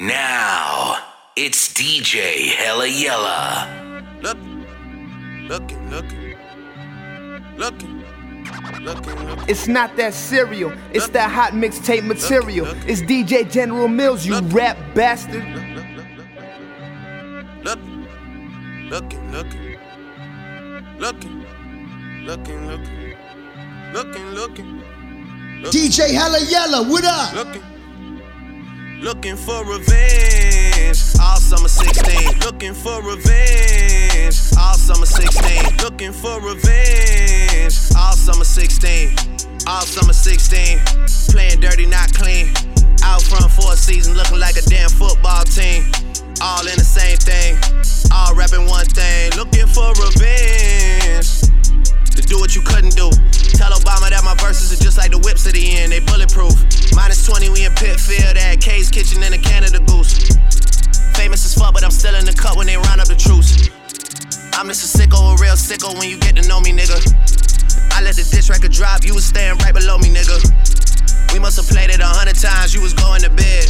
Now, 0.00 0.96
it's 1.36 1.72
DJ 1.72 2.48
Hella 2.48 2.88
Yella. 2.88 4.18
Looking, 4.22 4.66
looking, 5.46 5.90
looking, 5.90 6.36
looking, 7.56 8.04
looking, 8.82 9.26
looking. 9.28 9.44
It's 9.48 9.68
not 9.68 9.96
that 9.96 10.12
cereal, 10.12 10.72
it's 10.92 11.08
that 11.10 11.30
hot 11.30 11.52
mixtape 11.52 12.04
material. 12.04 12.66
It's 12.88 13.02
DJ 13.02 13.48
General 13.48 13.86
Mealz, 13.86 14.26
you 14.26 14.40
rap 14.48 14.76
bastard. 14.96 15.44
Looking, 17.62 18.08
looking, 18.90 19.30
looking, 19.30 19.78
looking, 20.98 21.44
looking, 22.26 22.66
looking, 22.66 23.14
looking, 23.92 24.26
looking, 24.34 24.82
DJ 25.70 26.10
Hella 26.10 26.40
Yella, 26.40 26.82
what 26.90 27.04
up? 27.04 27.32
looking, 27.32 27.62
looking 29.04 29.36
for 29.36 29.62
revenge. 29.66 30.98
All 31.20 31.36
summer 31.36 31.68
16, 31.68 32.40
looking 32.40 32.72
for 32.72 33.02
revenge. 33.02 34.34
All 34.58 34.74
summer 34.74 35.04
16, 35.04 35.76
looking 35.84 36.12
for 36.12 36.40
revenge. 36.40 37.76
All 37.96 38.16
summer 38.16 38.44
16, 38.44 39.14
all 39.66 39.82
summer 39.82 40.14
16, 40.14 40.80
playing 41.30 41.60
dirty, 41.60 41.84
not 41.84 42.12
clean. 42.14 42.48
Out 43.04 43.22
front 43.22 43.52
for 43.52 43.74
a 43.74 43.76
season, 43.76 44.14
looking 44.14 44.38
like 44.38 44.56
a 44.56 44.62
damn 44.62 44.88
football 44.88 45.44
team. 45.44 45.84
All 46.40 46.66
in 46.66 46.76
the 46.76 46.84
same 46.84 47.18
thing, 47.18 47.58
all 48.10 48.34
rapping 48.34 48.66
one 48.66 48.86
thing, 48.86 49.30
looking 49.36 49.66
for 49.66 49.92
revenge 50.00 51.53
do 52.26 52.38
what 52.38 52.54
you 52.54 52.62
couldn't 52.62 52.96
do. 52.96 53.10
Tell 53.54 53.72
Obama 53.72 54.08
that 54.10 54.22
my 54.24 54.34
verses 54.40 54.72
are 54.72 54.82
just 54.82 54.96
like 54.96 55.10
the 55.10 55.18
whips 55.18 55.46
at 55.46 55.54
the 55.54 55.64
end, 55.78 55.92
they 55.92 56.00
bulletproof. 56.00 56.54
Minus 56.94 57.26
20, 57.26 57.50
we 57.50 57.64
in 57.64 57.74
Pitfield 57.74 58.36
at 58.36 58.60
K's 58.60 58.88
Kitchen 58.88 59.22
and 59.22 59.34
a 59.34 59.38
Canada 59.38 59.78
Goose. 59.80 60.32
Famous 61.14 61.44
as 61.44 61.54
fuck, 61.54 61.74
but 61.74 61.84
I'm 61.84 61.92
still 61.92 62.14
in 62.14 62.24
the 62.24 62.32
cut 62.32 62.56
when 62.56 62.66
they 62.66 62.76
round 62.76 63.00
up 63.00 63.08
the 63.08 63.16
troops. 63.16 63.68
I'm 64.54 64.68
just 64.68 64.86
a 64.86 64.90
sicko, 64.90 65.34
a 65.34 65.42
real 65.42 65.54
sicko 65.58 65.92
when 65.98 66.08
you 66.08 66.18
get 66.18 66.36
to 66.36 66.46
know 66.48 66.60
me, 66.60 66.72
nigga. 66.72 66.98
I 67.92 68.02
let 68.02 68.16
the 68.16 68.26
diss 68.26 68.48
record 68.50 68.72
drop, 68.72 69.04
you 69.04 69.14
was 69.14 69.24
staying 69.24 69.58
right 69.58 69.74
below 69.74 69.98
me, 69.98 70.08
nigga. 70.08 70.38
We 71.32 71.38
must 71.38 71.56
have 71.56 71.66
played 71.66 71.90
it 71.90 72.00
a 72.00 72.06
hundred 72.06 72.36
times, 72.36 72.74
you 72.74 72.80
was 72.80 72.94
going 72.94 73.22
to 73.22 73.30
bed. 73.30 73.66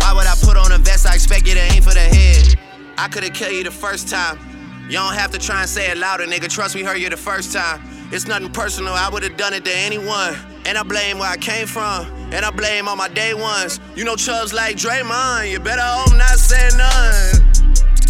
Why 0.00 0.12
would 0.12 0.26
I 0.26 0.34
put 0.40 0.56
on 0.56 0.72
a 0.72 0.78
vest? 0.78 1.06
I 1.06 1.14
expect 1.14 1.46
you 1.46 1.54
to 1.54 1.64
aim 1.72 1.82
for 1.82 1.94
the 1.94 2.06
head. 2.06 2.58
I 2.96 3.08
could've 3.08 3.32
killed 3.32 3.52
you 3.52 3.64
the 3.64 3.70
first 3.70 4.08
time. 4.08 4.57
You 4.88 4.94
don't 4.94 5.14
have 5.14 5.30
to 5.32 5.38
try 5.38 5.60
and 5.60 5.68
say 5.68 5.90
it 5.90 5.98
louder, 5.98 6.24
nigga. 6.24 6.48
Trust 6.48 6.74
me, 6.74 6.82
heard 6.82 6.96
you 6.96 7.10
the 7.10 7.16
first 7.16 7.52
time. 7.52 7.82
It's 8.10 8.26
nothing 8.26 8.50
personal, 8.50 8.94
I 8.94 9.10
would've 9.10 9.36
done 9.36 9.52
it 9.52 9.62
to 9.66 9.76
anyone. 9.76 10.34
And 10.64 10.78
I 10.78 10.82
blame 10.82 11.18
where 11.18 11.30
I 11.30 11.36
came 11.36 11.66
from, 11.66 12.06
and 12.32 12.42
I 12.42 12.50
blame 12.50 12.88
all 12.88 12.96
my 12.96 13.08
day 13.08 13.34
ones. 13.34 13.80
You 13.94 14.04
know 14.04 14.16
Chubbs 14.16 14.54
like 14.54 14.76
Draymond, 14.76 15.50
you 15.50 15.60
better 15.60 15.84
hope 15.84 16.16
not 16.16 16.38
say 16.38 16.70
none. 16.76 17.44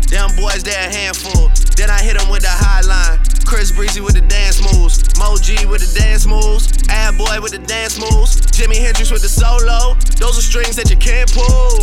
Them 0.07 0.31
boys, 0.37 0.63
they 0.63 0.71
a 0.71 0.89
handful. 0.89 1.51
Then 1.77 1.91
I 1.91 2.01
hit 2.01 2.17
them 2.17 2.31
with 2.31 2.43
the 2.43 2.49
high 2.49 2.81
line. 2.83 3.19
Chris 3.45 3.73
Breezy 3.73 4.01
with 4.01 4.15
the 4.15 4.23
dance 4.23 4.63
moves. 4.73 5.03
Mo 5.19 5.37
G 5.37 5.67
with 5.67 5.83
the 5.83 5.99
dance 5.99 6.27
moves. 6.27 6.71
Ad 6.89 7.19
Boy 7.19 7.41
with 7.43 7.53
the 7.53 7.59
dance 7.59 7.99
moves. 7.99 8.41
Jimi 8.55 8.77
Hendrix 8.77 9.11
with 9.11 9.23
the 9.23 9.29
solo. 9.29 9.95
Those 10.17 10.39
are 10.39 10.43
strings 10.43 10.77
that 10.77 10.91
you 10.91 10.97
can't 10.97 11.31
pull. 11.33 11.83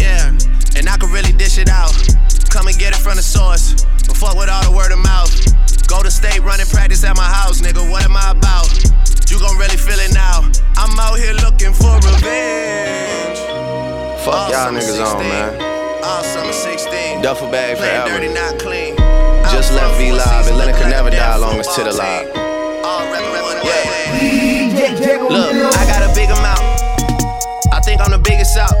Yeah, 0.00 0.32
and 0.76 0.88
I 0.88 0.96
can 0.96 1.10
really 1.12 1.32
dish 1.32 1.58
it 1.58 1.68
out. 1.68 1.92
Come 2.50 2.66
and 2.66 2.76
get 2.78 2.92
it 2.94 3.00
from 3.00 3.16
the 3.16 3.22
source. 3.22 3.84
But 4.06 4.16
fuck 4.16 4.34
with 4.36 4.48
all 4.48 4.62
the 4.64 4.74
word 4.74 4.92
of 4.92 4.98
mouth. 4.98 5.30
Go 5.86 6.02
to 6.02 6.10
state 6.10 6.40
running 6.42 6.66
practice 6.66 7.02
at 7.04 7.16
my 7.16 7.24
house, 7.26 7.60
nigga. 7.60 7.82
What 7.90 8.04
am 8.04 8.16
I 8.16 8.30
about? 8.32 8.68
You 9.30 9.38
gon' 9.38 9.56
really 9.58 9.76
feel 9.76 9.98
it 9.98 10.12
now. 10.14 10.42
I'm 10.76 10.98
out 10.98 11.18
here 11.18 11.34
looking 11.34 11.72
for 11.72 11.94
revenge. 12.02 13.38
Fuck 14.24 14.34
All 14.34 14.50
y'all 14.50 14.66
summer 14.66 14.80
niggas 14.80 15.00
on, 15.00 15.18
16. 15.22 15.28
man. 15.28 15.50
All 16.04 16.22
summer 16.24 16.52
16. 16.52 17.22
Duffel 17.22 17.50
bag 17.50 17.76
Playing 17.78 18.02
forever. 18.02 18.20
dirty, 18.20 18.34
not 18.34 18.58
clean. 18.58 18.96
Just 19.50 19.72
Out 19.72 19.76
left 19.90 19.98
V 19.98 20.12
live, 20.12 20.22
season, 20.44 20.54
Atlanta 20.54 20.70
looking 20.72 20.74
could 20.82 20.90
never 20.90 21.10
die 21.10 21.36
long 21.36 21.58
as 21.58 21.66
football 21.66 21.84
Titter 21.92 21.96
live. 21.98 22.26
team. 22.34 22.84
All 22.84 23.02
rapping 23.12 23.42
one 23.42 23.56
Yeah. 23.66 23.72
thing. 23.86 24.70
DJ 24.70 24.98
General 24.98 25.30
Look, 25.30 25.76
I 25.76 25.86
got 25.86 26.02
a 26.10 26.14
big 26.14 26.30
amount. 26.30 26.60
I 27.72 27.80
think 27.84 28.00
I'm 28.02 28.10
the 28.10 28.18
biggest 28.18 28.56
out. 28.56 28.72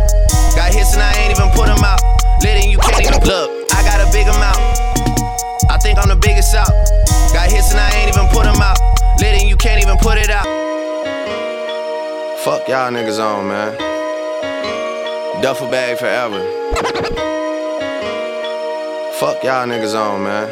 Got 0.56 0.72
hits 0.74 0.94
and 0.94 1.02
I 1.02 1.12
ain't 1.18 1.30
even 1.36 1.50
put 1.50 1.66
them 1.66 1.82
out. 1.84 2.00
And 2.44 2.70
you 2.70 2.78
can't 2.78 3.02
even 3.02 3.22
look. 3.26 3.50
I 3.72 3.82
got 3.84 4.00
a 4.00 4.10
big 4.12 4.26
amount. 4.26 4.58
I 5.70 5.78
think 5.82 5.98
I'm 5.98 6.08
the 6.08 6.16
biggest 6.16 6.54
out. 6.54 6.70
Got 7.32 7.50
hits 7.50 7.70
and 7.70 7.80
I 7.80 7.90
ain't 7.96 8.14
even 8.14 8.28
put 8.28 8.44
them 8.44 8.60
out. 8.60 8.78
And 9.22 9.48
you 9.48 9.56
can't 9.56 9.82
even 9.82 9.98
put 9.98 10.18
it 10.18 10.30
out. 10.30 10.46
Fuck 12.44 12.68
y'all 12.68 12.90
niggas 12.90 13.20
on, 13.20 13.48
man. 13.48 13.76
Duffel 15.42 15.70
bag 15.70 15.98
forever. 15.98 16.40
Fuck 19.20 19.44
y'all 19.44 19.66
niggas 19.66 19.94
on, 19.94 20.22
man. 20.24 20.48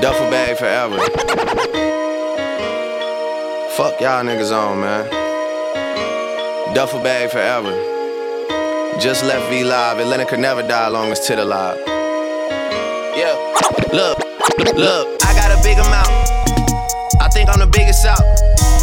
Duffel 0.00 0.30
bag 0.30 0.56
forever. 0.56 0.98
Fuck 3.76 4.00
y'all 4.00 4.24
niggas 4.24 4.52
on, 4.52 4.80
man. 4.80 5.04
Duffel 6.74 7.02
bag 7.02 7.30
forever. 7.30 7.93
Just 9.00 9.24
left 9.24 9.50
V 9.50 9.64
live. 9.64 9.98
Atlanta 9.98 10.24
could 10.24 10.38
never 10.38 10.62
die 10.62 10.88
long 10.88 11.10
as 11.10 11.26
Titter 11.26 11.44
live. 11.44 11.78
Yeah. 13.16 13.34
Look, 13.92 14.18
look, 14.74 15.22
I 15.22 15.34
got 15.34 15.50
a 15.50 15.60
big 15.62 15.78
amount. 15.78 16.08
I 17.20 17.28
think 17.32 17.50
I'm 17.50 17.58
the 17.58 17.66
biggest 17.66 18.06
out. 18.06 18.22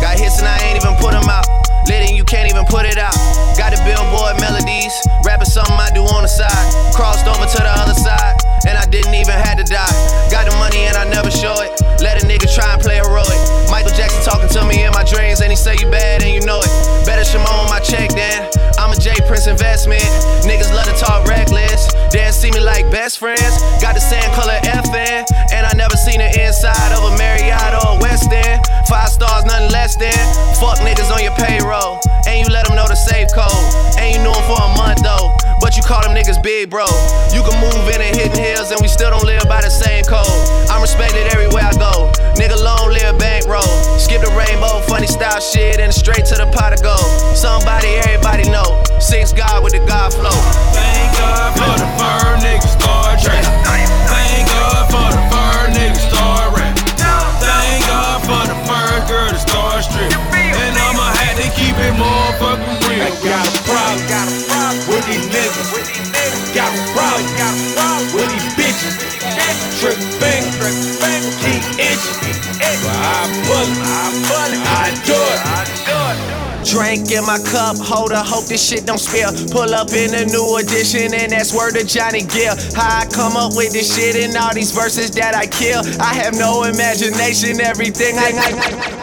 Got 0.02 0.20
hits 0.20 0.40
and 0.40 0.48
I 0.48 0.58
ain't 0.68 0.84
even 0.84 0.96
put 0.98 1.12
them 1.12 1.30
out. 1.30 1.48
Lit 1.88 2.10
and 2.10 2.18
you 2.18 2.24
can't 2.24 2.50
even 2.50 2.66
put 2.66 2.86
it 2.86 2.98
out. 2.98 3.16
Got 3.58 3.72
the 3.72 3.82
billboard 3.88 4.40
melodies. 4.42 4.94
Rapping 5.26 5.46
something 5.46 5.76
I 5.76 5.90
do 5.94 6.04
on 6.04 6.24
the 6.24 6.30
side. 6.30 6.94
Crossed 6.94 7.28
over 7.28 7.46
to 7.46 7.58
the 7.58 7.74
other 7.80 7.96
side. 7.96 8.41
And 8.68 8.78
I 8.78 8.86
didn't 8.86 9.14
even 9.16 9.34
have 9.34 9.58
to 9.58 9.66
die. 9.66 9.96
Got 10.30 10.50
the 10.50 10.56
money 10.58 10.86
and 10.86 10.96
I 10.98 11.06
never 11.10 11.32
show 11.32 11.56
it. 11.62 11.74
Let 12.02 12.22
a 12.22 12.26
nigga 12.26 12.50
try 12.54 12.74
and 12.74 12.82
play 12.82 12.98
heroic. 12.98 13.42
Michael 13.70 13.94
Jackson 13.94 14.22
talking 14.22 14.50
to 14.50 14.66
me 14.66 14.86
in 14.86 14.92
my 14.94 15.04
dreams 15.04 15.42
and 15.42 15.50
he 15.50 15.58
say 15.58 15.76
you 15.80 15.90
bad 15.90 16.22
and 16.22 16.34
you 16.34 16.42
know 16.42 16.60
it. 16.62 16.72
Better 17.06 17.26
Shimon 17.26 17.50
on 17.50 17.70
my 17.70 17.80
check 17.80 18.10
then. 18.14 18.50
I'm 18.78 18.92
a 18.92 18.98
J 18.98 19.14
Prince 19.28 19.48
investment. 19.48 20.06
Niggas 20.46 20.74
love 20.74 20.86
to 20.86 20.98
talk 20.98 21.26
reckless. 21.26 21.94
They 22.12 22.30
see 22.32 22.52
me 22.52 22.60
like 22.60 22.90
best 22.92 23.20
friends. 23.20 23.62
Got 23.82 23.96
the 23.96 24.04
same 24.04 24.26
color 24.34 24.58
FN. 24.66 25.26
And 25.54 25.66
I 25.66 25.74
never 25.76 25.96
seen 25.96 26.20
the 26.20 26.30
inside 26.42 26.92
of 26.94 27.06
a 27.06 27.18
Marriott 27.18 27.74
or 27.82 27.96
a 27.96 28.02
Westin. 28.02 28.60
Five 28.88 29.10
stars, 29.10 29.46
nothing 29.46 29.72
less 29.72 29.96
than. 29.96 30.18
Fuck 30.60 30.80
niggas 30.80 31.12
on 31.14 31.24
your 31.24 31.36
payroll. 31.36 32.00
And 32.28 32.40
you 32.42 32.52
let 32.52 32.68
them 32.68 32.76
know 32.76 32.88
the 32.88 32.96
safe 32.96 33.30
code. 33.34 33.52
And 33.98 34.16
you 34.16 34.20
knew 34.24 34.34
them 34.34 34.46
for 34.50 34.60
a 34.60 34.70
month 34.76 35.04
though. 35.04 35.36
But 35.62 35.78
you 35.78 35.84
call 35.84 36.02
them 36.02 36.18
niggas 36.18 36.42
big 36.42 36.70
bro. 36.70 36.86
You 37.32 37.46
can 37.46 37.56
move 37.62 37.86
in 37.94 38.02
and 38.02 38.16
hitting 38.16 38.51
hills 38.52 38.72
and 38.72 38.82
we 38.82 38.88
still 38.88 39.10
don't 39.10 39.26
live 39.26 39.44
by 39.48 39.62
the 39.62 39.70
same 39.72 40.04
code. 40.04 40.28
I'm 40.68 40.82
respected 40.82 41.28
everywhere 41.32 41.64
I 41.64 41.74
go. 41.80 42.12
Nigga 42.36 42.60
long 42.60 42.92
live 42.92 43.18
bankroll. 43.18 43.64
Skip 44.00 44.22
the 44.22 44.32
rainbow, 44.36 44.84
funny 44.88 45.08
style 45.08 45.40
shit, 45.40 45.80
and 45.80 45.94
straight 45.94 46.26
to 46.32 46.36
the 46.36 46.48
pot 46.52 46.74
of 46.76 46.84
gold. 46.84 47.08
Somebody 47.36 47.96
everybody 48.04 48.50
know. 48.50 48.84
Six 49.00 49.32
God 49.34 49.64
with 49.64 49.74
the 49.74 49.84
God 49.88 50.12
flow. 50.14 50.36
Thank 50.76 51.16
God 51.18 51.50
for 51.56 51.76
the 51.80 51.88
fur 51.98 52.28
niggas 52.44 52.76
start 52.76 53.20
trapping. 53.24 53.88
Thank 54.12 54.44
God 54.52 54.84
for 54.92 55.10
the 55.16 55.24
fur 55.32 55.62
niggas 55.72 56.06
start 56.12 56.48
rapping. 56.58 56.92
Thank 57.40 57.80
God 57.88 58.18
for 58.28 58.44
the 58.52 58.58
fur 58.68 58.94
girl 59.08 59.30
to 59.32 59.40
start 59.40 59.84
stripping. 59.84 60.52
And 60.60 60.74
I'ma 60.76 61.08
have 61.24 61.38
to 61.40 61.48
keep 61.56 61.76
it 61.78 61.94
motherfucking 61.96 62.78
real. 62.90 63.12
Got 63.24 63.48
a 63.48 63.54
problem 63.64 64.76
with 64.92 65.06
these 65.08 65.28
niggas. 65.30 65.72
Got 66.52 66.68
a 66.68 66.84
problem 66.92 67.41
keep 71.42 71.64
itching. 71.78 72.18
But 72.82 73.70
I 73.78 74.10
pull 74.26 74.52
it, 74.52 74.62
I 74.66 74.94
do 75.06 75.18
it. 75.18 76.42
Drink 76.66 77.12
in 77.12 77.26
my 77.26 77.40
cup, 77.52 77.76
holder, 77.78 78.16
hope 78.16 78.46
this 78.46 78.62
shit 78.66 78.86
don't 78.86 79.00
spill. 79.00 79.34
Pull 79.50 79.74
up 79.74 79.90
in 79.92 80.14
a 80.14 80.26
new 80.26 80.58
edition, 80.58 81.14
and 81.14 81.32
that's 81.32 81.54
word 81.54 81.76
of 81.76 81.88
Johnny 81.88 82.24
Gill. 82.24 82.56
How 82.76 83.02
I 83.02 83.06
come 83.06 83.36
up 83.36 83.56
with 83.56 83.74
this 83.74 83.94
shit 83.96 84.16
and 84.16 84.36
all 84.38 84.54
these 84.54 84.72
verses 84.72 85.12
that 85.12 85.36
I 85.36 85.48
kill. 85.48 85.82
I 86.00 86.14
have 86.14 86.36
no 86.36 86.64
imagination, 86.64 87.60
everything 87.62 88.18
I. 88.18 88.32
I 88.38 89.01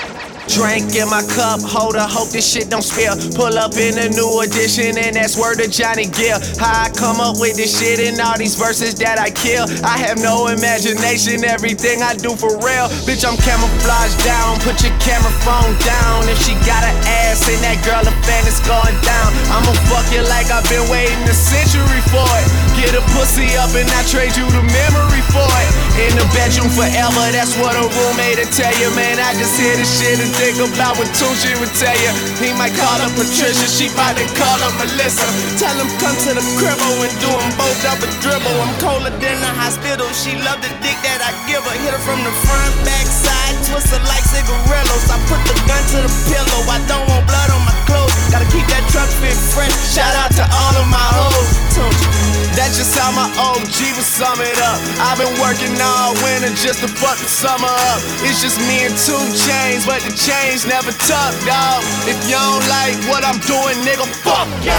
Drink 0.49 0.97
in 0.97 1.13
my 1.13 1.21
cup, 1.37 1.61
holder, 1.61 2.01
hope 2.01 2.33
this 2.33 2.49
shit 2.49 2.73
don't 2.73 2.83
spill. 2.83 3.13
Pull 3.37 3.61
up 3.61 3.77
in 3.77 4.01
a 4.01 4.09
new 4.09 4.41
edition, 4.41 4.97
and 4.97 5.13
that's 5.13 5.37
word 5.37 5.61
of 5.61 5.69
Johnny 5.69 6.09
Gill. 6.09 6.41
How 6.57 6.89
I 6.89 6.91
come 6.97 7.21
up 7.21 7.37
with 7.37 7.61
this 7.61 7.77
shit 7.77 8.01
and 8.01 8.17
all 8.17 8.33
these 8.41 8.57
verses 8.57 8.97
that 9.05 9.21
I 9.21 9.29
kill. 9.29 9.69
I 9.85 10.01
have 10.01 10.17
no 10.25 10.49
imagination, 10.49 11.45
everything 11.45 12.01
I 12.01 12.17
do 12.17 12.33
for 12.33 12.57
real. 12.65 12.89
Bitch, 13.05 13.29
I'm 13.29 13.37
camouflaged 13.37 14.25
down, 14.25 14.57
put 14.65 14.81
your 14.81 14.97
camera 15.05 15.31
phone 15.45 15.77
down. 15.85 16.25
If 16.33 16.41
she 16.41 16.57
got 16.65 16.81
an 16.81 16.97
ass 17.29 17.45
and 17.45 17.61
that 17.61 17.85
girl 17.85 18.01
a 18.01 18.15
fan, 18.25 18.49
it's 18.49 18.65
going 18.65 18.97
down. 19.05 19.29
I'ma 19.53 19.77
fuck 19.93 20.09
you 20.09 20.25
like 20.33 20.49
I've 20.49 20.65
been 20.73 20.89
waiting 20.89 21.29
a 21.29 21.37
century 21.37 22.01
for 22.09 22.25
it. 22.41 22.49
Get 22.81 22.97
a 22.97 23.05
pussy 23.13 23.53
up 23.61 23.77
and 23.77 23.85
I 23.85 24.01
trade 24.09 24.33
you 24.33 24.49
the 24.49 24.65
memory 24.65 25.23
for 25.29 25.45
it. 25.45 25.71
In 26.09 26.13
the 26.17 26.25
bedroom 26.33 26.73
forever, 26.73 27.25
that's 27.37 27.53
what 27.61 27.77
a 27.77 27.85
roommate 27.85 28.41
will 28.41 28.49
tell 28.55 28.73
you, 28.81 28.89
man. 28.97 29.21
I 29.21 29.37
just 29.37 29.59
hear 29.59 29.75
the 29.77 29.85
shit 29.85 30.19
think 30.39 30.63
about 30.63 30.95
what 30.95 31.11
Tunechi 31.19 31.51
would 31.59 31.75
tell 31.75 31.99
you. 31.99 32.15
He 32.39 32.55
might 32.55 32.71
call 32.79 32.95
her 33.03 33.11
Patricia, 33.19 33.67
she 33.67 33.91
might 33.99 34.15
call 34.39 34.59
her 34.63 34.73
Melissa. 34.79 35.27
Tell 35.59 35.75
him 35.75 35.91
come 35.99 36.15
to 36.15 36.31
the 36.39 36.45
cribble 36.55 36.95
and 37.03 37.15
do 37.19 37.27
them 37.27 37.51
both 37.59 37.75
double 37.83 38.07
dribble. 38.23 38.55
I'm 38.63 38.73
colder 38.79 39.11
than 39.19 39.37
the 39.43 39.53
hospital. 39.59 40.07
She 40.15 40.39
love 40.47 40.63
the 40.63 40.71
dick 40.79 40.95
that 41.03 41.19
I 41.19 41.35
give 41.51 41.67
her. 41.67 41.75
Hit 41.83 41.91
her 41.91 42.03
from 42.07 42.23
the 42.23 42.31
front, 42.47 42.73
back, 42.87 43.07
side, 43.11 43.59
twist 43.67 43.91
her 43.91 44.03
like 44.07 44.23
cigarillos. 44.23 45.11
I 45.11 45.19
put 45.27 45.43
the 45.43 45.55
gun 45.67 45.83
to 45.99 45.99
the 46.07 46.13
pillow. 46.31 46.61
I 46.71 46.79
don't 46.87 47.07
want 47.11 47.27
blood 47.27 47.51
on 47.51 47.63
my 47.67 47.75
clothes. 47.91 48.15
Gotta 48.31 48.47
keep 48.55 48.67
that 48.71 48.87
truck 48.95 49.11
fit 49.19 49.35
fresh. 49.35 49.75
Shout 49.91 50.15
out 50.15 50.31
to 50.39 50.45
all 50.47 50.75
of 50.79 50.87
my 50.87 51.09
hoes. 51.19 52.48
That's 52.59 52.75
just 52.75 52.99
how 52.99 53.15
my 53.15 53.31
OG 53.39 53.79
would 53.95 54.03
sum 54.03 54.43
it 54.43 54.59
up. 54.59 54.83
I've 54.99 55.15
been 55.15 55.31
working 55.39 55.71
all 55.79 56.11
winter 56.27 56.51
just 56.59 56.83
to 56.83 56.91
fuck 56.91 57.15
the 57.15 57.31
summer 57.31 57.71
up. 57.71 58.03
It's 58.27 58.43
just 58.43 58.59
me 58.67 58.83
and 58.83 58.99
two 58.99 59.23
chains, 59.47 59.87
but 59.87 60.03
the 60.03 60.11
chains 60.11 60.67
never 60.67 60.91
tuck, 61.07 61.39
dog. 61.47 61.87
If 62.11 62.19
you 62.27 62.35
don't 62.35 62.67
like 62.67 62.99
what 63.07 63.23
I'm 63.23 63.39
doing, 63.47 63.79
nigga, 63.87 64.11
fuck 64.27 64.51
yeah. 64.67 64.75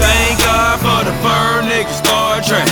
Thank 0.00 0.40
God 0.40 0.80
for 0.80 1.04
the 1.04 1.12
fur 1.20 1.60
niggas 1.68 2.00
Star 2.00 2.40
Trek. 2.40 2.64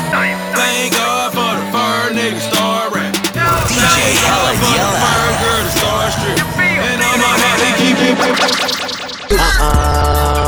Thank 0.57 0.97
God 0.97 1.37
for 1.37 1.53
the 1.61 1.67
fur 1.69 2.09
niggas 2.17 2.49
Star 2.49 2.89
Rap. 2.97 3.13
Thank 3.37 4.25
God 4.25 4.57
for 4.57 4.73
the 4.73 4.97
fur 5.05 5.29
girl 5.37 5.61
the 5.69 5.73
Star 5.77 6.09
Strip. 6.17 6.41
And 6.65 6.97
I'ma 6.97 7.29
have 7.45 7.61
to 7.61 7.71
keep 7.77 8.01
it. 8.09 8.17
Uh-uh. 9.37 10.41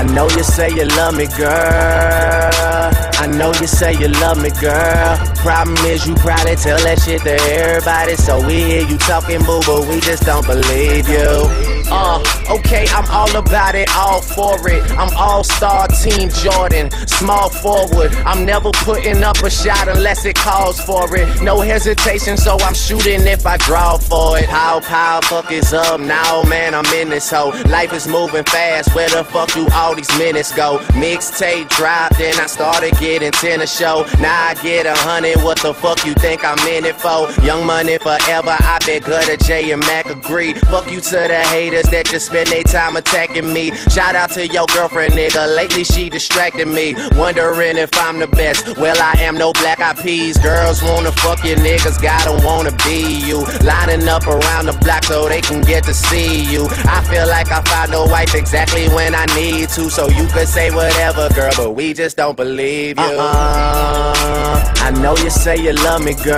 I 0.00 0.02
know 0.14 0.28
you 0.30 0.42
say 0.42 0.70
you 0.70 0.86
love 0.96 1.14
me, 1.14 1.26
girl. 1.36 2.91
I 3.22 3.26
know 3.26 3.52
you 3.60 3.68
say 3.68 3.92
you 3.92 4.08
love 4.08 4.42
me, 4.42 4.50
girl. 4.60 5.16
Problem 5.36 5.76
is, 5.86 6.08
you 6.08 6.16
probably 6.16 6.56
tell 6.56 6.76
that 6.78 7.00
shit 7.02 7.22
to 7.22 7.38
everybody. 7.54 8.16
So 8.16 8.44
we 8.44 8.64
hear 8.64 8.82
you 8.82 8.98
talking 8.98 9.38
boo, 9.44 9.60
but 9.64 9.86
we 9.86 10.00
just 10.00 10.24
don't 10.24 10.44
believe 10.44 11.08
you. 11.08 11.46
Uh, 11.94 12.18
okay, 12.50 12.86
I'm 12.88 13.08
all 13.10 13.36
about 13.36 13.76
it, 13.76 13.88
all 13.94 14.20
for 14.22 14.56
it. 14.68 14.82
I'm 14.98 15.14
all 15.16 15.44
star 15.44 15.86
team 15.88 16.30
Jordan, 16.30 16.90
small 17.06 17.50
forward. 17.50 18.12
I'm 18.24 18.44
never 18.46 18.70
putting 18.72 19.22
up 19.22 19.36
a 19.42 19.50
shot 19.50 19.86
unless 19.88 20.24
it 20.24 20.34
calls 20.34 20.80
for 20.80 21.14
it. 21.14 21.42
No 21.42 21.60
hesitation, 21.60 22.36
so 22.36 22.56
I'm 22.60 22.74
shooting 22.74 23.20
if 23.26 23.46
I 23.46 23.56
draw 23.58 23.98
for 23.98 24.38
it. 24.38 24.46
How 24.46 24.80
power 24.80 25.22
fuck 25.22 25.52
is 25.52 25.72
up 25.72 26.00
now, 26.00 26.42
man? 26.44 26.74
I'm 26.74 26.86
in 26.94 27.10
this 27.10 27.30
hoe. 27.30 27.50
Life 27.68 27.92
is 27.92 28.08
moving 28.08 28.44
fast. 28.44 28.94
Where 28.94 29.10
the 29.10 29.22
fuck 29.22 29.52
do 29.52 29.68
all 29.74 29.94
these 29.94 30.10
minutes 30.18 30.50
go? 30.56 30.78
Mixtape 30.94 31.68
drop, 31.68 32.16
then 32.16 32.34
I 32.40 32.46
started 32.46 32.92
getting 32.98 33.11
ten 33.20 33.60
a 33.60 33.66
show. 33.66 34.06
Now 34.20 34.48
I 34.48 34.54
get 34.62 34.86
a 34.86 34.94
hundred. 34.94 35.42
What 35.42 35.60
the 35.60 35.74
fuck 35.74 36.04
you 36.06 36.14
think 36.14 36.44
I'm 36.44 36.58
in 36.66 36.84
it 36.84 36.96
for? 36.96 37.30
Young 37.44 37.66
money 37.66 37.98
forever. 37.98 38.56
I 38.58 38.78
bet 38.86 39.04
Gutter 39.04 39.36
J 39.36 39.70
and 39.72 39.80
Mac 39.80 40.06
agree. 40.06 40.54
Fuck 40.54 40.90
you 40.90 41.00
to 41.00 41.10
the 41.10 41.42
haters 41.50 41.84
that 41.90 42.06
just 42.06 42.26
spend 42.26 42.48
their 42.48 42.62
time 42.62 42.96
attacking 42.96 43.52
me. 43.52 43.72
Shout 43.90 44.14
out 44.14 44.30
to 44.30 44.46
your 44.46 44.66
girlfriend, 44.66 45.14
nigga. 45.14 45.54
Lately 45.56 45.84
she 45.84 46.08
distracted 46.08 46.68
me. 46.68 46.94
Wondering 47.16 47.76
if 47.76 47.90
I'm 47.98 48.18
the 48.18 48.28
best. 48.28 48.78
Well, 48.78 48.96
I 49.00 49.20
am 49.20 49.36
no 49.36 49.52
black 49.52 49.80
eyed 49.80 49.98
peas. 49.98 50.38
Girls 50.38 50.82
wanna 50.82 51.12
fuck 51.12 51.44
you, 51.44 51.56
niggas 51.56 52.00
gotta 52.00 52.32
wanna 52.46 52.72
be 52.84 53.20
you. 53.26 53.44
Lining 53.62 54.08
up 54.08 54.26
around 54.26 54.66
the 54.66 54.78
block 54.82 55.04
so 55.04 55.28
they 55.28 55.40
can 55.40 55.60
get 55.62 55.84
to 55.84 55.94
see 55.94 56.44
you. 56.50 56.66
I 56.84 57.04
feel 57.10 57.26
like 57.28 57.50
I 57.50 57.62
found 57.62 57.92
a 57.94 58.04
wife 58.06 58.34
exactly 58.34 58.88
when 58.88 59.14
I 59.14 59.26
need 59.34 59.68
to. 59.70 59.90
So 59.90 60.08
you 60.08 60.26
could 60.28 60.48
say 60.48 60.70
whatever, 60.70 61.28
girl, 61.34 61.52
but 61.56 61.70
we 61.72 61.92
just 61.92 62.16
don't 62.16 62.36
believe 62.36 62.98
you. 62.98 63.01
Uh-uh. 63.02 64.74
I 64.76 64.90
know 65.00 65.16
you 65.16 65.30
say 65.30 65.56
you 65.56 65.72
love 65.72 66.04
me, 66.04 66.14
girl. 66.14 66.36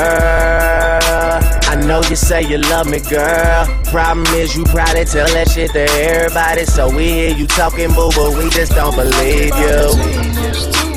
I 1.67 1.77
know 1.87 2.03
you 2.09 2.17
say 2.17 2.43
you 2.43 2.59
love 2.59 2.87
me, 2.89 3.01
girl. 3.01 3.67
Problem 3.85 4.27
is, 4.35 4.57
you 4.57 4.65
probably 4.65 5.05
tell 5.05 5.27
that 5.35 5.51
shit 5.51 5.71
to 5.73 5.81
everybody. 5.81 6.65
So 6.65 6.89
we 6.95 7.09
hear 7.09 7.37
you 7.37 7.47
talking 7.47 7.89
boo, 7.93 8.11
but 8.17 8.37
we 8.37 8.49
just 8.51 8.73
don't 8.73 8.95
believe 8.97 9.55
you. 9.57 10.95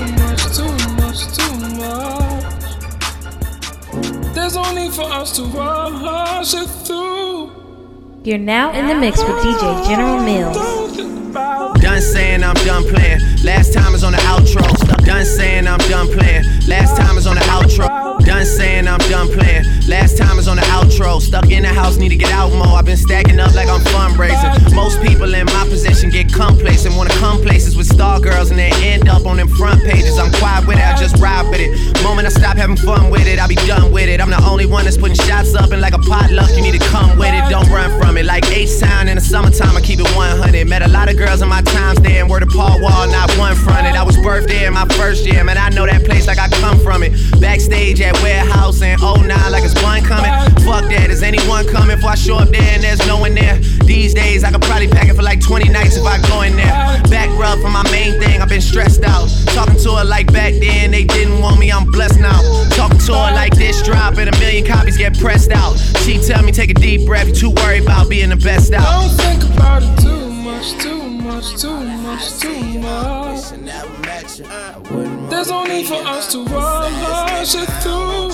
There's 4.33 4.55
no 4.55 4.73
need 4.73 4.93
for 4.93 5.03
us 5.11 5.35
to 5.37 5.43
rush 5.43 6.53
it 6.53 6.67
through. 6.85 7.51
You're 8.23 8.37
now 8.37 8.71
in 8.71 8.87
the 8.87 8.95
mix 8.95 9.19
with 9.19 9.35
DJ 9.37 9.87
General 9.87 10.19
Mealz. 10.19 11.26
Done 11.33 12.01
saying 12.01 12.43
I'm 12.43 12.55
done 12.65 12.83
playing. 12.83 13.19
Last 13.43 13.73
time 13.73 13.93
is 13.93 14.03
on 14.03 14.13
the 14.13 14.17
outro. 14.19 14.63
Done 15.05 15.25
saying 15.25 15.67
I'm 15.67 15.79
done 15.89 16.07
playing. 16.07 16.43
Last 16.67 16.95
time 16.95 17.17
is 17.17 17.27
on 17.27 17.35
the 17.35 17.41
outro. 17.41 18.19
Done 18.25 18.45
saying 18.45 18.87
I'm 18.87 18.99
done 19.09 19.27
playing. 19.27 19.65
Last 19.87 20.17
time 20.17 20.39
is 20.39 20.47
on 20.47 20.57
the 20.57 20.63
outro. 20.63 21.21
Stuck 21.21 21.49
in 21.51 21.63
the 21.63 21.69
house, 21.69 21.97
need 21.97 22.09
to 22.09 22.15
get 22.15 22.31
out 22.31 22.51
more. 22.53 22.77
I've 22.77 22.85
been 22.85 22.97
stacking 22.97 23.39
up 23.39 23.53
like 23.55 23.67
I'm 23.67 23.81
fundraising. 23.81 24.73
Most 24.75 25.01
people 25.01 25.33
in 25.33 25.45
my 25.47 25.67
position 25.69 26.09
get 26.09 26.31
complacent. 26.31 26.95
Wanna 26.95 27.13
come 27.15 27.41
places 27.41 27.75
with 27.75 27.87
star 27.87 28.19
girls 28.19 28.49
and 28.49 28.59
they 28.59 28.71
end 28.83 29.09
up 29.09 29.25
on 29.25 29.37
them 29.37 29.47
front 29.47 29.83
pages. 29.83 30.17
I'm 30.17 30.31
quiet 30.33 30.67
with 30.67 30.77
it, 30.77 30.83
I 30.83 30.95
just 30.97 31.17
ride 31.21 31.49
with 31.49 31.59
it. 31.59 32.03
Moment 32.03 32.27
I 32.27 32.29
stop 32.29 32.57
having 32.57 32.77
fun 32.77 33.09
with 33.09 33.27
it, 33.27 33.39
I'll 33.39 33.47
be 33.47 33.55
done 33.67 33.91
with 33.91 34.09
it. 34.09 34.21
I'm 34.21 34.29
the 34.29 34.43
only 34.43 34.65
one 34.65 34.85
that's 34.85 34.97
putting 34.97 35.15
shots 35.15 35.55
up 35.55 35.71
and 35.71 35.81
like 35.81 35.93
a 35.93 35.99
potluck, 35.99 36.49
you 36.55 36.61
need 36.61 36.79
to 36.79 36.85
come 36.87 37.17
with 37.17 37.33
it. 37.33 37.49
Don't 37.49 37.69
run 37.69 37.99
from 37.99 38.17
it. 38.17 38.25
Like 38.25 38.45
H-Town 38.51 39.07
in 39.07 39.15
the 39.15 39.21
summertime, 39.21 39.75
I 39.75 39.81
keep 39.81 39.99
it 39.99 40.15
100. 40.15 40.67
Met 40.67 40.81
a 40.81 40.87
lot 40.87 41.09
of 41.09 41.16
girls 41.17 41.41
in 41.41 41.49
my 41.49 41.61
times 41.61 41.99
there 42.01 42.23
and 42.23 42.29
the 42.29 42.45
Paul 42.45 42.79
Wall, 42.79 43.07
not 43.09 43.35
one 43.37 43.55
fronted. 43.55 43.95
I 43.95 44.03
was 44.03 44.15
birthed 44.17 44.47
there 44.47 44.67
in 44.67 44.73
my 44.73 44.85
first 44.99 45.25
year, 45.25 45.43
man. 45.43 45.57
I 45.57 45.69
know 45.69 45.85
that 45.85 46.05
place 46.05 46.27
like 46.27 46.37
I 46.37 46.47
come 46.47 46.79
from 46.79 47.01
it. 47.01 47.11
Backstage 47.41 47.99
at 48.01 48.13
Warehouse 48.21 48.81
in 48.81 48.99
09, 49.01 49.27
like 49.51 49.63
it's 49.63 49.73
one 49.81 50.03
coming. 50.03 50.31
Fuck 50.61 50.85
that, 50.93 51.09
is 51.09 51.23
anyone 51.23 51.67
coming 51.67 51.95
before 51.95 52.11
I 52.11 52.15
show 52.15 52.37
up 52.37 52.49
there 52.49 52.61
and 52.61 52.83
there's 52.83 53.05
no 53.07 53.17
one 53.17 53.33
there? 53.33 53.57
These 53.89 54.13
days, 54.13 54.43
I 54.43 54.51
could 54.51 54.61
probably 54.61 54.87
pack 54.87 55.09
it 55.09 55.15
for 55.15 55.23
like 55.23 55.41
20 55.41 55.69
nights 55.69 55.97
if 55.97 56.05
I 56.05 56.21
go 56.29 56.43
in 56.43 56.55
there. 56.55 56.69
Back 57.09 57.29
rub 57.39 57.59
for 57.59 57.69
my 57.69 57.83
main 57.89 58.19
thing, 58.21 58.39
I've 58.41 58.49
been 58.49 58.61
stressed 58.61 59.03
out. 59.03 59.27
Talking 59.57 59.79
to 59.81 59.95
her 59.97 60.05
like 60.05 60.31
back 60.31 60.53
then, 60.61 60.91
they 60.91 61.03
didn't 61.03 61.41
want 61.41 61.59
me, 61.59 61.71
I'm 61.71 61.89
blessed 61.89 62.19
now. 62.19 62.37
Talking 62.77 62.99
to 63.09 63.13
her 63.13 63.33
like 63.33 63.55
this 63.55 63.81
drop 63.81 64.17
and 64.17 64.29
a 64.29 64.37
million 64.39 64.65
copies 64.65 64.97
get 64.97 65.17
pressed 65.17 65.51
out. 65.51 65.77
She 66.05 66.19
tell 66.19 66.43
me 66.43 66.51
take 66.51 66.69
a 66.69 66.75
deep 66.75 67.07
breath, 67.07 67.27
you 67.27 67.33
too 67.33 67.51
worried 67.51 67.83
about 67.83 68.07
being 68.07 68.29
the 68.29 68.37
best 68.37 68.71
out. 68.73 68.85
Don't 68.85 69.17
think 69.17 69.43
about 69.55 69.81
it 69.81 70.01
too 70.01 70.36
much, 70.73 70.83
too 70.83 71.01
much, 71.01 71.61
too 71.61 71.79
much, 71.79 72.39
too 72.39 72.79
much. 72.79 73.51
There's 75.29 75.49
no 75.49 75.63
need 75.63 75.87
for 75.87 75.95
us 76.05 76.31
to 76.33 76.43
rush 76.45 77.55
it 77.55 77.69
through. 77.81 78.31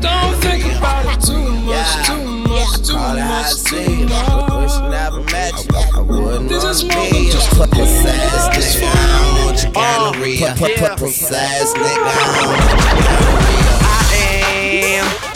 Don't 0.00 0.36
think 0.40 0.64
about 0.76 1.04
it 1.12 1.20
too 1.26 1.50
much, 1.66 2.06
too 2.06 2.24
much, 2.48 2.86
too 2.86 2.96
much, 2.96 3.64
too 3.64 4.06
much. 4.06 4.72
This 6.48 6.64
is 6.64 6.84
more 6.84 7.10
than 7.10 7.24
just 7.26 7.50
precise 7.50 8.16
I 9.78 10.10
am 13.20 13.35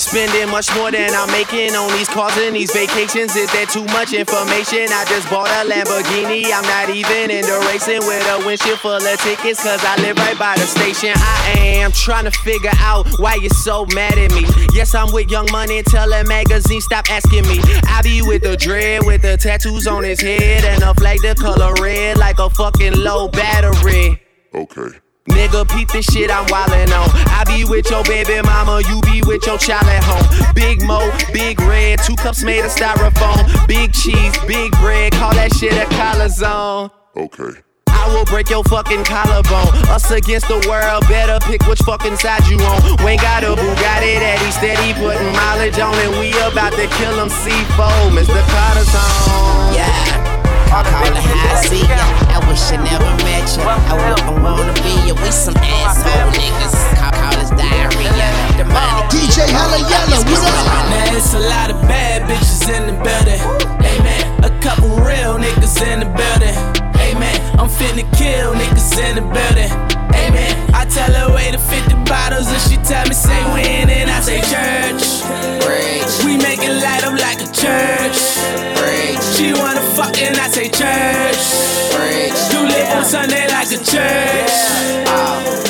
spending 0.01 0.49
much 0.51 0.75
more 0.75 0.91
than 0.91 1.13
I'm 1.15 1.31
making 1.31 1.77
on 1.77 1.93
these 1.93 2.09
cars 2.09 2.37
and 2.39 2.57
these 2.57 2.73
vacations. 2.73 3.37
Is 3.37 3.53
there 3.53 3.67
too 3.67 3.85
much 3.93 4.13
information? 4.13 4.89
I 4.89 5.05
just 5.07 5.29
bought 5.29 5.49
a 5.49 5.69
Lamborghini. 5.69 6.49
I'm 6.49 6.65
not 6.65 6.89
even 6.89 7.31
into 7.31 7.53
racing 7.69 8.01
with 8.09 8.25
a 8.33 8.43
windshield 8.47 8.81
full 8.81 8.97
of 8.97 9.21
tickets, 9.21 9.63
cause 9.63 9.85
I 9.85 9.97
live 10.01 10.17
right 10.17 10.39
by 10.39 10.57
the 10.57 10.67
station. 10.67 11.13
I 11.17 11.55
am 11.85 11.93
trying 11.93 12.25
to 12.25 12.31
figure 12.31 12.73
out 12.81 13.07
why 13.19 13.35
you're 13.37 13.51
so 13.51 13.87
mad 13.95 14.17
at 14.17 14.33
me. 14.33 14.47
Yes, 14.73 14.95
I'm 14.95 15.13
with 15.13 15.31
Young 15.31 15.49
Money 15.53 15.83
Tell 15.83 16.13
a 16.13 16.25
magazine, 16.25 16.81
stop 16.81 17.11
asking 17.11 17.47
me. 17.49 17.61
I 17.87 18.01
be 18.03 18.23
with 18.23 18.43
the 18.43 18.57
dread, 18.57 19.05
with 19.05 19.23
the 19.23 19.37
tattoos 19.37 19.87
on 19.87 20.05
his 20.05 20.21
head, 20.21 20.65
and 20.65 20.83
a 20.83 20.95
flag 20.95 21.21
the 21.21 21.35
color 21.35 21.75
red 21.83 22.17
like 22.17 22.39
a 22.39 22.49
fucking 22.49 22.97
low 22.97 23.29
battery. 23.29 24.23
Okay. 24.55 24.99
Nigga, 25.37 25.69
peep 25.69 25.89
this 25.89 26.07
shit 26.07 26.31
I'm 26.31 26.47
wildin' 26.47 26.93
on. 26.93 27.11
I 27.31 27.45
be 27.47 27.65
with 27.65 27.91
your 27.91 28.05
baby 28.05 28.41
mama, 28.43 28.83
you 28.89 29.01
be 29.03 29.23
with 29.27 29.47
your 29.47 29.59
child 29.59 29.87
at 29.87 30.03
home. 30.05 30.55
Big 30.55 30.83
Mo, 30.83 31.11
big 31.33 31.61
red, 31.61 32.01
two 32.03 32.17
cups 32.17 32.43
made 32.43 32.65
of 32.65 32.71
styrofoam. 32.71 33.45
Big 33.67 33.93
cheese, 33.93 34.37
big 34.47 34.73
bread, 34.79 35.13
call 35.13 35.33
that 35.35 35.53
shit 35.55 35.73
a 35.73 35.87
collar 35.97 36.29
zone. 36.29 36.91
Okay. 37.17 37.61
I 37.89 38.07
will 38.15 38.25
break 38.25 38.49
your 38.49 38.65
fucking 38.65 39.05
collarbone. 39.05 39.77
Us 39.89 40.11
against 40.11 40.49
the 40.49 40.65
world, 40.69 41.07
better 41.09 41.39
pick 41.45 41.67
which 41.67 41.81
fucking 41.81 42.17
side 42.17 42.47
you 42.47 42.59
on. 42.61 43.05
Wayne 43.05 43.19
got 43.19 43.45
a 43.45 43.49
Bugatti 43.49 44.17
that 44.19 44.41
he 44.41 44.51
steady 44.53 44.95
putting 44.95 45.33
mileage 45.33 45.79
on, 45.79 45.95
and 45.95 46.13
we 46.19 46.33
about 46.41 46.73
to 46.73 46.87
kill 46.97 47.21
him 47.21 47.29
C4, 47.29 48.11
Mr. 48.17 48.41
Carter 48.49 48.85
zone. 48.89 49.75
Yeah. 49.75 50.30
I 50.71 50.87
call 50.87 51.11
it 51.11 51.19
high 51.19 51.67
C. 51.67 51.83
I 51.83 52.39
wish 52.47 52.63
I 52.71 52.79
never 52.79 53.11
met 53.27 53.43
you. 53.59 53.67
I 53.67 53.91
wouldn't 53.91 54.39
wanna 54.39 54.71
be 54.87 54.95
you. 55.03 55.15
We 55.19 55.31
some 55.35 55.59
asshole 55.59 56.31
niggas. 56.31 56.79
Call, 56.95 57.11
call 57.11 57.35
this 57.43 57.51
diarrhea. 57.51 58.15
The 58.55 58.65
money. 58.71 59.03
DJ 59.11 59.51
Hella 59.51 59.83
Yella, 59.83 60.23
what 60.31 60.47
up? 60.47 60.87
Now 60.95 61.17
it's 61.19 61.35
a 61.35 61.43
lot 61.43 61.71
of 61.75 61.81
bad 61.91 62.23
bitches 62.31 62.71
in 62.71 62.87
the 62.87 62.95
building. 63.03 63.43
Amen. 63.83 64.23
A 64.47 64.51
couple 64.63 64.95
real 65.03 65.43
niggas 65.43 65.83
in 65.83 66.01
the 66.01 66.11
building. 66.15 66.55
Amen. 67.03 67.35
I'm 67.59 67.69
finna 67.69 68.07
kill 68.17 68.55
niggas 68.55 68.95
in 68.95 69.17
the 69.17 69.23
building. 69.27 69.90
Amen. 70.15 70.71
I 70.75 70.85
tell 70.87 71.13
her 71.13 71.35
way 71.35 71.51
to 71.51 71.59
50 71.59 71.95
bottles 72.05 72.47
and 72.49 72.61
she 72.63 72.77
tell 72.83 73.07
me 73.07 73.15
say 73.15 73.41
when 73.53 73.91
and 73.91 74.11
I 74.11 74.21
say 74.21 74.41
church. 74.41 75.03
Preach. 75.65 76.25
We 76.25 76.37
make 76.37 76.61
it 76.63 76.75
light 76.83 77.05
up 77.05 77.19
like 77.19 77.41
a 77.41 77.49
church. 77.53 78.19
Preach. 78.79 79.23
She 79.37 79.53
wanna 79.53 79.83
fuck 79.97 80.17
and 80.19 80.37
I 80.37 80.49
say 80.49 80.69
church. 80.69 81.41
Preach. 81.95 82.39
Do 82.51 82.63
live 82.67 82.91
on 82.97 83.05
Sunday 83.05 83.47
like 83.49 83.71
a 83.73 83.79
church. 83.79 84.53
Oh. 85.07 85.70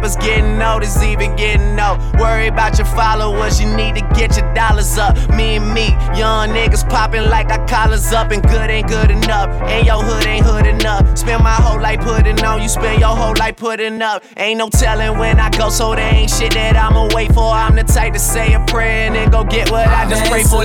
getting 0.19 0.57
noticed, 0.57 1.01
even 1.03 1.35
getting 1.35 1.75
no. 1.75 1.97
Worry 2.19 2.47
about 2.47 2.77
your 2.77 2.87
followers, 2.87 3.59
you 3.61 3.67
need 3.75 3.95
to 3.95 4.01
get 4.13 4.37
your 4.37 4.53
dollars 4.53 4.97
up. 4.97 5.15
Me 5.29 5.57
and 5.57 5.73
me, 5.73 5.89
young 6.17 6.49
niggas 6.49 6.87
popping 6.89 7.29
like 7.29 7.49
our 7.49 7.65
collars 7.67 8.11
up, 8.11 8.31
and 8.31 8.41
good 8.43 8.69
ain't 8.69 8.87
good 8.87 9.11
enough. 9.11 9.49
And 9.69 9.85
your 9.85 10.01
hood 10.03 10.25
ain't 10.25 10.45
hood 10.45 10.65
enough. 10.65 11.17
Spend 11.17 11.43
my 11.43 11.53
whole 11.53 11.79
life 11.79 12.01
putting 12.01 12.43
on, 12.43 12.61
you 12.61 12.69
spend 12.69 12.99
your 12.99 13.15
whole 13.15 13.35
life 13.37 13.57
putting 13.57 14.01
up. 14.01 14.23
Ain't 14.37 14.57
no 14.57 14.69
telling 14.69 15.17
when 15.17 15.39
I 15.39 15.49
go, 15.51 15.69
so 15.69 15.95
there 15.95 16.13
ain't 16.13 16.29
shit 16.29 16.53
that 16.53 16.75
I'ma 16.75 17.09
wait 17.13 17.33
for. 17.33 17.51
I'm 17.51 17.75
the 17.75 17.83
type 17.83 18.13
to 18.13 18.19
say 18.19 18.53
a 18.53 18.59
prayer 18.65 19.07
and 19.07 19.15
then 19.15 19.29
go 19.29 19.43
get 19.43 19.71
what 19.71 19.87
I 19.87 20.09
just 20.09 20.29
pray 20.31 20.43
for. 20.43 20.63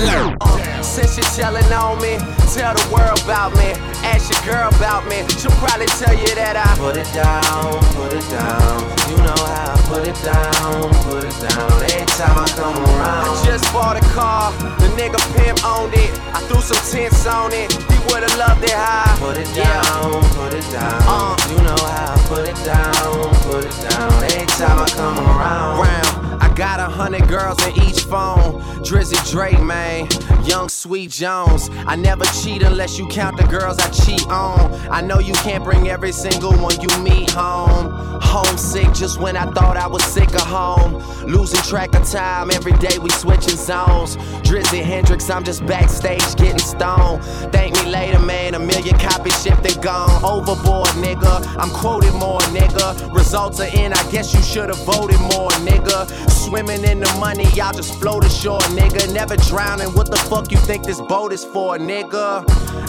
Since 0.81 1.17
you're 1.17 1.25
telling 1.35 1.71
on 1.71 2.01
me, 2.01 2.17
tell 2.53 2.73
the 2.73 2.89
world 2.93 3.21
about 3.23 3.53
me. 3.55 3.73
Ask 4.07 4.31
your 4.31 4.55
girl 4.55 4.69
about 4.75 5.05
me, 5.09 5.27
she'll 5.27 5.51
probably 5.59 5.85
tell 5.99 6.13
you 6.13 6.33
that 6.35 6.55
I 6.55 6.77
put 6.77 6.95
it 6.95 7.09
down, 7.13 7.83
put 7.93 8.13
it 8.13 8.23
down. 8.31 8.79
You 9.09 9.17
know 9.17 9.26
how 9.27 9.73
I 9.73 9.75
put 9.87 10.07
it 10.07 10.17
down, 10.23 10.89
put 11.03 11.23
it 11.23 11.35
down. 11.43 11.71
Every 11.91 12.05
time 12.15 12.37
I 12.39 12.47
come 12.55 12.77
around. 12.77 13.27
I 13.27 13.45
just 13.45 13.65
bought 13.73 13.97
a 13.97 14.05
car, 14.15 14.51
the 14.79 14.87
nigga 14.95 15.19
pimp 15.35 15.63
owned 15.65 15.93
it. 15.93 16.11
I 16.33 16.39
threw 16.47 16.61
some 16.61 16.79
tents 16.91 17.25
on 17.27 17.51
it, 17.53 17.71
he 17.71 17.97
would've 18.07 18.35
loved 18.37 18.63
it 18.63 18.71
high. 18.71 19.17
Put 19.19 19.37
it 19.37 19.49
down, 19.55 20.23
put 20.35 20.53
it 20.53 20.67
down. 20.71 21.01
Uh, 21.05 21.35
you 21.51 21.59
know 21.63 21.77
how 21.77 22.15
I 22.15 22.17
put 22.27 22.47
it 22.47 22.59
down, 22.63 23.33
put 23.43 23.65
it 23.65 23.75
down. 23.89 24.11
Every 24.23 24.45
time 24.59 24.79
I 24.79 24.87
come 24.95 25.17
around. 25.19 25.79
Round. 25.83 26.36
Got 26.57 26.79
a 26.79 26.85
hundred 26.85 27.27
girls 27.27 27.63
in 27.67 27.83
each 27.83 28.01
phone. 28.05 28.59
Drizzy 28.81 29.19
Drake, 29.29 29.61
man. 29.61 30.07
Young 30.43 30.69
Sweet 30.69 31.11
Jones. 31.11 31.69
I 31.85 31.95
never 31.95 32.25
cheat 32.41 32.63
unless 32.63 32.97
you 32.97 33.07
count 33.09 33.37
the 33.37 33.43
girls 33.43 33.77
I 33.77 33.87
cheat 33.91 34.25
on. 34.27 34.73
I 34.89 35.01
know 35.01 35.19
you 35.19 35.33
can't 35.33 35.63
bring 35.63 35.87
every 35.89 36.11
single 36.11 36.53
one 36.53 36.81
you 36.81 36.89
meet 37.03 37.29
home. 37.29 37.91
Homesick 38.23 38.91
just 38.93 39.19
when 39.21 39.37
I 39.37 39.45
thought 39.51 39.77
I 39.77 39.85
was 39.85 40.03
sick 40.03 40.33
of 40.33 40.41
home. 40.41 40.95
Losing 41.27 41.61
track 41.61 41.93
of 41.93 42.09
time, 42.09 42.49
every 42.49 42.71
day 42.73 42.97
we 42.97 43.11
switching 43.11 43.55
zones. 43.55 44.17
Drizzy 44.41 44.81
Hendrix, 44.81 45.29
I'm 45.29 45.43
just 45.43 45.63
backstage 45.67 46.35
getting 46.37 46.57
stoned. 46.57 47.23
Thank 47.51 47.75
me 47.75 47.91
later, 47.91 48.19
man. 48.19 48.55
A 48.55 48.59
million 48.59 48.97
copies 48.97 49.39
shipped 49.43 49.71
and 49.71 49.83
gone. 49.83 50.23
Overboard, 50.23 50.87
nigga. 51.05 51.45
I'm 51.57 51.69
quoted 51.69 52.13
more, 52.13 52.39
nigga. 52.49 53.13
Results 53.13 53.59
are 53.59 53.77
in, 53.77 53.93
I 53.93 54.11
guess 54.11 54.33
you 54.33 54.41
should've 54.41 54.83
voted 54.85 55.19
more, 55.19 55.51
nigga. 55.61 56.09
Swimming 56.47 56.85
in 56.85 57.01
the 57.01 57.17
money, 57.19 57.43
y'all 57.55 57.73
just 57.73 57.99
float 57.99 58.23
ashore, 58.23 58.61
nigga. 58.71 59.13
Never 59.13 59.35
drowning. 59.35 59.89
What 59.89 60.09
the 60.09 60.15
fuck 60.15 60.49
you 60.49 60.57
think 60.57 60.85
this 60.85 61.01
boat 61.01 61.33
is 61.33 61.43
for, 61.43 61.77
nigga? 61.77 62.45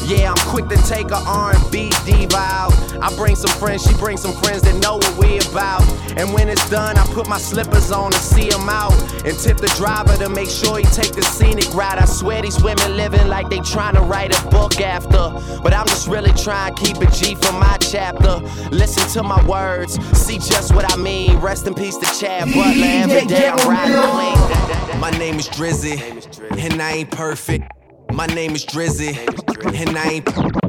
Yeah, 0.06 0.30
I'm 0.30 0.48
quick 0.48 0.68
to 0.68 0.76
take 0.88 1.10
a 1.10 1.16
R&B 1.26 1.90
diva 2.06 2.36
out. 2.36 2.72
I 3.02 3.14
bring 3.16 3.34
some 3.34 3.50
friends, 3.58 3.84
she 3.84 3.94
brings 3.94 4.22
some 4.22 4.32
friends 4.42 4.62
that 4.62 4.76
know 4.80 4.94
what 4.96 5.18
we 5.18 5.38
about. 5.50 5.82
And 6.16 6.32
when 6.32 6.48
it's 6.48 6.70
done, 6.70 6.96
I 6.96 7.04
put 7.06 7.28
my 7.28 7.38
slippers 7.38 7.90
on 7.90 8.06
and 8.06 8.14
see 8.14 8.48
him 8.48 8.68
out. 8.68 8.92
And 9.24 9.36
tip 9.36 9.56
the 9.58 9.72
driver 9.76 10.16
to 10.16 10.28
make 10.28 10.48
sure 10.48 10.78
he 10.78 10.84
take 10.84 11.12
the 11.12 11.22
scenic 11.22 11.72
route. 11.74 12.00
I 12.00 12.04
swear 12.04 12.42
these 12.42 12.62
women 12.62 12.96
living 12.96 13.26
like 13.28 13.50
they 13.50 13.58
trying 13.58 13.94
to 13.94 14.00
write 14.00 14.32
a 14.38 14.48
book 14.48 14.80
after. 14.80 15.30
But 15.62 15.74
I'm 15.74 15.86
just 15.86 16.06
really 16.06 16.32
trying 16.32 16.74
to 16.74 16.82
keep 16.82 16.96
it 17.02 17.12
G 17.12 17.34
for 17.34 17.52
my 17.52 17.76
chapter. 17.78 18.38
Listen 18.70 19.06
to 19.14 19.22
my 19.22 19.44
words, 19.46 19.98
see 20.16 20.38
just 20.38 20.74
what 20.74 20.90
I 20.90 20.96
mean. 20.96 21.38
Rest 21.38 21.66
in 21.66 21.74
peace 21.74 21.96
to 21.98 22.06
Chad 22.18 22.52
Butler. 22.54 22.86
Every 22.86 23.26
day 23.26 23.47
I'm 23.50 23.58
clean. 23.58 25.00
My 25.00 25.10
name 25.10 25.36
is 25.36 25.48
Drizzy, 25.48 25.98
and 26.58 26.82
I 26.82 26.92
ain't 26.92 27.10
perfect. 27.10 27.64
My 28.12 28.26
name 28.26 28.54
is 28.54 28.64
Drizzy, 28.64 29.16
and 29.74 29.96
I 29.96 30.08
ain't. 30.10 30.67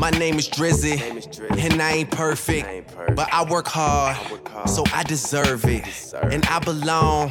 My 0.00 0.08
name 0.08 0.38
is 0.38 0.48
Drizzy, 0.48 0.98
and 1.62 1.82
I 1.82 1.92
ain't 1.92 2.10
perfect, 2.10 2.96
but 3.14 3.28
I 3.30 3.44
work 3.44 3.66
hard, 3.66 4.16
so 4.66 4.82
I 4.94 5.02
deserve 5.02 5.66
it. 5.66 5.84
And 6.32 6.42
I 6.46 6.58
belong 6.58 7.30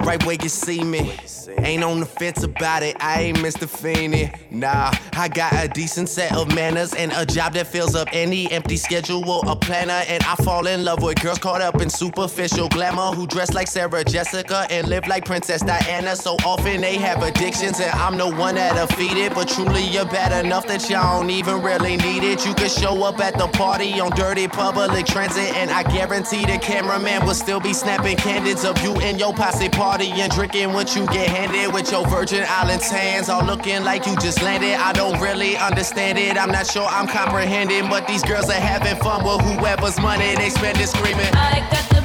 right 0.00 0.22
where 0.26 0.36
you 0.36 0.50
see 0.50 0.84
me. 0.84 1.16
Ain't 1.60 1.82
on 1.82 1.98
the 1.98 2.04
fence 2.04 2.42
about 2.42 2.82
it, 2.82 2.94
I 3.00 3.22
ain't 3.22 3.38
Mr. 3.38 3.66
Feeney. 3.66 4.30
Nah, 4.50 4.92
I 5.14 5.28
got 5.28 5.54
a 5.64 5.68
decent 5.68 6.10
set 6.10 6.36
of 6.36 6.54
manners 6.54 6.92
and 6.92 7.10
a 7.12 7.24
job 7.24 7.54
that 7.54 7.68
fills 7.68 7.94
up 7.94 8.08
any 8.12 8.52
empty 8.52 8.76
schedule. 8.76 9.40
A 9.48 9.56
planner, 9.56 10.04
and 10.06 10.22
I 10.24 10.34
fall 10.44 10.66
in 10.66 10.84
love 10.84 11.02
with 11.02 11.22
girls 11.22 11.38
caught 11.38 11.62
up 11.62 11.80
in 11.80 11.88
superficial 11.88 12.68
glamour 12.68 13.12
who 13.16 13.26
dress 13.26 13.54
like 13.54 13.66
Sarah 13.66 14.04
Jessica 14.04 14.66
and 14.68 14.88
live 14.88 15.06
like 15.06 15.24
Princess 15.24 15.62
Diana. 15.62 16.14
So 16.16 16.36
often 16.44 16.82
they 16.82 16.96
have 16.96 17.22
addictions, 17.22 17.80
and 17.80 17.90
I'm 17.92 18.18
the 18.18 18.28
one 18.28 18.56
that'll 18.56 18.88
feed 18.88 19.16
it. 19.16 19.34
But 19.34 19.48
truly, 19.48 19.84
you're 19.84 20.04
bad 20.04 20.44
enough 20.44 20.66
that 20.66 20.90
y'all 20.90 21.20
don't 21.20 21.30
even 21.30 21.62
really 21.62 21.96
need 21.96 22.09
it. 22.18 22.44
You 22.46 22.54
could 22.54 22.70
show 22.70 23.04
up 23.04 23.20
at 23.20 23.38
the 23.38 23.46
party 23.48 24.00
on 24.00 24.10
dirty 24.10 24.48
public 24.48 25.06
transit, 25.06 25.54
and 25.54 25.70
I 25.70 25.82
guarantee 25.82 26.44
the 26.44 26.58
cameraman 26.58 27.24
will 27.24 27.34
still 27.34 27.60
be 27.60 27.72
snapping 27.72 28.16
candids 28.16 28.64
of 28.64 28.82
you 28.82 28.94
and 29.00 29.18
your 29.18 29.32
posse 29.32 29.68
party 29.68 30.10
and 30.10 30.30
drinking 30.32 30.72
what 30.72 30.94
you 30.96 31.06
get 31.06 31.28
handed 31.28 31.72
with 31.72 31.90
your 31.92 32.06
Virgin 32.06 32.44
Islands 32.48 32.88
hands, 32.88 33.28
all 33.28 33.44
looking 33.44 33.84
like 33.84 34.06
you 34.06 34.16
just 34.16 34.42
landed. 34.42 34.74
I 34.74 34.92
don't 34.92 35.20
really 35.20 35.56
understand 35.56 36.18
it. 36.18 36.36
I'm 36.36 36.50
not 36.50 36.66
sure 36.66 36.86
I'm 36.86 37.06
comprehending, 37.06 37.88
but 37.88 38.06
these 38.06 38.22
girls 38.22 38.50
are 38.50 38.54
having 38.54 38.96
fun 39.02 39.24
with 39.24 39.40
whoever's 39.42 40.00
money 40.00 40.34
they 40.34 40.50
spend 40.50 40.78
is 40.78 40.90
screaming. 40.90 41.32
I 41.34 41.66
got 41.70 41.88
to 41.94 41.99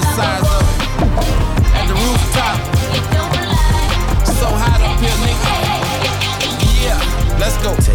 That's 0.00 0.47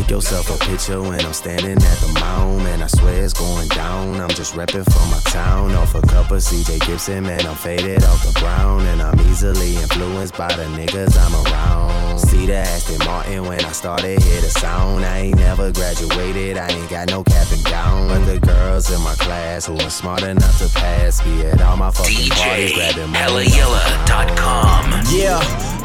Take 0.04 0.12
yourself 0.12 0.50
a 0.50 0.66
picture 0.66 1.02
when 1.02 1.24
I'm 1.24 1.32
standing 1.32 1.78
at 1.78 1.98
the 2.00 2.12
mound. 2.20 2.66
Man, 2.66 2.82
I 2.82 2.88
swear 2.88 3.24
it's 3.24 3.32
going 3.32 3.70
down. 3.70 4.20
I'm 4.20 4.28
just 4.32 4.54
repping 4.54 4.84
for 4.84 5.06
my 5.10 5.20
town. 5.32 5.72
Off 5.76 5.96
a 5.96 6.02
cup 6.02 6.30
of 6.30 6.40
CJ 6.40 6.86
Gibson, 6.86 7.24
man, 7.24 7.46
I'm 7.48 7.56
faded 7.56 8.04
off 8.04 8.22
the 8.22 8.38
ground. 8.38 8.82
And 8.88 9.02
I'm 9.02 9.18
easily 9.22 9.78
influenced 9.78 10.38
by 10.38 10.50
the 10.56 10.64
niggas 10.64 11.16
I'm 11.18 11.34
around. 11.46 12.20
See 12.20 12.46
the 12.46 12.56
Aston 12.56 13.00
Martin 13.06 13.46
when 13.46 13.64
I 13.64 13.72
started, 13.72 14.22
hear 14.22 14.42
the 14.42 14.50
sound. 14.50 15.06
I 15.06 15.20
ain't 15.20 15.38
never 15.38 15.72
graduated, 15.72 16.58
I 16.58 16.68
ain't 16.68 16.90
got 16.90 17.08
no 17.08 17.24
cap 17.24 17.50
and 17.54 17.64
gown. 17.64 18.10
But 18.10 18.26
the 18.26 18.40
girls 18.46 18.92
in 18.92 19.00
my 19.04 19.16
class 19.16 19.68
who 19.68 19.78
are 19.78 19.90
smart 19.90 20.24
enough 20.24 20.58
to 20.58 20.68
pass 20.78 21.22
be 21.22 21.46
at 21.46 21.62
all 21.62 21.78
my 21.78 21.92
fucking 21.92 22.30
parties, 22.32 22.74
grabbing 22.74 23.10
money. 23.10 23.46
HellaYella.com. 23.46 25.04
Yeah, 25.16 25.40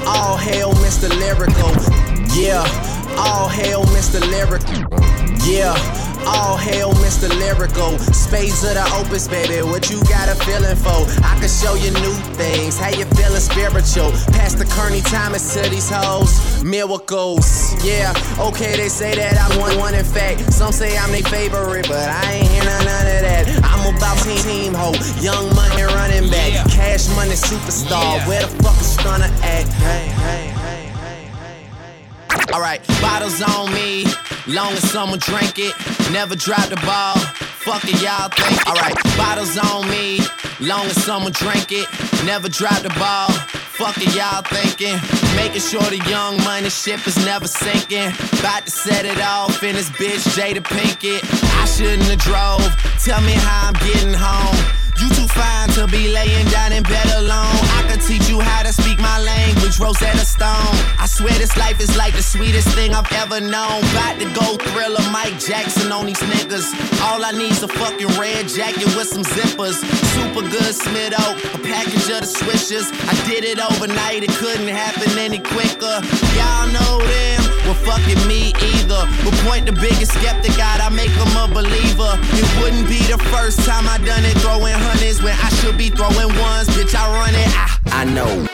all 0.09 0.37
hail 0.37 0.73
Mr. 0.73 1.09
Lyrical. 1.09 1.71
Yeah, 2.35 2.67
all 3.19 3.49
hail 3.49 3.83
Mr. 3.97 4.21
Lyrical. 4.31 4.87
Yeah, 5.45 5.75
all 6.27 6.57
hail 6.57 6.93
Mr. 7.05 7.29
Lyrical. 7.29 7.99
Spades 8.13 8.63
of 8.65 8.75
the 8.75 8.85
opus, 8.95 9.27
baby. 9.27 9.63
What 9.63 9.91
you 9.91 9.99
got 10.05 10.29
a 10.29 10.37
feeling 10.47 10.77
for? 10.77 11.03
I 11.25 11.35
can 11.41 11.49
show 11.49 11.75
you 11.75 11.91
new 12.05 12.15
things. 12.39 12.79
How 12.79 12.91
you 12.91 13.05
feeling 13.17 13.41
spiritual? 13.41 14.13
Pass 14.37 14.55
the 14.55 14.65
Kearney 14.65 15.01
Thomas 15.01 15.55
to 15.55 15.69
these 15.69 15.91
hoes. 15.91 16.63
Miracles. 16.63 17.75
Yeah, 17.85 18.13
okay, 18.39 18.77
they 18.77 18.89
say 18.89 19.15
that 19.17 19.35
I'm 19.41 19.59
one 19.59 19.79
one 19.79 19.95
in 19.95 20.05
fact. 20.05 20.53
Some 20.53 20.73
say 20.73 20.97
I'm 20.97 21.11
their 21.11 21.23
favorite, 21.23 21.89
but 21.89 22.09
I 22.09 22.33
ain't 22.33 22.49
hear 22.49 22.65
none, 22.65 22.85
none 22.85 23.07
of 23.07 23.21
that. 23.27 23.45
I'm 23.65 23.97
about 23.97 24.19
team 24.23 24.39
team 24.47 24.75
ho. 24.75 24.93
Young 25.21 25.49
money 25.55 25.83
running 25.83 26.31
back. 26.31 26.71
Cash 26.71 27.09
money 27.17 27.35
superstar. 27.35 28.27
Where 28.29 28.43
the 28.43 28.63
fuck 28.63 28.79
is 28.81 28.97
gonna 28.99 29.31
act? 29.43 29.69
Hey, 29.81 30.07
hey, 30.23 30.58
hey. 32.49 32.55
Alright, 32.55 32.87
bottles 33.01 33.43
on 33.43 33.73
me. 33.73 34.05
Long 34.47 34.73
as 34.73 34.91
someone 34.91 35.19
drink 35.19 35.59
it. 35.59 35.75
Never 36.11 36.35
drop 36.35 36.69
the 36.69 36.77
ball. 36.87 37.17
Fuck 37.69 37.85
it, 37.85 38.01
y'all 38.01 38.31
think. 38.31 38.67
Alright, 38.67 38.97
bottles 39.19 39.59
on 39.59 39.87
me, 39.91 40.21
long 40.59 40.87
as 40.87 41.05
someone 41.05 41.33
drink 41.33 41.71
it. 41.71 41.87
Never 42.25 42.49
drop 42.49 42.81
the 42.81 42.89
ball. 42.99 43.29
Fuck 43.77 43.99
it, 43.99 44.15
y'all 44.17 44.41
thinking. 44.41 44.97
Making 45.37 45.61
sure 45.61 45.83
the 45.83 46.03
young 46.09 46.39
money 46.45 46.71
ship 46.71 47.07
is 47.07 47.17
never 47.27 47.47
sinking. 47.47 48.09
About 48.41 48.65
to 48.65 48.71
set 48.71 49.05
it 49.05 49.21
off 49.21 49.63
in 49.63 49.75
this 49.75 49.91
bitch, 49.91 50.25
Jada 50.35 50.63
Pinkett. 50.63 51.23
I 51.61 51.67
shouldn't 51.67 52.05
have 52.05 52.21
drove. 52.21 53.05
Tell 53.05 53.21
me 53.21 53.33
how 53.33 53.69
I'm 53.69 53.75
getting 53.75 54.15
home. 54.15 54.78
You 55.01 55.09
too 55.11 55.29
fine 55.29 55.69
to 55.79 55.87
be 55.87 56.09
laying 56.09 56.47
down 56.49 56.73
in 56.73 56.83
bed 56.83 57.07
alone. 57.19 57.55
I 57.79 57.87
could 57.89 58.03
teach 58.03 58.29
you 58.29 58.41
how 58.41 58.63
to 58.65 58.73
speak 58.73 58.99
my 58.99 59.21
language, 59.23 59.79
Rosetta 59.79 60.27
Stone. 60.27 60.75
I 60.99 61.07
swear 61.07 61.35
this 61.39 61.57
life 61.57 61.79
is 61.81 61.97
like 61.97 62.15
the 62.17 62.23
sweetest 62.23 62.69
thing 62.75 62.95
I've 62.95 63.11
ever 63.13 63.41
known. 63.41 63.79
About 63.95 64.19
to 64.19 64.27
go 64.35 64.57
thriller 64.59 65.05
Mike 65.13 65.39
Jackson 65.39 65.93
on 65.93 66.07
these 66.07 66.19
niggas. 66.19 66.75
All 67.07 67.25
I 67.25 67.31
need's 67.31 67.63
a 67.63 67.69
fucking 67.69 68.19
red 68.19 68.49
jacket 68.49 68.91
with 68.99 69.07
some 69.07 69.23
zippers. 69.23 69.79
Super 70.19 70.43
good 70.43 70.75
Smitto, 70.75 71.23
a 71.55 71.59
package 71.63 72.11
of 72.11 72.27
the 72.27 72.31
swishers. 72.31 72.91
I 73.07 73.15
did 73.31 73.45
it 73.45 73.61
overnight, 73.63 74.25
it 74.25 74.31
couldn't 74.31 74.67
happen 74.67 75.17
any 75.17 75.39
quicker. 75.39 76.03
Y'all 76.35 76.67
know 76.75 76.99
them, 76.99 77.38
well 77.69 77.77
fucking 77.85 78.27
me 78.27 78.53
either. 78.73 79.05
But 79.25 79.35
point 79.45 79.67
the 79.67 79.73
biggest 79.73 80.13
skeptic 80.13 80.59
out, 80.59 80.81
I 80.81 80.89
make 80.89 81.13
him 81.13 81.37
a 81.37 81.47
believer. 81.53 82.17
It 82.33 82.49
wouldn't 82.61 82.89
be 82.89 83.01
the 83.13 83.19
first 83.29 83.61
time 83.69 83.87
I 83.87 83.99
done 83.99 84.25
it, 84.25 84.37
throwing 84.41 84.73
hundreds 84.73 85.23
when 85.23 85.37
I 85.37 85.49
should 85.61 85.77
be 85.77 85.91
throwing 85.91 86.33
ones. 86.41 86.69
Bitch, 86.73 86.95
I 86.97 87.05
run 87.13 87.35
it, 87.35 87.51
I, 87.53 88.01
I 88.01 88.05
know. 88.05 88.47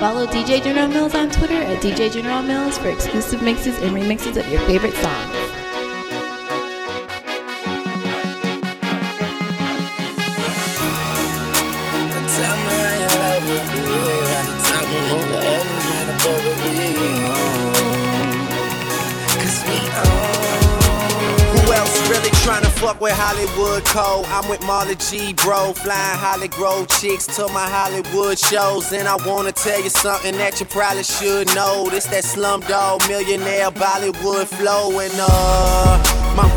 Follow 0.00 0.26
DJ 0.26 0.62
General 0.62 0.88
Mealz 0.88 1.14
on 1.14 1.30
Twitter 1.30 1.60
at 1.62 1.82
DJ 1.82 2.10
General 2.10 2.42
Mealz 2.42 2.78
for 2.78 2.88
exclusive 2.88 3.42
mixes 3.42 3.78
and 3.78 3.94
remixes 3.94 4.36
of 4.36 4.48
your 4.50 4.60
favorite 4.62 4.94
songs. 4.94 5.53
Fuck 22.84 23.00
with 23.00 23.14
Hollywood 23.16 23.82
Code? 23.86 24.26
I'm 24.28 24.46
with 24.50 24.60
Marley 24.66 24.96
G, 24.96 25.32
bro. 25.32 25.72
Flying 25.72 26.18
Holly 26.18 26.48
Grove 26.48 26.86
chicks 26.88 27.26
to 27.36 27.48
my 27.48 27.66
Hollywood 27.66 28.38
shows. 28.38 28.92
And 28.92 29.08
I 29.08 29.16
wanna 29.26 29.52
tell 29.52 29.82
you 29.82 29.88
something 29.88 30.36
that 30.36 30.60
you 30.60 30.66
probably 30.66 31.02
should 31.02 31.46
know. 31.54 31.88
This 31.88 32.04
that 32.06 32.24
slumdog 32.24 33.08
millionaire 33.08 33.70
Bollywood 33.70 34.46
flow. 34.46 34.98
And 35.00 35.14
uh, 35.16 35.93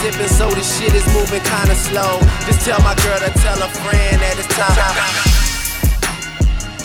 sipping, 0.00 0.28
so 0.28 0.48
this 0.50 0.78
shit 0.78 0.94
is 0.94 1.06
moving 1.14 1.42
kinda 1.42 1.74
slow. 1.74 2.20
Just 2.46 2.64
tell 2.64 2.80
my 2.82 2.94
girl 3.02 3.18
to 3.18 3.30
tell 3.40 3.62
a 3.62 3.68
friend 3.82 4.20
that 4.22 4.38
it's 4.38 4.48
time. 4.54 4.76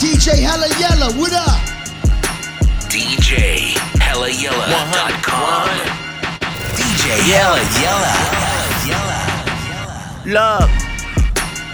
DJ 0.00 0.42
Hella 0.42 0.68
Yella, 0.80 1.12
what 1.18 1.32
up? 1.32 1.60
DJ 2.88 3.74
HellaYella.com. 4.00 5.68
DJ 6.76 7.04
Yella 7.28 7.62
Yella. 7.80 8.42
Love. 10.24 10.81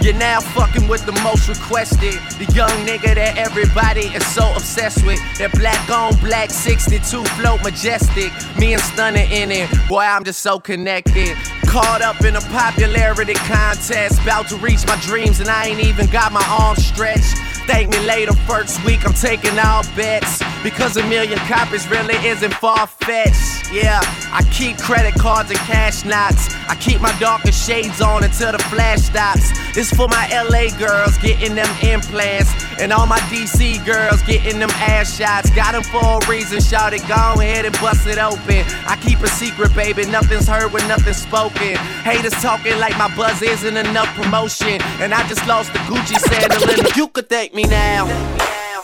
You're 0.01 0.13
now 0.13 0.39
fucking 0.39 0.87
with 0.87 1.05
the 1.05 1.11
most 1.23 1.49
requested. 1.49 2.13
The 2.39 2.49
young 2.55 2.71
nigga 2.87 3.15
that 3.15 3.37
everybody 3.37 4.07
is 4.15 4.25
so 4.27 4.49
obsessed 4.55 5.05
with. 5.05 5.19
That 5.39 5.51
black 5.51 5.89
on 5.89 6.15
black 6.21 6.51
62 6.51 7.25
float 7.35 7.61
majestic. 7.63 8.31
Me 8.57 8.71
and 8.71 8.81
Stunner 8.81 9.27
in 9.29 9.51
it. 9.51 9.69
Boy, 9.89 10.03
I'm 10.03 10.23
just 10.23 10.39
so 10.39 10.57
connected. 10.57 11.35
Caught 11.67 12.01
up 12.01 12.21
in 12.23 12.37
a 12.37 12.41
popularity 12.41 13.33
contest. 13.33 14.21
About 14.21 14.47
to 14.47 14.55
reach 14.57 14.87
my 14.87 14.97
dreams, 15.01 15.41
and 15.41 15.49
I 15.49 15.65
ain't 15.65 15.81
even 15.81 16.07
got 16.07 16.31
my 16.31 16.45
arms 16.61 16.85
stretched. 16.85 17.37
Thank 17.67 17.91
me 17.91 17.99
later, 18.05 18.33
first 18.47 18.83
week, 18.85 19.05
I'm 19.05 19.13
taking 19.13 19.59
all 19.59 19.83
bets. 19.97 20.41
Because 20.63 20.95
a 20.95 21.05
million 21.07 21.37
copies 21.39 21.87
really 21.89 22.15
isn't 22.25 22.53
far 22.53 22.87
fetched. 22.87 23.58
Yeah, 23.71 24.01
I 24.33 24.41
keep 24.51 24.77
credit 24.77 25.13
cards 25.13 25.51
and 25.51 25.59
cash 25.59 26.03
knots. 26.03 26.49
I 26.67 26.75
keep 26.75 27.01
my 27.01 27.15
darkest 27.19 27.67
shades 27.67 28.01
on 28.01 28.23
until 28.23 28.51
the 28.51 28.57
flash 28.57 29.01
stops. 29.01 29.51
This 29.75 29.91
for 29.91 30.07
my 30.07 30.25
LA 30.33 30.75
girls 30.79 31.19
getting 31.19 31.53
them 31.53 31.69
implants. 31.83 32.49
And 32.79 32.91
all 32.91 33.05
my 33.05 33.19
DC 33.29 33.85
girls 33.85 34.23
getting 34.23 34.59
them 34.59 34.71
ass 34.71 35.17
shots. 35.17 35.51
Got 35.51 35.73
them 35.73 35.83
for 35.83 36.01
a 36.01 36.27
reason, 36.27 36.61
shout 36.61 36.93
it, 36.93 37.07
go 37.07 37.13
ahead 37.13 37.65
and 37.65 37.73
bust 37.79 38.07
it 38.07 38.17
open. 38.17 38.65
I 38.87 38.97
keep 39.03 39.19
a 39.19 39.27
secret, 39.27 39.75
baby, 39.75 40.05
nothing's 40.05 40.47
heard 40.47 40.73
when 40.73 40.87
nothing's 40.87 41.17
spoken. 41.17 41.75
Haters 42.01 42.33
talking 42.41 42.79
like 42.79 42.97
my 42.97 43.13
buzz 43.15 43.39
isn't 43.43 43.77
enough 43.77 44.07
promotion. 44.15 44.81
And 44.99 45.13
I 45.13 45.27
just 45.27 45.45
lost 45.47 45.73
the 45.73 45.79
Gucci 45.79 46.17
sandal 46.17 46.69
and 46.71 46.95
you 46.95 47.07
could 47.07 47.29
thank 47.29 47.53
me 47.53 47.63
now. 47.63 48.07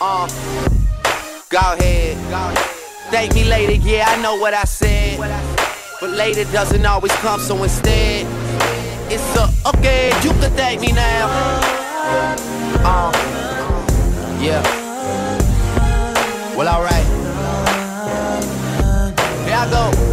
Uh, 0.00 0.28
go 1.50 1.74
ahead. 1.74 2.75
Thank 3.10 3.34
me 3.34 3.44
later, 3.44 3.72
yeah, 3.72 4.04
I 4.08 4.20
know 4.20 4.36
what 4.36 4.52
I 4.52 4.64
said. 4.64 5.18
But 6.00 6.10
later 6.10 6.44
doesn't 6.52 6.84
always 6.84 7.12
come, 7.16 7.40
so 7.40 7.62
instead, 7.62 8.26
it's 9.10 9.36
a 9.36 9.48
okay, 9.68 10.08
you 10.22 10.30
can 10.30 10.52
thank 10.52 10.80
me 10.80 10.92
now. 10.92 11.28
Uh, 12.84 13.12
yeah. 14.40 14.62
Well, 16.56 16.68
alright. 16.68 17.06
Here 19.46 19.56
I 19.56 19.70
go. 19.70 20.05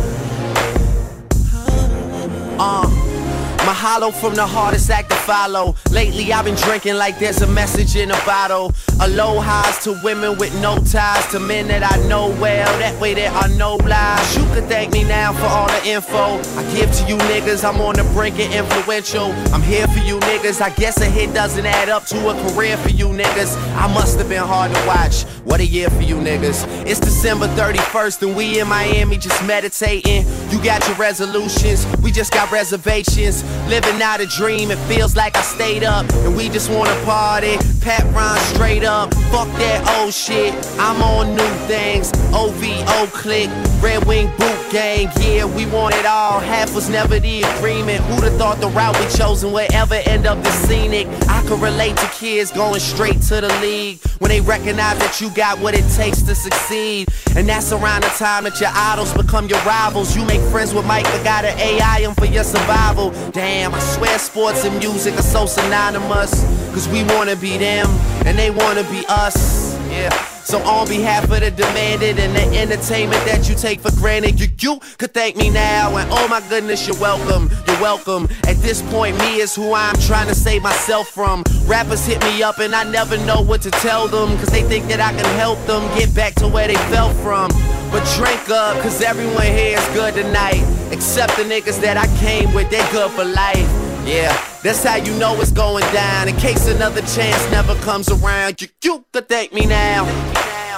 Mahalo 3.83 4.13
from 4.13 4.33
the 4.33 4.47
hardest 4.47 4.89
act 4.89 5.09
to 5.09 5.15
follow. 5.17 5.75
Lately 5.91 6.31
I've 6.31 6.45
been 6.45 6.55
drinking 6.55 6.95
like 6.95 7.19
there's 7.19 7.41
a 7.41 7.47
message 7.47 7.97
in 7.97 8.11
a 8.11 8.25
bottle. 8.25 8.71
Aloha's 9.01 9.83
to 9.83 9.99
women 10.01 10.37
with 10.37 10.53
no 10.61 10.77
ties, 10.79 11.27
to 11.31 11.39
men 11.41 11.67
that 11.67 11.83
I 11.83 11.97
know 12.07 12.29
well. 12.39 12.71
That 12.79 12.97
way 13.01 13.13
there 13.13 13.29
are 13.31 13.49
no 13.49 13.75
lies. 13.75 14.37
You 14.37 14.43
can 14.55 14.63
thank 14.69 14.93
me 14.93 15.03
now 15.03 15.33
for 15.33 15.47
all 15.47 15.67
the 15.67 15.85
info 15.85 16.39
I 16.57 16.63
give 16.73 16.93
to 16.93 17.03
you 17.09 17.17
niggas. 17.27 17.67
I'm 17.67 17.81
on 17.81 17.95
the 17.95 18.05
brink 18.13 18.35
of 18.35 18.53
influential. 18.53 19.33
I'm 19.53 19.61
here 19.61 19.85
for 19.87 19.99
you 19.99 20.17
niggas. 20.21 20.61
I 20.61 20.69
guess 20.69 21.01
a 21.01 21.05
hit 21.05 21.33
doesn't 21.33 21.65
add 21.65 21.89
up 21.89 22.05
to 22.05 22.29
a 22.29 22.33
career 22.53 22.77
for 22.77 22.89
you 22.89 23.07
niggas. 23.07 23.57
I 23.75 23.93
must 23.93 24.17
have 24.17 24.29
been 24.29 24.43
hard 24.43 24.73
to 24.73 24.87
watch. 24.87 25.25
What 25.53 25.61
a 25.61 25.65
year 25.67 25.87
for 25.91 26.01
you 26.01 26.15
niggas. 26.15 26.65
It's 26.87 26.99
December 26.99 27.45
31st 27.49 28.23
and 28.23 28.35
we 28.35 28.59
in 28.59 28.67
Miami 28.67 29.19
just 29.19 29.45
meditating. 29.45 30.25
You 30.49 30.63
got 30.63 30.83
your 30.87 30.97
resolutions, 30.97 31.85
we 32.01 32.11
just 32.11 32.33
got 32.33 32.51
reservations. 32.51 33.43
Living 33.69 34.01
out 34.01 34.19
a 34.19 34.25
dream, 34.25 34.71
it 34.71 34.79
feels 34.87 35.15
like 35.15 35.37
I 35.37 35.43
stayed 35.43 35.83
up 35.83 36.11
and 36.11 36.35
we 36.35 36.49
just 36.49 36.71
wanna 36.71 36.99
party. 37.05 37.59
Pat 37.83 38.05
Ron 38.15 38.37
straight 38.55 38.85
up, 38.85 39.13
fuck 39.29 39.49
that 39.59 39.99
old 39.99 40.13
shit. 40.13 40.53
I'm 40.79 41.01
on 41.01 41.35
new 41.35 41.67
things. 41.67 42.13
OVO 42.33 43.07
click, 43.07 43.49
Red 43.81 44.05
Wing 44.05 44.27
boot 44.37 44.71
gang. 44.71 45.09
Yeah, 45.19 45.43
we 45.43 45.65
want 45.65 45.93
it 45.95 46.05
all. 46.05 46.39
Half 46.39 46.73
was 46.73 46.89
never 46.89 47.19
the 47.19 47.43
agreement. 47.43 47.99
Who'd 48.05 48.23
have 48.23 48.37
thought 48.37 48.61
the 48.61 48.69
route 48.69 48.97
we 48.97 49.05
chosen 49.17 49.51
would 49.51 49.73
ever 49.73 49.99
end 50.05 50.25
up 50.25 50.41
this 50.43 50.55
scenic? 50.67 51.07
I 51.27 51.43
could 51.45 51.59
relate 51.59 51.97
to 51.97 52.07
kids 52.07 52.51
going 52.51 52.79
straight 52.79 53.21
to 53.23 53.41
the 53.41 53.53
league 53.61 53.99
when 54.19 54.29
they 54.29 54.39
recognize 54.39 54.97
that 54.99 55.19
you 55.19 55.29
got 55.31 55.59
what 55.59 55.73
it 55.75 55.83
takes 55.93 56.21
to 56.21 56.33
succeed. 56.33 57.09
And 57.35 57.49
that's 57.49 57.73
around 57.73 58.03
the 58.03 58.13
time 58.17 58.45
that 58.45 58.59
your 58.61 58.69
idols 58.73 59.13
become 59.13 59.47
your 59.47 59.61
rivals. 59.63 60.15
You 60.15 60.23
make 60.25 60.41
friends 60.51 60.73
with 60.73 60.85
Mike, 60.85 61.03
but 61.05 61.23
gotta 61.23 61.49
AI 61.59 61.99
him 61.99 62.15
for 62.15 62.25
your 62.25 62.45
survival. 62.45 63.11
Damn, 63.31 63.75
I 63.75 63.79
swear 63.79 64.17
sports 64.19 64.63
and 64.63 64.77
music 64.79 65.15
are 65.15 65.29
so 65.35 65.45
synonymous. 65.45 66.31
Cause 66.73 66.87
we 66.89 67.03
wanna 67.03 67.35
be 67.35 67.57
them, 67.57 67.72
and 67.79 68.38
they 68.38 68.51
wanna 68.51 68.83
be 68.83 69.05
us. 69.07 69.77
Yeah. 69.89 70.09
So 70.43 70.59
on 70.63 70.88
behalf 70.88 71.23
of 71.23 71.39
the 71.39 71.51
demanded 71.51 72.19
and 72.19 72.36
the 72.36 72.59
entertainment 72.59 73.25
that 73.25 73.47
you 73.47 73.55
take 73.55 73.79
for 73.79 73.91
granted, 73.91 74.39
you, 74.39 74.47
you 74.59 74.79
could 74.97 75.13
thank 75.13 75.38
me 75.38 75.49
now. 75.49 75.95
And 75.95 76.09
oh 76.12 76.27
my 76.27 76.41
goodness, 76.49 76.86
you're 76.86 76.99
welcome. 76.99 77.49
You're 77.65 77.81
welcome. 77.81 78.27
At 78.45 78.57
this 78.57 78.81
point, 78.91 79.17
me 79.19 79.38
is 79.38 79.55
who 79.55 79.73
I'm 79.73 79.95
trying 80.01 80.27
to 80.27 80.36
save 80.36 80.62
myself 80.62 81.07
from. 81.07 81.43
Rappers 81.65 82.05
hit 82.05 82.21
me 82.23 82.43
up 82.43 82.59
and 82.59 82.75
I 82.75 82.83
never 82.83 83.17
know 83.25 83.41
what 83.41 83.62
to 83.63 83.71
tell 83.71 84.07
them. 84.07 84.38
Cause 84.38 84.49
they 84.49 84.63
think 84.63 84.88
that 84.88 84.99
I 84.99 85.13
can 85.13 85.25
help 85.39 85.57
them 85.65 85.81
get 85.97 86.13
back 86.13 86.36
to 86.36 86.47
where 86.47 86.67
they 86.67 86.77
fell 86.93 87.13
from. 87.15 87.49
But 87.89 88.03
drink 88.15 88.49
up, 88.49 88.81
cause 88.83 89.01
everyone 89.01 89.43
here 89.43 89.79
is 89.79 89.88
good 89.95 90.13
tonight. 90.13 90.63
Except 90.91 91.36
the 91.38 91.43
niggas 91.43 91.79
that 91.81 91.97
I 91.97 92.07
came 92.17 92.53
with, 92.53 92.69
they 92.69 92.86
good 92.91 93.12
for 93.12 93.23
life. 93.23 93.82
Yeah, 94.05 94.35
that's 94.61 94.83
how 94.83 94.97
you 94.97 95.13
know 95.17 95.39
it's 95.39 95.51
going 95.51 95.85
down. 95.93 96.27
In 96.27 96.35
case 96.35 96.67
another 96.67 97.01
chance 97.01 97.51
never 97.51 97.73
comes 97.75 98.09
around, 98.09 98.61
you, 98.61 98.67
you 98.83 99.05
could 99.13 99.29
thank 99.29 99.53
me 99.53 99.65
now. 99.65 100.05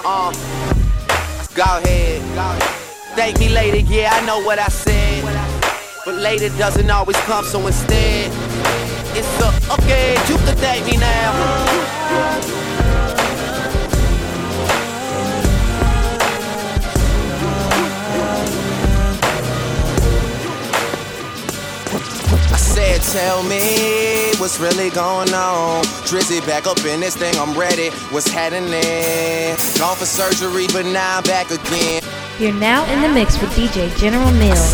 Uh, 0.06 0.32
go 1.56 1.64
ahead. 1.64 2.22
Thank 3.16 3.40
me 3.40 3.50
later, 3.50 3.80
yeah, 3.92 4.12
I 4.14 4.26
know 4.26 4.42
what 4.44 4.60
I 4.60 4.68
said. 4.68 5.24
But 6.06 6.16
later 6.16 6.50
doesn't 6.58 6.90
always 6.90 7.18
come, 7.22 7.46
so 7.46 7.66
instead, 7.66 8.32
it's 9.18 9.72
okay, 9.72 10.12
you 10.30 10.38
could 10.46 10.58
thank 10.60 10.86
me 10.86 10.98
now. 10.98 12.95
Said, 22.76 23.04
tell 23.04 23.42
me 23.42 24.34
what's 24.38 24.60
really 24.60 24.90
going 24.90 25.34
on. 25.34 25.82
Drizzy 26.04 26.46
back 26.46 26.68
up 26.68 26.78
in 26.84 27.00
this 27.00 27.16
thing, 27.16 27.34
I'm 27.38 27.58
ready. 27.58 27.90
What's 28.12 28.28
happening? 28.28 28.70
Gone 29.80 29.96
for 29.96 30.04
surgery, 30.04 30.68
but 30.74 30.86
now 30.86 31.20
I'm 31.20 31.24
back 31.24 31.52
again. 31.52 32.04
You're 32.38 32.52
now 32.52 32.84
in 32.92 33.02
the 33.02 33.08
mix 33.08 33.40
with 33.40 33.52
DJ 33.52 33.96
General 33.98 34.30
Mealz. 34.32 34.74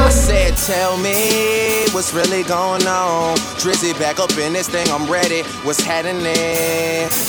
I 0.00 0.08
said, 0.10 0.56
tell 0.56 0.96
me 0.96 1.86
what's 1.92 2.12
really 2.12 2.42
going 2.42 2.86
on. 2.86 3.36
Drizzy 3.62 3.96
back 3.98 4.18
up 4.18 4.30
in 4.38 4.52
this 4.52 4.68
thing, 4.68 4.88
I'm 4.90 5.10
ready. 5.10 5.42
What's 5.62 5.80
happening? 5.80 6.24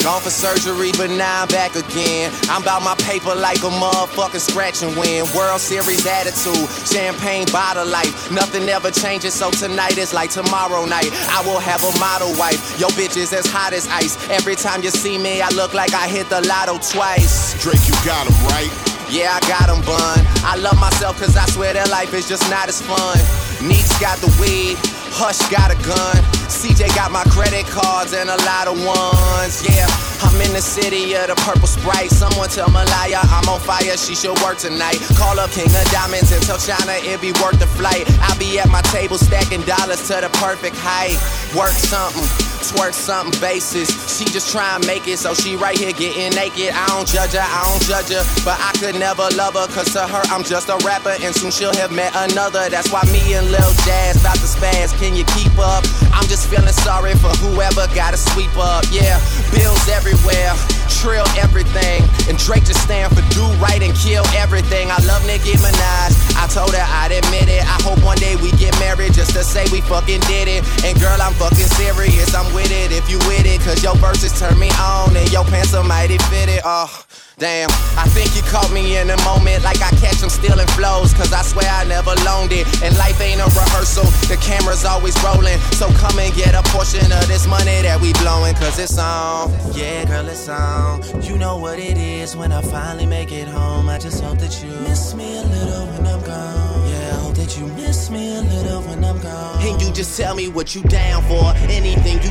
Gone 0.02 0.20
for 0.20 0.30
surgery, 0.30 0.90
but 0.98 1.10
now 1.10 1.42
I'm 1.42 1.48
back 1.48 1.76
again. 1.76 2.32
I'm 2.48 2.62
about 2.62 2.82
my 2.82 2.96
paper 3.06 3.34
like 3.34 3.58
a 3.58 3.70
motherfucking 3.70 4.40
scratch 4.40 4.82
and 4.82 4.96
win. 4.96 5.26
World 5.34 5.60
Series 5.60 6.06
attitude, 6.06 6.68
champagne 6.88 7.46
bottle 7.52 7.86
life. 7.86 8.30
Nothing 8.32 8.68
ever 8.68 8.90
changes, 8.90 9.34
so 9.34 9.50
tonight 9.50 9.98
is 9.98 10.12
like 10.12 10.30
tomorrow 10.30 10.84
night. 10.86 11.10
I 11.30 11.42
will 11.46 11.60
have 11.60 11.84
a 11.84 11.98
model 12.00 12.32
wife. 12.38 12.80
Yo, 12.80 12.88
bitch 12.88 13.16
is 13.16 13.32
as 13.32 13.46
hot 13.46 13.72
as 13.72 13.86
ice. 13.88 14.16
Every 14.28 14.56
time 14.56 14.82
you 14.82 14.90
see 14.90 15.18
me, 15.18 15.40
I 15.40 15.50
look 15.50 15.72
like 15.72 15.94
I 15.94 16.08
hit 16.08 16.28
the 16.28 16.40
lotto 16.48 16.78
twice. 16.78 17.54
Drake, 17.62 17.86
you 17.86 17.94
got 18.04 18.26
him, 18.26 18.34
right? 18.46 18.91
Yeah, 19.12 19.36
I 19.36 19.40
got 19.46 19.68
'em 19.68 19.84
bun. 19.84 20.26
I 20.42 20.56
love 20.56 20.80
myself 20.80 21.20
cause 21.20 21.36
I 21.36 21.44
swear 21.52 21.74
that 21.74 21.90
life 21.90 22.14
is 22.14 22.26
just 22.26 22.48
not 22.48 22.68
as 22.68 22.80
fun. 22.80 23.20
Neeks 23.60 23.92
got 24.00 24.16
the 24.24 24.32
weed, 24.40 24.78
Hush 25.12 25.36
got 25.52 25.70
a 25.70 25.76
gun. 25.84 26.16
CJ 26.48 26.88
got 26.96 27.12
my 27.12 27.22
credit 27.24 27.66
cards 27.66 28.14
and 28.14 28.30
a 28.30 28.38
lot 28.48 28.68
of 28.68 28.80
ones. 28.80 29.68
Yeah, 29.68 29.86
I'm 30.24 30.40
in 30.40 30.54
the 30.54 30.62
city 30.62 31.12
of 31.12 31.28
the 31.28 31.36
purple 31.44 31.68
sprite. 31.68 32.10
Someone 32.10 32.48
tell 32.48 32.70
Malaya 32.70 33.20
I'm 33.20 33.46
on 33.50 33.60
fire, 33.60 33.98
she 33.98 34.14
should 34.14 34.40
work 34.40 34.56
tonight. 34.56 34.96
Call 35.20 35.38
up 35.38 35.50
King 35.50 35.68
of 35.68 35.84
Diamonds 35.92 36.32
and 36.32 36.42
tell 36.48 36.56
China 36.56 36.96
it 36.96 37.20
be 37.20 37.32
worth 37.44 37.58
the 37.58 37.66
flight. 37.66 38.08
I'll 38.22 38.38
be 38.38 38.58
at 38.60 38.70
my 38.70 38.80
table 38.96 39.18
stacking 39.18 39.60
dollars 39.68 40.08
to 40.08 40.24
the 40.24 40.30
perfect 40.40 40.76
height. 40.80 41.20
Work 41.54 41.76
something 41.76 42.51
twerk 42.62 42.94
something 42.94 43.34
basis. 43.40 43.90
She 44.06 44.24
just 44.24 44.50
try 44.52 44.76
and 44.76 44.86
make 44.86 45.08
it, 45.08 45.18
so 45.18 45.34
she 45.34 45.56
right 45.56 45.76
here 45.76 45.92
getting 45.92 46.30
naked. 46.34 46.70
I 46.72 46.86
don't 46.88 47.06
judge 47.06 47.32
her, 47.32 47.42
I 47.42 47.60
don't 47.66 47.82
judge 47.82 48.10
her, 48.14 48.22
but 48.44 48.56
I 48.58 48.72
could 48.78 48.94
never 48.98 49.26
love 49.34 49.54
her, 49.54 49.66
cause 49.74 49.92
to 49.92 50.06
her 50.06 50.22
I'm 50.30 50.44
just 50.44 50.68
a 50.68 50.78
rapper, 50.86 51.14
and 51.20 51.34
soon 51.34 51.50
she'll 51.50 51.74
have 51.74 51.92
met 51.92 52.14
another. 52.30 52.68
That's 52.70 52.90
why 52.92 53.02
me 53.10 53.34
and 53.34 53.50
Lil 53.50 53.72
Jazz 53.84 54.20
about 54.20 54.38
to 54.38 54.48
spaz. 54.48 54.94
Can 54.98 55.14
you 55.14 55.24
keep 55.34 55.52
up? 55.58 55.84
I'm 56.14 56.26
just 56.30 56.48
feeling 56.48 56.72
sorry 56.86 57.14
for 57.14 57.34
whoever 57.42 57.86
gotta 57.94 58.16
sweep 58.16 58.54
up. 58.56 58.84
Yeah, 58.90 59.18
bills 59.50 59.88
everywhere, 59.88 60.54
trill 61.00 61.26
everything, 61.38 62.02
and 62.28 62.36
Drake 62.36 62.64
just 62.64 62.82
stand 62.82 63.14
for 63.14 63.22
do 63.32 63.44
right 63.62 63.80
and 63.82 63.94
kill 63.96 64.26
everything. 64.36 64.90
I 64.90 64.98
love 65.04 65.24
Nicki 65.26 65.56
Minaj. 65.62 66.12
I 66.36 66.46
told 66.48 66.74
her 66.74 66.84
I'd 66.84 67.12
admit 67.12 67.48
it. 67.48 67.62
I 67.64 67.78
hope 67.82 68.02
one 68.04 68.18
day 68.18 68.36
we 68.36 68.50
get 68.60 68.76
married 68.78 69.12
just 69.14 69.32
to 69.32 69.44
say 69.44 69.64
we 69.72 69.80
fucking 69.82 70.20
did 70.28 70.48
it. 70.48 70.60
And 70.84 70.98
girl, 71.00 71.16
I'm 71.20 71.32
fucking 71.34 71.70
serious. 71.78 72.34
I'm 72.34 72.48
with 72.54 72.70
it 72.70 72.92
if 72.92 73.08
you 73.08 73.18
with 73.30 73.46
it. 73.46 73.60
Cause 73.62 73.82
your 73.82 73.96
verses 73.96 74.38
turn 74.38 74.58
me 74.58 74.70
on 74.80 75.16
and 75.16 75.30
your 75.32 75.44
pants 75.44 75.74
are 75.74 75.84
mighty 75.84 76.18
fitted. 76.30 76.60
Oh, 76.64 76.90
damn. 77.38 77.70
I 77.96 78.06
think 78.08 78.34
you 78.36 78.42
caught 78.42 78.70
me 78.72 78.96
in 78.98 79.10
a 79.10 79.18
moment 79.24 79.62
like 79.62 79.80
I 79.82 79.90
catch 80.00 80.18
them 80.20 80.30
stealing 80.30 80.66
flows. 80.78 81.12
Cause 81.14 81.32
I 81.32 81.42
swear 81.42 81.68
I 81.68 81.84
never 81.84 82.14
loaned 82.24 82.52
it. 82.52 82.66
And 82.82 82.96
life 82.96 83.20
ain't 83.20 83.40
a 83.40 83.44
rehearsal. 83.44 84.04
The 84.28 84.38
camera's 84.40 84.84
always 84.84 85.16
rolling. 85.22 85.58
So 85.78 85.88
come 85.98 86.18
and 86.18 86.34
get 86.34 86.54
a 86.54 86.62
portion 86.70 87.10
of 87.12 87.26
this 87.28 87.46
money 87.46 87.82
that 87.82 88.00
we 88.00 88.12
blowing. 88.14 88.54
Cause 88.54 88.78
it's 88.78 88.98
on. 88.98 89.50
Yeah, 89.74 90.04
girl, 90.04 90.28
it's 90.28 90.48
on. 90.48 91.02
You 91.22 91.38
know 91.38 91.56
what 91.58 91.78
it 91.78 91.98
is 91.98 92.36
when 92.36 92.52
I 92.52 92.62
finally 92.62 93.06
make 93.06 93.32
it 93.32 93.48
home. 93.48 93.88
I 93.88 93.98
just 93.98 94.22
hope 94.22 94.38
that 94.38 94.62
you 94.62 94.70
miss 94.88 95.14
me 95.14 95.38
a 95.38 95.42
little 95.42 95.86
when 95.86 96.06
I'm 96.06 96.22
gone. 96.22 96.90
Yeah, 96.90 97.10
I 97.12 97.20
hope 97.24 97.34
that 97.36 97.58
you 97.58 97.66
miss 97.68 98.10
me 98.10 98.36
a 98.36 98.42
little 98.42 98.82
when 98.82 99.04
I'm 99.04 99.18
gone. 99.20 99.60
And 99.62 99.80
you 99.80 99.92
just 99.92 100.16
tell 100.16 100.34
me 100.34 100.48
what 100.48 100.74
you 100.74 100.82
down 100.82 101.22
for. 101.24 101.52
Anything 101.70 102.21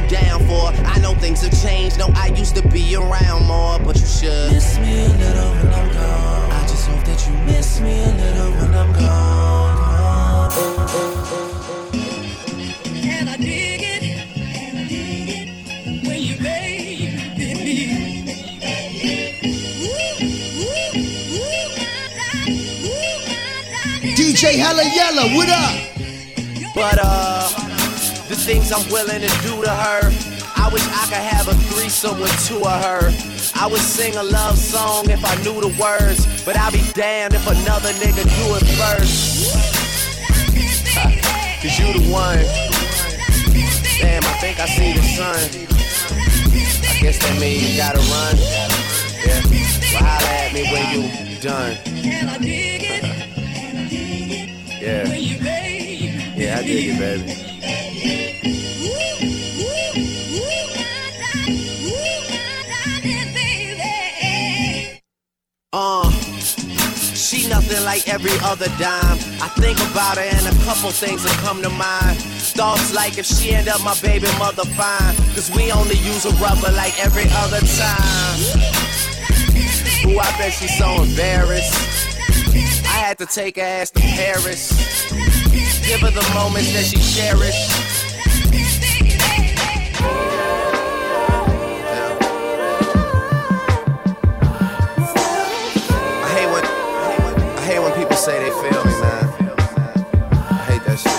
things 1.22 1.42
have 1.42 1.62
changed. 1.62 2.00
No, 2.00 2.08
I 2.16 2.28
used 2.36 2.56
to 2.56 2.68
be 2.70 2.96
around 2.96 3.46
more, 3.46 3.78
but 3.80 3.96
you 3.96 4.08
should 4.08 4.52
miss 4.52 4.80
me 4.80 5.06
a 5.06 5.10
little 5.10 5.52
when 5.52 5.74
I'm 5.74 5.94
gone. 5.94 6.52
I 6.52 6.62
just 6.68 6.88
hope 6.88 7.04
that 7.06 7.28
you 7.28 7.34
miss 7.46 7.80
me 7.80 8.04
a 8.04 8.08
little 8.08 8.52
when 8.60 8.74
I'm 8.74 8.92
gone. 8.92 10.52
And 13.06 13.30
I 13.30 13.38
dig 13.38 13.82
it, 13.84 14.04
and 14.36 14.80
I 14.80 14.84
dig 14.88 15.30
it 15.30 16.08
when 16.08 16.20
you 16.22 16.36
baby 16.38 17.14
me. 17.66 18.24
DJ 24.18 24.56
Hella 24.56 24.84
Yella, 24.84 25.36
what 25.36 25.50
up? 25.50 25.76
But 26.74 26.98
uh, 27.00 27.48
the 28.28 28.36
things 28.36 28.72
I'm 28.72 28.90
willing 28.92 29.22
to 29.22 29.28
do 29.44 29.62
to 29.62 29.70
her, 29.70 30.31
I 30.62 30.70
wish 30.72 30.86
I 30.88 31.06
could 31.10 31.18
have 31.18 31.48
a 31.48 31.56
threesome 31.74 32.20
with 32.20 32.32
two 32.48 32.62
of 32.62 32.84
her. 32.86 33.12
I 33.56 33.66
would 33.66 33.82
sing 33.82 34.16
a 34.16 34.22
love 34.24 34.56
song 34.58 35.10
if 35.10 35.26
I 35.26 35.36
knew 35.44 35.60
the 35.60 35.74
words, 35.82 36.28
but 36.46 36.56
I'd 36.56 36.72
be 36.72 36.84
damned 36.94 37.34
if 37.34 37.46
another 37.48 37.90
nigga 37.98 38.24
do 38.24 38.56
it 38.56 38.64
first. 38.78 39.50
Cause 41.62 41.80
you 41.80 41.94
the 41.94 42.02
one. 42.12 42.46
Damn, 44.00 44.24
I 44.24 44.34
think 44.40 44.60
I 44.60 44.68
see 44.68 44.94
the 44.94 45.02
sun. 45.02 45.50
I 46.86 46.94
guess 47.02 47.18
that 47.18 47.38
means 47.42 47.64
you 47.72 47.78
gotta 47.78 48.00
run. 48.00 48.38
Yeah. 49.26 49.42
Well, 49.94 50.04
holla 50.04 50.30
at 50.30 50.54
me 50.54 50.64
when 50.72 50.86
you 50.94 51.02
done. 51.42 51.78
Yeah. 54.82 55.06
Yeah, 56.36 56.58
I 56.58 56.60
dig 56.64 56.90
it, 56.90 56.98
baby. 56.98 57.51
Uh, 65.74 66.12
she 66.12 67.48
nothing 67.48 67.82
like 67.86 68.06
every 68.10 68.38
other 68.44 68.68
dime. 68.78 69.18
I 69.40 69.48
think 69.56 69.80
about 69.80 70.18
her 70.18 70.24
and 70.24 70.46
a 70.46 70.64
couple 70.66 70.92
things 70.92 71.24
that 71.24 71.32
come 71.40 71.62
to 71.62 71.70
mind. 71.70 72.18
Thoughts 72.20 72.94
like 72.94 73.18
if 73.18 73.26
she 73.26 73.54
end 73.54 73.70
up 73.70 73.82
my 73.82 73.96
baby 74.02 74.28
mother 74.38 74.66
fine. 74.76 75.16
Cause 75.34 75.50
we 75.56 75.72
only 75.72 75.96
use 75.96 76.26
a 76.26 76.32
rubber 76.44 76.76
like 76.76 77.00
every 77.00 77.24
other 77.32 77.62
time. 77.64 78.40
Ooh, 80.12 80.20
I 80.20 80.28
bet 80.38 80.52
she's 80.52 80.78
so 80.78 81.04
embarrassed. 81.04 81.74
I 82.84 83.00
had 83.00 83.18
to 83.20 83.26
take 83.26 83.56
her 83.56 83.62
ass 83.62 83.92
to 83.92 84.02
Paris. 84.02 84.76
Give 85.88 86.02
her 86.02 86.12
the 86.12 86.32
moments 86.34 86.74
that 86.74 86.84
she 86.84 87.00
cherished. 87.16 87.81
Say 98.22 98.38
they 98.38 98.52
feel 98.52 98.86
me, 98.86 98.92
man. 99.02 99.26
I 100.32 100.64
hate 100.70 100.84
that 100.86 101.00
shit. 101.00 101.12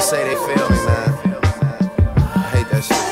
Say 0.00 0.24
they 0.24 0.34
feel 0.34 0.68
me, 0.68 0.78
man. 0.86 1.10
I 2.34 2.48
hate 2.52 2.68
that 2.72 2.82
shit. 2.82 3.04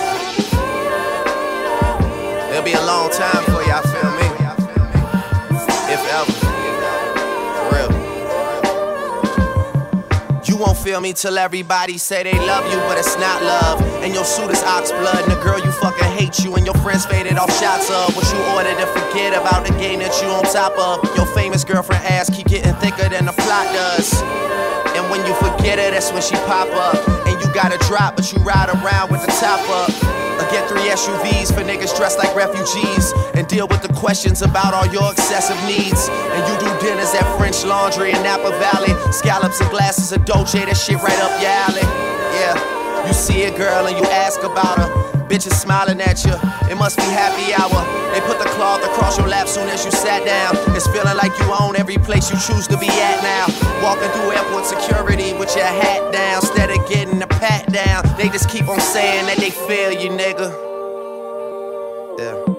It'll 2.50 2.64
be 2.64 2.72
a 2.72 2.85
long 2.85 3.09
time 3.12 3.47
feel 10.88 11.03
me 11.03 11.12
till 11.12 11.37
everybody 11.37 11.98
say 11.98 12.22
they 12.22 12.38
love 12.46 12.64
you, 12.72 12.79
but 12.88 12.96
it's 12.96 13.14
not 13.18 13.42
love. 13.42 13.83
And 14.03 14.14
your 14.14 14.24
suit 14.24 14.51
is 14.51 14.62
ox 14.62 14.90
blood, 14.90 15.20
and 15.22 15.31
the 15.31 15.38
girl 15.42 15.59
you 15.59 15.70
fucking 15.70 16.09
hate 16.16 16.38
you 16.38 16.55
and 16.55 16.64
your 16.64 16.77
friends 16.77 17.05
faded 17.05 17.37
off 17.37 17.53
shots 17.61 17.90
of 17.90 18.16
what 18.16 18.24
you 18.33 18.40
ordered 18.57 18.81
to 18.81 18.87
forget 18.96 19.35
about 19.35 19.66
the 19.66 19.72
game 19.74 19.98
that 19.98 20.16
you 20.22 20.29
on 20.29 20.44
top 20.44 20.72
of. 20.79 21.05
Your 21.14 21.27
famous 21.27 21.62
girlfriend 21.62 22.03
ass 22.07 22.35
keep 22.35 22.46
getting 22.46 22.72
thicker 22.77 23.07
than 23.07 23.27
the 23.27 23.33
plot 23.33 23.66
does. 23.74 24.14
And 24.96 25.11
when 25.11 25.20
you 25.27 25.35
forget 25.35 25.79
her, 25.79 25.90
that's 25.90 26.11
when 26.11 26.22
she 26.22 26.37
pop 26.48 26.72
up. 26.72 26.96
And 27.29 27.38
you 27.38 27.53
gotta 27.53 27.77
drop, 27.87 28.16
but 28.16 28.33
you 28.33 28.38
ride 28.38 28.70
around 28.70 29.12
with 29.12 29.20
the 29.20 29.33
top 29.33 29.61
up. 29.68 30.17
Get 30.50 30.68
three 30.68 30.88
SUVs 30.88 31.52
for 31.52 31.62
niggas 31.62 31.96
dressed 31.96 32.18
like 32.18 32.34
refugees. 32.34 33.12
And 33.34 33.46
deal 33.46 33.68
with 33.68 33.82
the 33.82 33.92
questions 33.92 34.42
about 34.42 34.74
all 34.74 34.87
your 34.87 35.12
excessive 35.12 35.58
needs. 35.66 36.08
And 36.08 36.42
you 36.48 36.54
do 36.58 36.68
dinners 36.80 37.14
at 37.14 37.24
French 37.37 37.64
Laundry 37.64 38.11
in 38.11 38.22
Napa 38.22 38.50
Valley. 38.58 38.94
Scallops 39.12 39.61
and 39.61 39.70
glasses 39.70 40.12
of 40.12 40.24
Dolce, 40.24 40.64
that 40.64 40.76
shit 40.76 40.96
right 40.96 41.20
up 41.20 41.32
your 41.40 41.50
alley. 41.50 41.87
Yeah, 42.40 43.06
you 43.06 43.12
see 43.12 43.44
a 43.44 43.56
girl 43.56 43.87
and 43.87 43.96
you 43.96 44.04
ask 44.04 44.42
about 44.42 44.78
her. 44.78 44.88
Bitches 45.28 45.52
smiling 45.61 46.00
at 46.00 46.24
you, 46.24 46.32
it 46.72 46.76
must 46.80 46.96
be 46.96 47.04
happy 47.04 47.52
hour. 47.52 47.84
They 48.16 48.20
put 48.24 48.38
the 48.40 48.48
cloth 48.56 48.82
across 48.82 49.18
your 49.18 49.28
lap 49.28 49.46
soon 49.46 49.68
as 49.68 49.84
you 49.84 49.90
sat 49.90 50.24
down. 50.24 50.56
It's 50.74 50.88
feeling 50.88 51.16
like 51.20 51.37
you 51.38 51.52
own 51.61 51.76
every 51.76 51.98
place 51.98 52.32
you 52.32 52.38
choose 52.40 52.66
to 52.68 52.78
be 52.78 52.88
at 52.88 53.20
now. 53.20 53.44
Walking 53.84 54.08
through 54.16 54.32
airport 54.32 54.64
security 54.64 55.37
with 55.37 55.54
your 55.54 55.68
hat 55.68 56.00
down, 56.12 56.40
instead 56.40 56.70
of 56.70 56.80
getting 56.88 57.20
a 57.20 57.28
pat 57.38 57.72
down. 57.72 58.05
They 58.16 58.29
just 58.29 58.48
keep 58.48 58.68
on 58.68 58.81
saying 58.81 59.27
that 59.27 59.38
they 59.38 59.51
feel 59.51 59.92
you, 59.92 60.11
nigga. 60.11 60.51
Yeah. 62.18 62.55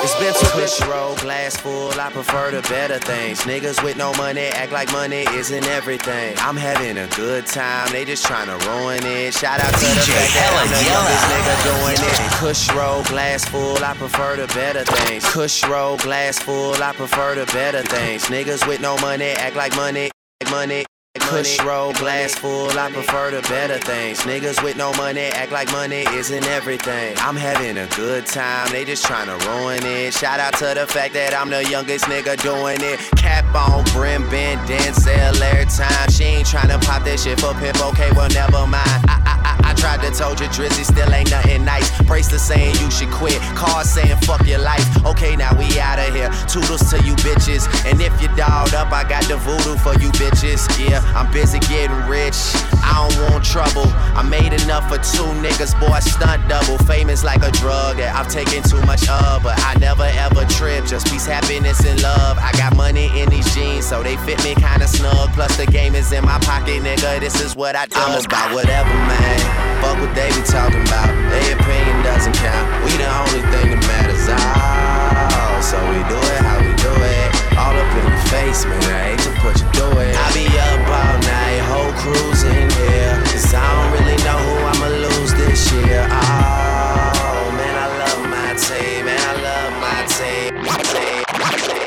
It's 0.00 0.14
been 0.20 0.32
too 0.32 0.46
push 0.58 0.80
roll, 0.88 1.16
glass 1.16 1.56
full. 1.56 1.92
I 2.00 2.10
prefer 2.10 2.50
the 2.50 2.62
better 2.62 2.98
things. 2.98 3.40
Niggas 3.40 3.82
with 3.84 3.96
no 3.98 4.14
money 4.14 4.46
act 4.46 4.72
like 4.72 4.90
money 4.90 5.26
isn't 5.34 5.66
everything. 5.66 6.34
I'm 6.38 6.56
having 6.56 6.96
a 6.96 7.06
good 7.08 7.46
time, 7.46 7.92
they 7.92 8.04
just 8.04 8.24
trying 8.24 8.46
to 8.46 8.56
ruin 8.68 9.04
it. 9.04 9.34
Shout 9.34 9.60
out 9.60 9.74
to 9.74 9.86
the 9.86 10.00
fact 10.00 10.32
that 10.32 10.50
I'm 10.56 10.70
the 10.72 10.84
youngest 10.88 11.24
nigga 11.28 11.54
doing 11.68 12.00
it. 12.00 12.30
Kush 12.40 12.72
roll, 12.74 13.02
glass 13.04 13.44
full. 13.44 13.84
I 13.84 13.94
prefer 13.94 14.36
the 14.36 14.46
better 14.54 14.84
things. 14.84 15.28
Kush 15.30 15.62
roll, 15.66 15.98
glass 15.98 16.38
full. 16.38 16.82
I 16.82 16.92
prefer 16.94 17.34
the 17.34 17.44
better 17.52 17.82
things. 17.82 18.24
Niggas 18.26 18.66
with 18.66 18.80
no 18.80 18.96
money 18.98 19.30
act 19.32 19.56
like 19.56 19.74
money, 19.76 20.10
money. 20.50 20.86
Kush 21.18 21.62
roll, 21.62 21.92
glass 21.94 22.34
full, 22.34 22.70
I 22.70 22.90
prefer 22.92 23.30
the 23.30 23.42
better 23.48 23.78
things. 23.78 24.20
Niggas 24.20 24.62
with 24.62 24.76
no 24.76 24.92
money 24.94 25.20
act 25.20 25.52
like 25.52 25.70
money 25.72 26.04
isn't 26.12 26.44
everything. 26.46 27.14
I'm 27.18 27.36
having 27.36 27.78
a 27.78 27.86
good 27.96 28.26
time, 28.26 28.70
they 28.72 28.84
just 28.84 29.04
trying 29.04 29.26
to 29.26 29.46
ruin 29.48 29.84
it. 29.84 30.14
Shout 30.14 30.40
out 30.40 30.54
to 30.58 30.74
the 30.74 30.86
fact 30.86 31.14
that 31.14 31.34
I'm 31.34 31.50
the 31.50 31.64
youngest 31.64 32.06
nigga 32.06 32.40
doing 32.42 32.78
it. 32.80 32.98
Cap 33.16 33.44
on, 33.54 33.84
brim 33.94 34.28
bend, 34.28 34.60
Denzel 34.68 35.40
every 35.40 35.66
time. 35.66 36.10
She 36.10 36.24
ain't 36.24 36.46
trying 36.46 36.68
to 36.68 36.78
pop 36.86 37.04
that 37.04 37.20
shit 37.20 37.40
for 37.40 37.54
pimp, 37.54 37.80
okay, 37.92 38.10
well, 38.12 38.28
never 38.30 38.66
mind. 38.66 38.84
I, 39.08 39.22
I, 39.24 39.58
I, 39.64 39.70
I 39.70 39.74
tried 39.74 40.02
to 40.02 40.10
told 40.10 40.40
you 40.40 40.46
Drizzy 40.48 40.84
still 40.84 41.12
ain't 41.12 41.30
nothing 41.30 41.64
nice. 41.64 41.90
Bracelet 42.02 42.40
saying 42.40 42.74
you 42.80 42.90
should 42.90 43.10
quit, 43.10 43.40
cars 43.54 43.88
saying 43.88 44.16
fuck 44.22 44.46
your 44.46 44.58
life. 44.58 44.84
Okay, 45.06 45.36
now 45.36 45.56
we 45.58 45.66
outta 45.78 46.10
here. 46.12 46.30
Toodles 46.48 46.90
to 46.90 46.96
you 47.06 47.14
bitches. 47.22 47.68
And 47.86 48.00
if 48.00 48.12
you 48.20 48.28
dolled 48.34 48.74
up, 48.74 48.90
I 48.92 49.08
got 49.08 49.24
the 49.24 49.36
voodoo 49.36 49.76
for 49.78 49.94
you 50.00 50.10
bitches. 50.18 50.66
Yeah, 50.78 51.00
I'm 51.14 51.30
busy 51.32 51.58
getting 51.60 51.96
rich. 52.08 52.36
I 52.82 53.08
don't 53.08 53.30
want 53.30 53.44
trouble. 53.44 53.86
I 54.16 54.22
made 54.22 54.52
enough 54.62 54.88
for 54.88 54.98
two 54.98 55.28
niggas, 55.44 55.78
boy, 55.78 55.98
stunt 56.00 56.48
double. 56.48 56.78
Famous 56.84 57.24
like 57.24 57.42
a 57.42 57.50
drug 57.52 57.98
that 57.98 58.14
I've 58.14 58.28
taken 58.28 58.62
too 58.62 58.80
much 58.86 59.08
of, 59.08 59.42
but 59.42 59.58
I 59.64 59.74
never 59.78 60.04
ever 60.04 60.44
trip. 60.46 60.86
Just 60.86 61.06
peace, 61.10 61.26
happiness, 61.26 61.84
and 61.84 62.00
love. 62.02 62.38
I 62.38 62.52
got 62.52 62.76
money 62.76 63.10
in 63.18 63.28
these 63.28 63.48
jeans, 63.54 63.86
so 63.86 64.02
they 64.02 64.16
fit 64.24 64.42
me 64.44 64.54
kinda 64.54 64.86
snug. 64.88 65.32
Plus 65.34 65.56
the 65.56 65.66
game 65.66 65.94
is 65.94 66.12
in 66.12 66.24
my 66.24 66.38
pocket, 66.40 66.82
nigga. 66.82 67.20
This 67.20 67.40
is 67.40 67.56
what 67.56 67.76
I 67.76 67.86
do. 67.86 67.98
I'm 67.98 68.18
about 68.24 68.54
whatever, 68.54 68.88
man. 68.88 69.40
Fuck 69.82 69.98
what 70.00 70.14
they 70.14 70.28
be 70.30 70.42
talking 70.42 70.82
about. 70.82 71.08
Their 71.30 71.54
opinion 71.58 72.02
doesn't 72.02 72.34
count. 72.34 72.66
We 72.84 72.90
the 72.96 73.08
only 73.08 73.42
thing 73.52 73.70
that 73.70 73.82
matters. 73.86 74.26
Oh, 74.28 75.60
so 75.60 75.78
we 75.90 75.98
do 76.08 76.16
it 76.16 76.40
how 76.42 76.58
we 76.58 76.74
do 76.76 76.92
it. 77.02 77.27
All 77.56 77.74
up 77.74 77.96
in 77.96 78.04
your 78.08 78.22
face, 78.28 78.64
man. 78.64 78.82
I 78.82 79.14
hate 79.14 79.20
to 79.24 79.30
put 79.40 79.60
you 79.60 79.66
through 79.72 80.00
it. 80.02 80.14
I 80.16 80.26
be 80.34 80.46
up 80.58 80.84
all 80.90 81.16
night, 81.24 81.62
whole 81.70 81.92
crew's 82.02 82.42
in 82.44 82.68
here. 82.82 83.16
Cause 83.30 83.54
I 83.54 83.62
don't 83.62 83.90
really 83.96 84.18
know 84.24 84.38
who 84.38 84.54
I'ma 84.72 84.88
lose 85.08 85.32
this 85.34 85.72
year. 85.72 86.06
Oh, 86.10 87.50
man, 87.56 87.74
I 87.74 87.88
love 88.02 88.22
my 88.28 88.54
team. 88.54 89.06
Man, 89.06 89.20
I 89.20 89.34
love 89.40 89.72
my 89.80 90.00
team. 90.10 90.54
My 90.62 90.78
team. 90.92 91.22
My 91.38 91.52
team. 91.56 91.78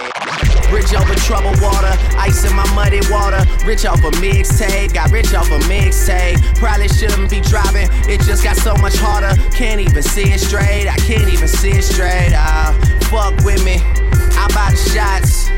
Bridge 0.71 0.93
over 0.95 1.15
troubled 1.15 1.59
water, 1.61 1.91
ice 2.15 2.45
in 2.49 2.55
my 2.55 2.65
muddy 2.73 3.01
water. 3.11 3.43
Rich 3.65 3.85
off 3.85 3.99
a 4.05 4.11
mixtape, 4.23 4.93
got 4.93 5.11
rich 5.11 5.33
off 5.33 5.51
a 5.51 5.59
mixtape. 5.67 6.39
Probably 6.55 6.87
shouldn't 6.87 7.29
be 7.29 7.41
driving, 7.41 7.89
it 8.09 8.21
just 8.21 8.41
got 8.41 8.55
so 8.55 8.73
much 8.75 8.95
harder. 8.95 9.35
Can't 9.51 9.81
even 9.81 10.01
see 10.01 10.31
it 10.31 10.39
straight, 10.39 10.87
I 10.87 10.95
can't 10.95 11.27
even 11.27 11.49
see 11.49 11.71
it 11.71 11.83
straight. 11.83 12.31
Ah, 12.33 12.71
fuck 13.11 13.35
with 13.43 13.61
me, 13.65 13.81
I 14.37 14.47
buy 14.53 14.71
the 14.71 14.77
shots. 14.77 15.49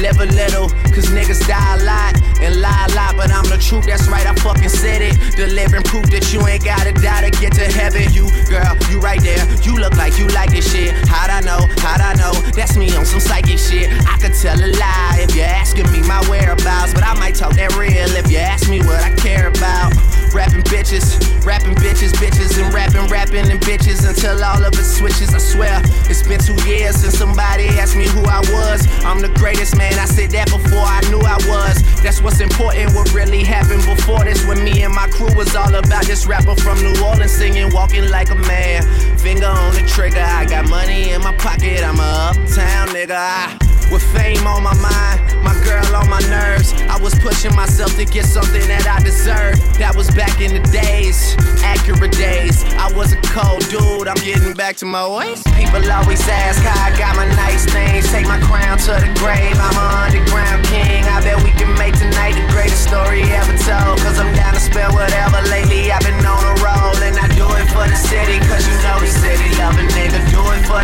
Live 0.00 0.20
a 0.20 0.26
little, 0.26 0.68
cause 0.92 1.08
niggas 1.08 1.40
die 1.48 1.80
a 1.80 1.84
lot 1.84 2.12
and 2.44 2.60
lie 2.60 2.86
a 2.90 2.94
lot, 2.94 3.16
but 3.16 3.32
I'm 3.32 3.48
the 3.48 3.56
truth, 3.56 3.86
that's 3.86 4.06
right, 4.08 4.26
I 4.26 4.34
fucking 4.34 4.68
said 4.68 5.00
it. 5.00 5.16
Delivering 5.36 5.84
proof 5.84 6.04
that 6.12 6.32
you 6.34 6.44
ain't 6.46 6.64
gotta 6.64 6.92
die 6.92 7.24
to 7.24 7.32
get 7.40 7.56
to 7.56 7.64
heaven. 7.64 8.04
You, 8.12 8.28
girl, 8.44 8.76
you 8.92 9.00
right 9.00 9.20
there, 9.24 9.40
you 9.64 9.72
look 9.80 9.96
like 9.96 10.18
you 10.18 10.28
like 10.36 10.50
this 10.50 10.70
shit. 10.70 10.92
How'd 11.08 11.30
I 11.30 11.40
know? 11.40 11.64
How'd 11.80 12.04
I 12.04 12.12
know? 12.20 12.32
That's 12.52 12.76
me 12.76 12.94
on 12.94 13.06
some 13.06 13.20
psychic 13.20 13.58
shit. 13.58 13.88
I 14.04 14.20
could 14.20 14.34
tell 14.36 14.60
a 14.60 14.68
lie 14.68 15.16
if 15.16 15.34
you're 15.34 15.48
asking 15.48 15.90
me 15.90 16.04
my 16.04 16.20
whereabouts, 16.28 16.92
but 16.92 17.02
I 17.02 17.14
might 17.14 17.34
talk 17.34 17.56
that 17.56 17.74
real 17.76 18.12
if 18.20 18.30
you 18.30 18.36
ask 18.36 18.68
me 18.68 18.80
what 18.80 19.00
I 19.00 19.16
care 19.16 19.48
about. 19.48 19.96
Rapping 20.36 20.64
bitches, 20.64 21.16
rapping 21.46 21.74
bitches, 21.76 22.12
bitches, 22.12 22.62
and 22.62 22.68
rapping, 22.74 23.08
rapping, 23.08 23.50
and 23.50 23.58
bitches 23.58 24.06
until 24.06 24.44
all 24.44 24.62
of 24.62 24.74
it 24.74 24.84
switches. 24.84 25.32
I 25.32 25.38
swear, 25.38 25.80
it's 26.12 26.20
been 26.28 26.38
two 26.38 26.52
years 26.68 26.96
since 26.96 27.16
somebody 27.16 27.68
asked 27.80 27.96
me 27.96 28.04
who 28.06 28.20
I 28.20 28.40
was. 28.52 28.86
I'm 29.02 29.22
the 29.22 29.32
greatest 29.40 29.78
man, 29.78 29.94
I 29.98 30.04
said 30.04 30.32
that 30.32 30.50
before 30.50 30.84
I 30.84 31.00
knew 31.08 31.20
I 31.24 31.40
was. 31.48 31.80
That's 32.02 32.20
what's 32.20 32.40
important, 32.40 32.94
what 32.94 33.14
really 33.14 33.44
happened 33.44 33.86
before 33.86 34.24
this. 34.24 34.44
When 34.44 34.62
me 34.62 34.82
and 34.82 34.94
my 34.94 35.08
crew 35.08 35.34
was 35.34 35.56
all 35.56 35.74
about 35.74 36.04
this 36.04 36.26
rapper 36.26 36.54
from 36.56 36.82
New 36.82 36.92
Orleans 37.02 37.32
singing, 37.32 37.72
walking 37.72 38.10
like 38.10 38.28
a 38.28 38.34
man. 38.34 38.82
Finger 39.16 39.46
on 39.46 39.72
the 39.72 39.88
trigger, 39.88 40.20
I 40.20 40.44
got 40.44 40.68
money 40.68 41.12
in 41.12 41.22
my 41.22 41.34
pocket, 41.38 41.82
I'm 41.82 41.98
a 41.98 42.36
uptown 42.36 42.88
nigga. 42.88 43.16
I, 43.16 43.56
with 43.90 44.02
fame 44.14 44.46
on 44.46 44.62
my 44.62 44.74
mind, 44.74 45.20
my 45.42 45.54
girl 45.64 45.96
on 45.96 46.08
my 46.08 46.20
nerves. 46.28 46.72
I 46.88 46.98
was 46.98 47.14
pushing 47.18 47.54
myself 47.54 47.94
to 47.96 48.04
get 48.04 48.24
something 48.24 48.62
that 48.68 48.86
I 48.86 49.02
deserve. 49.02 49.58
That 49.78 49.94
was 49.94 50.10
back 50.10 50.40
in 50.40 50.54
the 50.54 50.64
days, 50.70 51.36
accurate 51.62 52.12
days. 52.12 52.64
I 52.76 52.90
was 52.92 53.12
a 53.12 53.20
cold 53.34 53.62
dude, 53.68 54.08
I'm 54.08 54.18
getting 54.24 54.54
back 54.54 54.76
to 54.82 54.86
my 54.86 55.06
ways. 55.06 55.42
People 55.54 55.82
always 55.90 56.22
ask 56.28 56.62
how 56.62 56.78
I 56.86 56.90
got 56.98 57.16
my 57.16 57.28
nice 57.36 57.66
things. 57.66 58.08
Take 58.10 58.26
my 58.26 58.40
crown 58.40 58.78
to 58.88 58.94
the 58.96 59.10
grave, 59.18 59.56
I'm 59.58 59.76
an 59.76 60.10
underground 60.10 60.64
king. 60.66 61.04
I 61.04 61.20
bet 61.22 61.42
we 61.42 61.50
can 61.52 61.70
make 61.78 61.94
tonight 61.98 62.34
the 62.34 62.46
greatest 62.52 62.86
story 62.86 63.22
ever 63.34 63.56
told. 63.66 63.98
Cause 64.02 64.18
I'm 64.18 64.32
down 64.34 64.54
to 64.54 64.60
spell 64.60 64.92
whatever. 64.94 65.42
Lately 65.50 65.90
I've 65.90 66.02
been 66.02 66.22
on 66.24 66.42
a 66.42 66.54
roll, 66.62 66.96
and 67.02 67.16
I 67.18 67.26
do 67.34 67.46
it 67.58 67.66
for 67.74 67.86
the 67.86 67.98
city. 67.98 68.38
Cause 68.46 68.62
you 68.66 68.76
know 68.86 68.98
the 69.02 69.10
city 69.10 69.48
love 69.58 69.76
a 69.78 69.84
nigga. 69.94 70.20
Do 70.30 70.42
it 70.54 70.62
for 70.66 70.80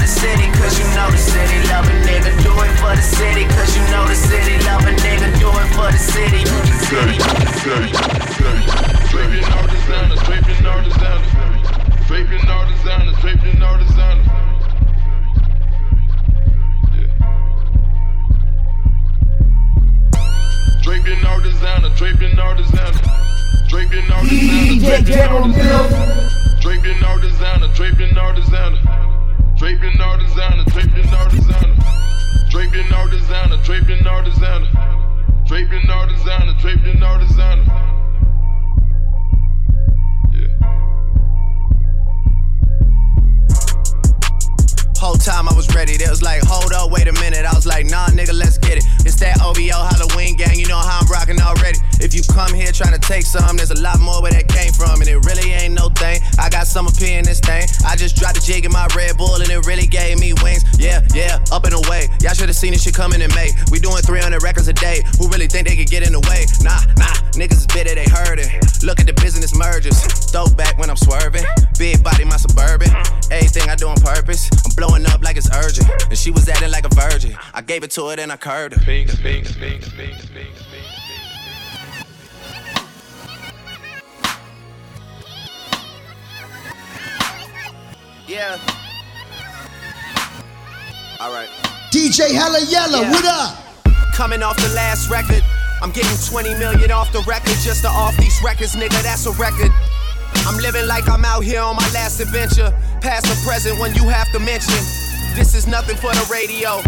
I 77.92 77.94
gave 77.94 78.00
it 78.00 78.06
to 78.06 78.08
her, 78.08 78.16
then 78.16 78.30
I 78.30 78.36
curved 78.36 78.74
her. 78.74 78.84
Yeah. 88.26 88.58
Alright. 91.20 91.48
DJ 91.90 92.32
Hella 92.32 92.60
Yella, 92.60 93.02
Yeah. 93.02 93.10
what 93.10 93.24
up? 93.26 93.58
Coming 94.14 94.42
off 94.42 94.56
the 94.56 94.68
last 94.74 95.10
record. 95.10 95.42
I'm 95.82 95.90
getting 95.90 96.16
20 96.30 96.54
million 96.54 96.90
off 96.92 97.12
the 97.12 97.20
record 97.26 97.56
just 97.62 97.82
to 97.82 97.88
off 97.88 98.16
these 98.16 98.40
records, 98.42 98.74
nigga. 98.74 99.02
That's 99.02 99.26
a 99.26 99.32
record. 99.32 99.70
I'm 100.46 100.56
living 100.58 100.86
like 100.86 101.08
I'm 101.08 101.24
out 101.24 101.44
here 101.44 101.60
on 101.60 101.76
my 101.76 101.88
last 101.92 102.20
adventure. 102.20 102.72
Past 103.00 103.26
or 103.26 103.36
present 103.46 103.78
when 103.78 103.94
you 103.94 104.08
have 104.08 104.30
to 104.32 104.38
mention. 104.38 104.78
This 105.34 105.54
is 105.54 105.66
nothing 105.66 105.96
for 105.96 106.12
the 106.12 106.26
radio, 106.30 106.80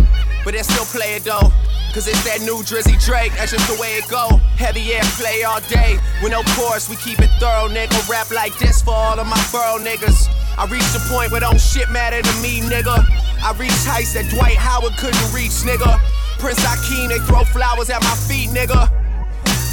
but 0.44 0.54
they 0.54 0.62
still 0.62 0.84
play 0.86 1.16
it 1.16 1.24
though. 1.24 1.50
Cause 1.94 2.06
it's 2.08 2.22
that 2.26 2.42
new 2.42 2.58
Drizzy 2.66 2.98
Drake, 3.06 3.32
that's 3.38 3.52
just 3.52 3.66
the 3.70 3.80
way 3.80 3.94
it 3.96 4.06
go. 4.10 4.36
Heavy 4.58 4.92
air 4.92 5.02
play 5.14 5.44
all 5.44 5.60
day. 5.70 5.96
With 6.22 6.32
no 6.32 6.42
chorus, 6.58 6.90
we 6.90 6.96
keep 6.96 7.20
it 7.20 7.30
thorough, 7.38 7.70
nigga. 7.70 7.94
Rap 8.10 8.30
like 8.30 8.56
this 8.58 8.82
for 8.82 8.92
all 8.92 9.18
of 9.18 9.26
my 9.26 9.38
borough 9.50 9.78
niggas. 9.78 10.26
I 10.58 10.66
reached 10.66 10.92
the 10.92 11.02
point 11.10 11.30
where 11.30 11.40
don't 11.40 11.60
shit 11.60 11.88
matter 11.90 12.20
to 12.20 12.34
me, 12.42 12.60
nigga. 12.66 12.98
I 13.42 13.54
reached 13.58 13.86
heights 13.86 14.14
that 14.14 14.28
Dwight 14.30 14.56
Howard 14.56 14.94
couldn't 14.98 15.32
reach, 15.32 15.62
nigga. 15.62 15.98
Prince 16.38 16.60
Akeem, 16.66 17.08
they 17.08 17.18
throw 17.30 17.44
flowers 17.44 17.90
at 17.90 18.02
my 18.02 18.14
feet, 18.26 18.50
nigga. 18.50 18.90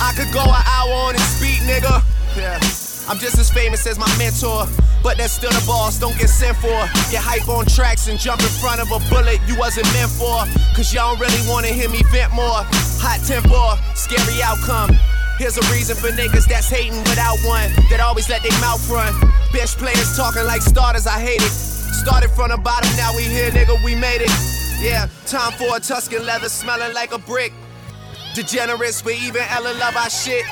I 0.02 0.14
could 0.14 0.32
go 0.34 0.42
an 0.42 0.64
hour 0.66 1.10
on 1.10 1.14
his 1.16 1.42
beat, 1.42 1.62
nigga. 1.66 2.04
Yeah. 2.38 2.81
I'm 3.12 3.20
just 3.20 3.38
as 3.38 3.52
famous 3.52 3.86
as 3.88 4.00
my 4.00 4.08
mentor, 4.16 4.64
but 5.04 5.18
that's 5.18 5.36
still 5.36 5.52
the 5.52 5.62
boss. 5.68 6.00
Don't 6.00 6.18
get 6.18 6.32
sent 6.32 6.56
for. 6.64 6.80
Get 7.12 7.20
hype 7.20 7.44
on 7.52 7.66
tracks 7.66 8.08
and 8.08 8.16
jump 8.18 8.40
in 8.40 8.48
front 8.64 8.80
of 8.80 8.88
a 8.88 9.04
bullet 9.12 9.36
you 9.52 9.60
wasn't 9.60 9.84
meant 9.92 10.08
for. 10.16 10.48
Cause 10.72 10.96
y'all 10.96 11.12
don't 11.12 11.20
really 11.20 11.44
wanna 11.44 11.76
hear 11.76 11.92
me 11.92 12.00
vent 12.08 12.32
more. 12.32 12.64
Hot 13.04 13.20
temper, 13.28 13.76
scary 14.00 14.40
outcome. 14.40 14.96
Here's 15.36 15.60
a 15.60 15.66
reason 15.68 16.00
for 16.00 16.08
niggas 16.16 16.48
that's 16.48 16.72
hating 16.72 17.04
without 17.04 17.36
one, 17.44 17.68
that 17.92 18.00
always 18.00 18.32
let 18.32 18.48
their 18.48 18.56
mouth 18.64 18.80
run. 18.88 19.12
Bitch 19.52 19.76
players 19.76 20.16
talking 20.16 20.48
like 20.48 20.64
starters, 20.64 21.04
I 21.04 21.20
hate 21.20 21.44
it. 21.44 21.52
Started 21.92 22.32
from 22.32 22.56
the 22.56 22.58
bottom, 22.64 22.88
now 22.96 23.12
we 23.12 23.28
here, 23.28 23.52
nigga, 23.52 23.76
we 23.84 23.92
made 23.92 24.24
it. 24.24 24.32
Yeah, 24.80 25.12
time 25.28 25.52
for 25.60 25.76
a 25.76 25.82
Tuscan 25.84 26.26
leather 26.26 26.48
smelling 26.48 26.96
like 26.96 27.12
a 27.12 27.20
brick. 27.20 27.52
Degenerates, 28.36 29.02
but 29.02 29.20
even 29.20 29.44
Ellen 29.52 29.78
love 29.80 29.98
our 30.00 30.10
shit. 30.10 30.48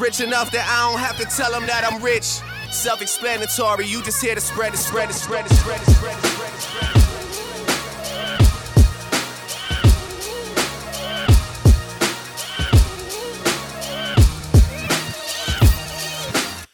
Rich 0.00 0.20
enough 0.22 0.50
that 0.52 0.66
I 0.66 0.90
don't 0.90 0.98
have 0.98 1.18
to 1.18 1.26
tell 1.36 1.52
them 1.52 1.66
that 1.66 1.84
I'm 1.84 2.02
rich. 2.02 2.40
Self 2.72 3.02
explanatory, 3.02 3.84
you 3.84 4.02
just 4.02 4.22
here 4.22 4.34
to 4.34 4.40
spread 4.40 4.72
it, 4.72 4.78
spread 4.78 5.10
it, 5.10 5.12
spread 5.12 5.44
it, 5.44 5.52
spread 5.52 5.78
it, 5.78 5.84
spread 5.90 6.16
it, 6.16 6.24
spread 6.24 6.54
it, 6.54 6.60
spread 6.62 6.96
it. 6.96 7.00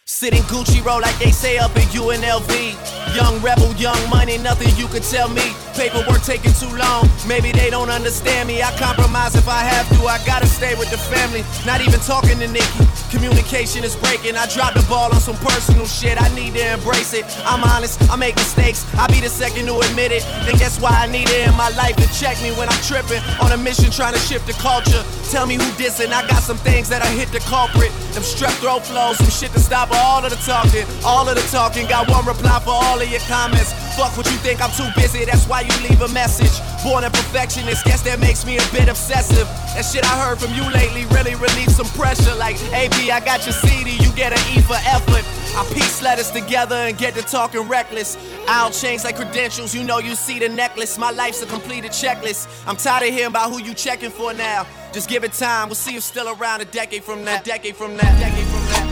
Sitting 0.05 0.43
Gucci 0.43 0.85
roll 0.85 1.01
like 1.01 1.19
they 1.19 1.33
say 1.33 1.59
up 1.59 1.75
in 1.75 1.83
UNLV. 1.89 3.17
Young 3.17 3.43
rebel, 3.43 3.75
young 3.75 3.99
money, 4.09 4.39
nothing 4.39 4.69
you 4.77 4.87
can 4.87 5.03
tell 5.03 5.29
me. 5.29 5.53
Paperwork 5.77 6.23
taking 6.23 6.53
too 6.57 6.73
long, 6.75 7.05
maybe 7.29 7.53
they 7.53 7.69
don't 7.69 7.91
understand 7.91 8.49
me. 8.49 8.62
I 8.62 8.73
compromise 8.81 9.37
if 9.37 9.47
I 9.47 9.61
have 9.61 9.87
to, 9.97 10.09
I 10.09 10.17
gotta 10.25 10.47
stay 10.47 10.75
with 10.75 10.91
the 10.91 10.97
family. 10.97 11.45
Not 11.67 11.85
even 11.85 12.01
talking 12.01 12.39
to 12.41 12.49
Nicki, 12.49 12.85
communication 13.12 13.85
is 13.85 13.95
breaking. 13.95 14.37
I 14.37 14.47
dropped 14.49 14.81
the 14.81 14.87
ball 14.89 15.12
on 15.12 15.21
some 15.21 15.37
personal 15.37 15.85
shit, 15.85 16.17
I 16.17 16.33
need 16.35 16.55
to 16.55 16.73
embrace 16.81 17.12
it. 17.12 17.27
I'm 17.45 17.62
honest, 17.62 18.01
I 18.11 18.17
make 18.17 18.37
mistakes, 18.37 18.89
I 18.97 19.07
be 19.09 19.21
the 19.21 19.29
second 19.29 19.67
to 19.67 19.79
admit 19.79 20.12
it. 20.12 20.23
Think 20.49 20.59
that's 20.59 20.81
why 20.81 20.97
I 20.97 21.07
need 21.12 21.29
it 21.29 21.47
in 21.47 21.55
my 21.61 21.69
life 21.77 21.97
to 21.97 22.09
check 22.17 22.41
me 22.41 22.57
when 22.57 22.69
I'm 22.73 22.83
tripping. 22.83 23.21
On 23.45 23.53
a 23.53 23.59
mission 23.61 23.93
trying 23.93 24.15
to 24.15 24.21
shift 24.21 24.47
the 24.47 24.57
culture. 24.57 25.05
Tell 25.29 25.47
me 25.47 25.61
who 25.61 25.69
dissing, 25.77 26.09
I 26.09 26.27
got 26.27 26.41
some 26.41 26.57
things 26.57 26.89
that 26.89 27.03
I 27.03 27.09
hit 27.12 27.29
the 27.37 27.41
culprit. 27.45 27.93
Them 28.17 28.25
strep 28.25 28.57
throat 28.65 28.81
flows, 28.89 29.19
some 29.19 29.29
shit 29.29 29.53
to 29.53 29.61
stop 29.61 29.93
all 29.93 30.25
of 30.25 30.31
the 30.33 30.41
talking. 30.41 30.89
All 31.05 31.29
of 31.29 31.37
the 31.37 31.45
talking, 31.53 31.87
got 31.87 32.09
one 32.09 32.25
reply 32.25 32.61
for 32.65 32.73
all 32.73 32.97
of 32.97 33.09
your 33.12 33.21
comments. 33.29 33.77
Fuck 33.93 34.17
what 34.17 34.25
you 34.27 34.41
think, 34.41 34.65
I'm 34.65 34.73
too 34.73 34.89
busy, 34.97 35.25
that's 35.25 35.45
why 35.47 35.66
you 35.67 35.89
leave 35.89 36.01
a 36.01 36.09
message. 36.09 36.55
Born 36.83 37.05
a 37.05 37.11
perfectionist, 37.11 37.85
guess 37.85 38.03
that 38.03 38.21
makes 38.21 38.47
me 38.47 38.57
a 38.57 38.67
bit 38.73 38.89
obsessive. 38.89 39.47
That 39.75 39.85
shit 39.85 40.05
I 40.05 40.15
heard 40.23 40.39
from 40.39 40.55
you 40.55 40.63
lately 40.71 41.05
really 41.15 41.35
relieved 41.35 41.73
some 41.73 41.87
pressure. 41.99 42.35
Like, 42.37 42.57
AB, 42.73 43.11
I 43.11 43.21
got 43.21 43.45
your 43.45 43.53
CD, 43.53 43.97
you 44.03 44.13
get 44.13 44.33
an 44.33 44.43
E 44.57 44.63
for 44.63 44.79
effort. 44.87 45.25
I 45.57 45.65
piece 45.73 46.03
letters 46.03 46.31
together 46.31 46.77
and 46.77 46.97
get 46.97 47.15
to 47.15 47.23
talking 47.23 47.63
reckless. 47.63 48.17
I'll 48.47 48.71
change 48.71 49.05
like 49.05 49.17
credentials, 49.17 49.75
you 49.75 49.85
know 49.85 49.99
you 49.99 50.15
see 50.15 50.39
the 50.39 50.49
necklace. 50.49 50.99
My 50.99 51.11
life's 51.11 51.43
a 51.43 51.47
completed 51.47 51.93
checklist. 51.93 52.47
I'm 52.67 52.77
tired 52.77 53.09
of 53.09 53.15
hearing 53.15 53.31
about 53.31 53.51
who 53.51 53.63
you 53.63 53.75
checking 53.75 54.11
for 54.11 54.35
now. 54.35 54.67
Just 54.93 55.09
give 55.09 55.25
it 55.25 55.33
time, 55.33 55.69
we'll 55.69 55.75
see 55.75 55.97
if 55.97 56.03
still 56.03 56.29
around 56.29 56.61
a 56.61 56.67
decade 56.67 57.05
from 57.05 57.25
now. 57.25 57.41
Decade 57.43 57.77
from 57.77 57.97
now, 57.97 58.19
decade 58.19 58.47
from 58.47 58.65
now, 58.67 58.86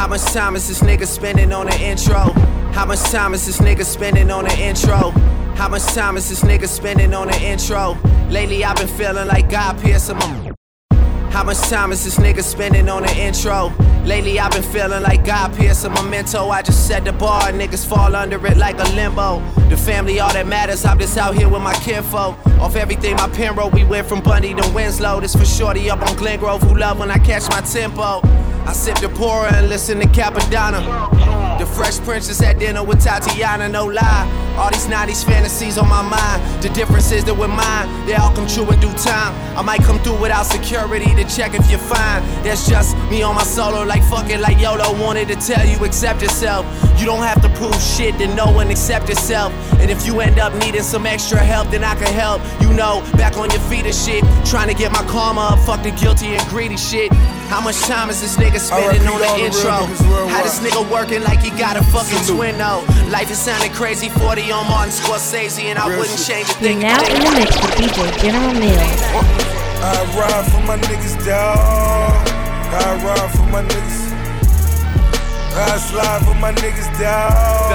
How 0.00 0.08
much 0.08 0.22
time 0.32 0.56
is 0.56 0.66
this 0.66 0.80
nigga 0.80 1.06
spending 1.06 1.52
on 1.52 1.66
the 1.66 1.78
intro? 1.78 2.32
How 2.72 2.86
much 2.86 3.02
time 3.10 3.34
is 3.34 3.44
this 3.44 3.58
nigga 3.58 3.84
spending 3.84 4.30
on 4.30 4.44
the 4.44 4.58
intro? 4.58 5.10
How 5.56 5.68
much 5.68 5.84
time 5.92 6.16
is 6.16 6.26
this 6.30 6.40
nigga 6.40 6.68
spending 6.68 7.12
on 7.12 7.26
the 7.26 7.38
intro? 7.42 7.98
Lately 8.30 8.64
I've 8.64 8.78
been 8.78 8.88
feeling 8.88 9.28
like 9.28 9.50
God 9.50 9.78
piercing 9.78 10.16
my 10.16 10.52
how 11.28 11.44
much 11.44 11.60
time 11.68 11.92
is 11.92 12.02
this 12.02 12.16
nigga 12.16 12.42
spending 12.42 12.88
on 12.88 13.02
the 13.02 13.14
intro? 13.14 13.72
Lately 14.04 14.40
I've 14.40 14.52
been 14.52 14.62
feeling 14.62 15.02
like 15.02 15.22
God 15.24 15.54
piercing 15.54 15.92
my 15.92 16.02
memento. 16.02 16.48
I 16.48 16.62
just 16.62 16.88
set 16.88 17.04
the 17.04 17.12
bar, 17.12 17.52
niggas 17.52 17.86
fall 17.86 18.16
under 18.16 18.44
it 18.46 18.56
like 18.56 18.80
a 18.80 18.88
limbo. 18.94 19.40
The 19.68 19.76
family, 19.76 20.18
all 20.18 20.32
that 20.32 20.46
matters. 20.46 20.86
I'm 20.86 20.98
just 20.98 21.16
out 21.18 21.34
here 21.34 21.48
with 21.48 21.62
my 21.62 21.74
kinfolk. 21.74 22.38
Off 22.58 22.74
everything 22.74 23.16
my 23.16 23.28
pen 23.28 23.54
we 23.70 23.84
went 23.84 24.08
from 24.08 24.22
Bundy 24.22 24.54
to 24.54 24.72
Winslow. 24.74 25.20
This 25.20 25.36
for 25.36 25.44
shorty 25.44 25.90
up 25.90 26.00
on 26.00 26.16
Glen 26.16 26.40
Grove 26.40 26.62
who 26.62 26.76
love 26.76 26.98
when 26.98 27.10
I 27.10 27.18
catch 27.18 27.48
my 27.50 27.60
tempo. 27.60 28.22
I 28.70 28.72
sip 28.72 28.98
the 28.98 29.08
pourer 29.08 29.48
and 29.48 29.68
listen 29.68 29.98
to 29.98 30.06
Cappadonna. 30.06 30.78
The 31.58 31.66
Fresh 31.66 31.98
Princess 32.06 32.40
at 32.40 32.60
dinner 32.60 32.84
with 32.84 33.04
Tatyana, 33.04 33.68
no 33.68 33.86
lie. 33.86 34.54
All 34.56 34.70
these 34.70 34.86
90s 34.86 35.24
fantasies 35.24 35.76
on 35.76 35.88
my 35.88 36.02
mind. 36.02 36.62
The 36.62 36.68
difference 36.68 37.10
is 37.10 37.24
that 37.24 37.34
with 37.34 37.50
mine, 37.50 38.06
they 38.06 38.14
all 38.14 38.32
come 38.32 38.46
true 38.46 38.70
in 38.70 38.78
due 38.78 38.92
time. 38.92 39.34
I 39.58 39.62
might 39.62 39.82
come 39.82 39.98
through 40.04 40.20
without 40.22 40.46
security 40.46 41.12
to 41.16 41.24
check 41.24 41.54
if 41.54 41.68
you're 41.68 41.80
fine. 41.80 42.22
That's 42.44 42.68
just 42.68 42.96
me 43.10 43.22
on 43.22 43.34
my 43.34 43.42
solo, 43.42 43.82
like 43.82 44.04
fucking 44.04 44.40
like 44.40 44.60
YOLO 44.60 44.92
wanted 45.02 45.26
to 45.28 45.34
tell 45.34 45.66
you, 45.66 45.84
accept 45.84 46.22
yourself. 46.22 46.64
You 46.96 47.06
don't 47.06 47.24
have 47.24 47.42
to 47.42 47.48
prove 47.58 47.74
shit 47.82 48.18
to 48.18 48.32
no 48.36 48.52
one 48.52 48.70
except 48.70 49.08
yourself. 49.08 49.52
And 49.80 49.90
if 49.90 50.06
you 50.06 50.20
end 50.20 50.38
up 50.38 50.54
needing 50.54 50.84
some 50.84 51.06
extra 51.06 51.38
help, 51.38 51.72
then 51.72 51.82
I 51.82 51.96
can 51.96 52.12
help. 52.14 52.40
You 52.62 52.72
know, 52.72 53.02
back 53.16 53.36
on 53.36 53.50
your 53.50 53.62
feet 53.62 53.84
and 53.84 53.94
shit. 53.94 54.22
Trying 54.46 54.68
to 54.68 54.74
get 54.74 54.92
my 54.92 55.02
karma 55.10 55.54
up, 55.54 55.58
fuck 55.58 55.82
the 55.82 55.90
guilty 55.90 56.36
and 56.36 56.48
greedy 56.48 56.76
shit. 56.76 57.10
How 57.50 57.60
much 57.60 57.78
time 57.82 58.08
is 58.10 58.20
this 58.20 58.36
nigga 58.36 58.60
spending 58.60 59.06
on 59.08 59.18
the 59.18 59.26
the 59.26 59.44
intro? 59.44 59.70
niggas 59.82 60.08
worldwide. 60.08 60.30
How 60.30 60.42
this 60.44 60.60
nigga 60.60 60.88
working 60.90 61.22
like 61.22 61.40
he 61.40 61.50
got 61.50 61.76
a 61.76 61.82
fucking 61.90 62.22
twin 62.24 62.56
though? 62.56 62.84
Life 63.10 63.30
is 63.30 63.38
sounding 63.38 63.72
crazy, 63.72 64.08
40 64.08 64.52
on 64.52 64.66
Martin 64.70 64.92
Scorsese, 64.94 65.64
and 65.64 65.76
I 65.78 65.88
wouldn't 65.88 66.18
change 66.22 66.46
a 66.48 66.52
You're 66.62 66.62
thing. 66.62 66.78
now 66.78 67.02
in 67.02 67.18
the 67.18 67.30
mix 67.34 67.50
with 67.58 67.74
DJ 67.74 68.22
General 68.22 68.54
Mealz. 68.54 69.02
I 69.82 69.98
ride 70.14 70.46
for 70.52 70.62
my 70.62 70.78
niggas, 70.78 71.16
dawg. 71.26 72.28
I 72.70 73.02
ride 73.02 73.30
for 73.34 73.46
my 73.50 73.62
niggas. 73.66 73.98
I 75.58 75.76
slide 75.78 76.22
for 76.24 76.34
my 76.38 76.52
niggas, 76.52 76.86
dawg. 77.02 77.74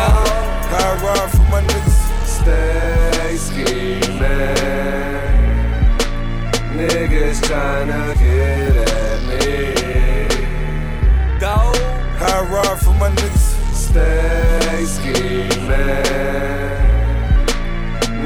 I 0.71 0.99
ride 1.03 1.31
for 1.31 1.43
my 1.51 1.61
niggas. 1.61 1.99
Stay 2.23 3.35
scheming. 3.35 4.15
Niggas 6.75 7.39
tryna 7.41 8.14
I 12.35 12.41
ride 12.41 12.79
for 12.79 12.91
my 12.95 13.09
niggas. 13.11 13.73
Stay 13.73 14.83
scheming. 14.83 15.61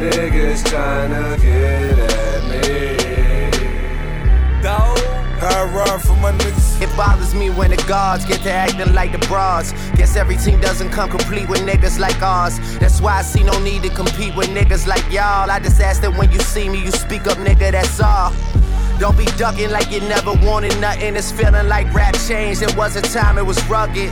Niggas 0.02 0.64
tryna 0.64 1.39
get 1.39 1.99
at 1.99 2.41
me. 2.49 2.64
Dawg. 4.64 4.97
I 5.43 5.64
ride 5.72 6.01
for 6.01 6.16
my 6.16 6.32
niggas. 6.32 6.82
If 6.82 6.97
bothers 6.97 7.36
me 7.36 7.51
when 7.51 7.70
the 7.70 7.78
guards 7.88 8.26
get 8.26 8.41
to 8.41 8.51
acting 8.51 8.95
like 8.95 9.12
the 9.12 9.20
bras. 9.28 9.74
Guess 9.95 10.16
every 10.16 10.38
team 10.38 10.60
doesn't 10.60 10.89
come 10.89 11.12
complete 11.12 11.47
with 11.47 11.60
niggas 11.60 11.99
like 11.99 12.20
ours. 12.24 12.57
That's 12.80 12.99
why 12.99 13.20
I 13.20 13.22
see 13.22 13.43
no 13.43 13.60
need 13.60 13.84
to 13.84 13.89
compete 13.89 14.36
with 14.36 14.47
niggas 14.47 14.88
like 14.88 15.05
y'all. 15.12 15.51
I 15.51 15.60
just 15.60 15.80
ask 15.80 16.01
that 16.01 16.18
when 16.18 16.32
you 16.32 16.39
see 16.39 16.68
me, 16.68 16.84
you 16.84 16.89
speak 16.89 17.28
up, 17.28 17.38
nigga, 17.38 17.74
that's 17.74 17.99
all. 17.99 18.34
Don't 19.00 19.18
be 19.18 19.24
ducking 19.38 19.72
like 19.72 19.89
you 19.91 20.02
never 20.02 20.34
wanted 20.43 20.78
nothing. 20.82 21.16
It's 21.16 21.32
feeling 21.32 21.70
like 21.70 21.91
rap 21.93 22.16
changed. 22.28 22.62
It 22.62 22.76
was 22.76 22.97
a 22.97 23.02
time 23.02 23.38
it 23.38 23.45
was 23.45 23.58
rugged. 23.70 24.12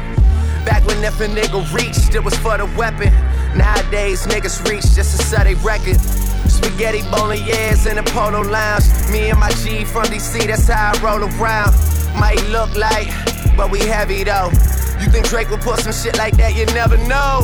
Back 0.64 0.88
when 0.88 1.04
if 1.04 1.20
a 1.20 1.28
nigga 1.28 1.60
reached, 1.74 2.16
it 2.16 2.24
was 2.24 2.34
for 2.38 2.58
the 2.58 2.66
weapon. 2.78 3.12
Nowadays, 3.58 4.26
niggas 4.26 4.64
reach 4.70 4.84
just 4.96 5.18
to 5.18 5.26
set 5.26 5.46
a 5.46 5.56
record. 5.56 6.00
Spaghetti 6.50 7.02
bolognese 7.12 7.90
in 7.90 7.98
the 7.98 8.04
polo 8.14 8.40
lounge. 8.42 8.86
Me 9.12 9.30
and 9.30 9.38
my 9.38 9.52
G 9.60 9.84
from 9.84 10.06
DC, 10.06 10.48
that's 10.48 10.70
how 10.70 10.94
I 10.96 11.04
roll 11.04 11.24
around. 11.36 11.76
Might 12.18 12.42
look 12.48 12.74
like, 12.78 13.12
but 13.58 13.70
we 13.70 13.80
heavy 13.80 14.24
though. 14.24 14.48
You 15.04 15.12
think 15.12 15.28
Drake 15.28 15.50
would 15.50 15.60
put 15.60 15.80
some 15.82 15.92
shit 15.92 16.18
like 16.18 16.38
that? 16.38 16.56
You 16.56 16.66
never 16.68 16.96
know. 17.12 17.44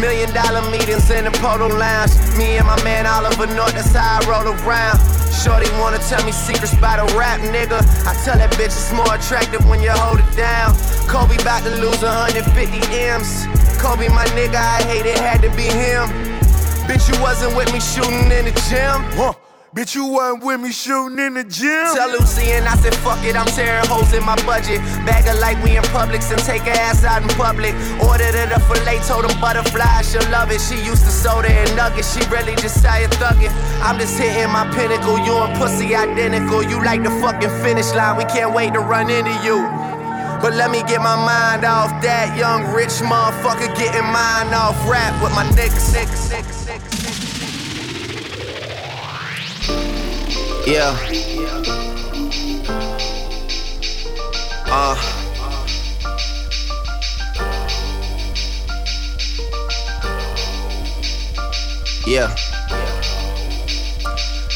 Million 0.00 0.34
dollar 0.34 0.68
meetings 0.72 1.08
in 1.10 1.26
the 1.26 1.30
polo 1.38 1.68
lounge. 1.68 2.10
Me 2.36 2.58
and 2.58 2.66
my 2.66 2.82
man 2.82 3.06
Oliver 3.06 3.46
North, 3.54 3.74
that's 3.74 3.94
how 3.94 4.18
I 4.20 4.26
roll 4.26 4.50
around. 4.50 5.15
Shorty 5.42 5.70
wanna 5.78 5.98
tell 5.98 6.24
me 6.24 6.32
secrets 6.32 6.72
about 6.72 6.98
a 6.98 7.06
rap 7.16 7.40
nigga. 7.40 7.78
I 8.06 8.14
tell 8.24 8.38
that 8.38 8.52
bitch 8.52 8.72
it's 8.72 8.92
more 8.92 9.14
attractive 9.14 9.68
when 9.68 9.80
you 9.80 9.90
hold 9.90 10.20
it 10.20 10.36
down. 10.36 10.74
Kobe 11.06 11.36
about 11.40 11.62
to 11.64 11.70
lose 11.76 12.02
150 12.02 12.42
M's. 12.96 13.46
Kobe, 13.80 14.08
my 14.08 14.24
nigga, 14.32 14.56
I 14.56 14.82
hate 14.82 15.06
it, 15.06 15.18
had 15.18 15.42
to 15.42 15.50
be 15.50 15.68
him. 15.68 16.08
Bitch, 16.88 17.12
you 17.12 17.20
wasn't 17.20 17.54
with 17.56 17.72
me 17.72 17.80
shooting 17.80 18.32
in 18.32 18.46
the 18.46 18.54
gym. 18.68 19.04
Huh. 19.14 19.45
Bitch, 19.76 19.94
you 19.94 20.06
wasn't 20.06 20.42
with 20.42 20.58
me 20.58 20.72
shooting 20.72 21.18
in 21.18 21.34
the 21.34 21.44
gym. 21.44 21.84
Tell 21.92 22.08
Lucy 22.08 22.48
and 22.56 22.64
I 22.64 22.76
said, 22.80 22.96
fuck 23.04 23.22
it, 23.22 23.36
I'm 23.36 23.44
tearing 23.44 23.84
holes 23.84 24.10
in 24.14 24.24
my 24.24 24.34
budget. 24.48 24.80
Bag 25.04 25.28
her 25.28 25.38
like 25.38 25.60
we 25.62 25.76
in 25.76 25.84
Publix 25.92 26.32
and 26.32 26.40
take 26.48 26.62
her 26.62 26.72
ass 26.72 27.04
out 27.04 27.20
in 27.20 27.28
public. 27.36 27.76
Ordered 28.00 28.32
her 28.32 28.48
the 28.48 28.56
filet, 28.64 29.04
told 29.04 29.28
them 29.28 29.36
butterfly, 29.38 30.00
she'll 30.00 30.24
love 30.32 30.48
it. 30.50 30.64
She 30.64 30.80
used 30.80 31.04
to 31.04 31.12
soda 31.12 31.52
and 31.52 31.68
nuggets, 31.76 32.08
she 32.08 32.24
really 32.32 32.56
just 32.56 32.80
started 32.80 33.12
thugging. 33.20 33.52
I'm 33.84 34.00
just 34.00 34.16
hitting 34.16 34.48
my 34.48 34.64
pinnacle, 34.72 35.20
you 35.20 35.36
and 35.44 35.52
pussy 35.60 35.94
identical. 35.94 36.64
You 36.64 36.80
like 36.82 37.04
the 37.04 37.12
fucking 37.20 37.52
finish 37.60 37.92
line, 37.92 38.16
we 38.16 38.24
can't 38.24 38.56
wait 38.56 38.72
to 38.72 38.80
run 38.80 39.10
into 39.12 39.36
you. 39.44 39.60
But 40.40 40.56
let 40.56 40.70
me 40.70 40.88
get 40.88 41.04
my 41.04 41.20
mind 41.20 41.68
off 41.68 41.92
that 42.00 42.32
young 42.32 42.64
rich 42.72 43.04
motherfucker 43.04 43.68
getting 43.76 44.08
mine 44.08 44.56
off 44.56 44.72
rap 44.88 45.12
with 45.20 45.36
my 45.36 45.44
niggas. 45.52 45.92
Yeah. 50.66 50.98
Uh. 54.66 54.96
Yeah. 62.04 62.34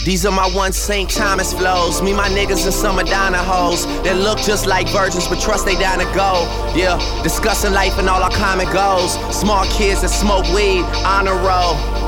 These 0.04 0.26
are 0.26 0.32
my 0.32 0.50
one 0.52 0.72
St. 0.72 1.08
Thomas 1.08 1.52
flows. 1.52 2.02
Me, 2.02 2.12
my 2.12 2.28
niggas, 2.28 2.64
and 2.64 2.74
some 2.74 2.96
Madonna 2.96 3.38
hoes 3.38 3.86
that 4.02 4.16
look 4.16 4.40
just 4.40 4.66
like 4.66 4.88
virgins, 4.88 5.28
but 5.28 5.40
trust 5.40 5.64
they 5.64 5.76
down 5.76 6.00
to 6.00 6.06
go. 6.06 6.42
Yeah, 6.74 6.98
discussing 7.22 7.72
life 7.72 7.98
and 7.98 8.08
all 8.08 8.20
our 8.20 8.30
common 8.30 8.66
goals. 8.72 9.14
Small 9.32 9.64
kids 9.66 10.00
that 10.02 10.08
smoke 10.08 10.46
weed, 10.52 10.82
on 11.06 11.28
a 11.28 11.34
roll. 11.34 11.99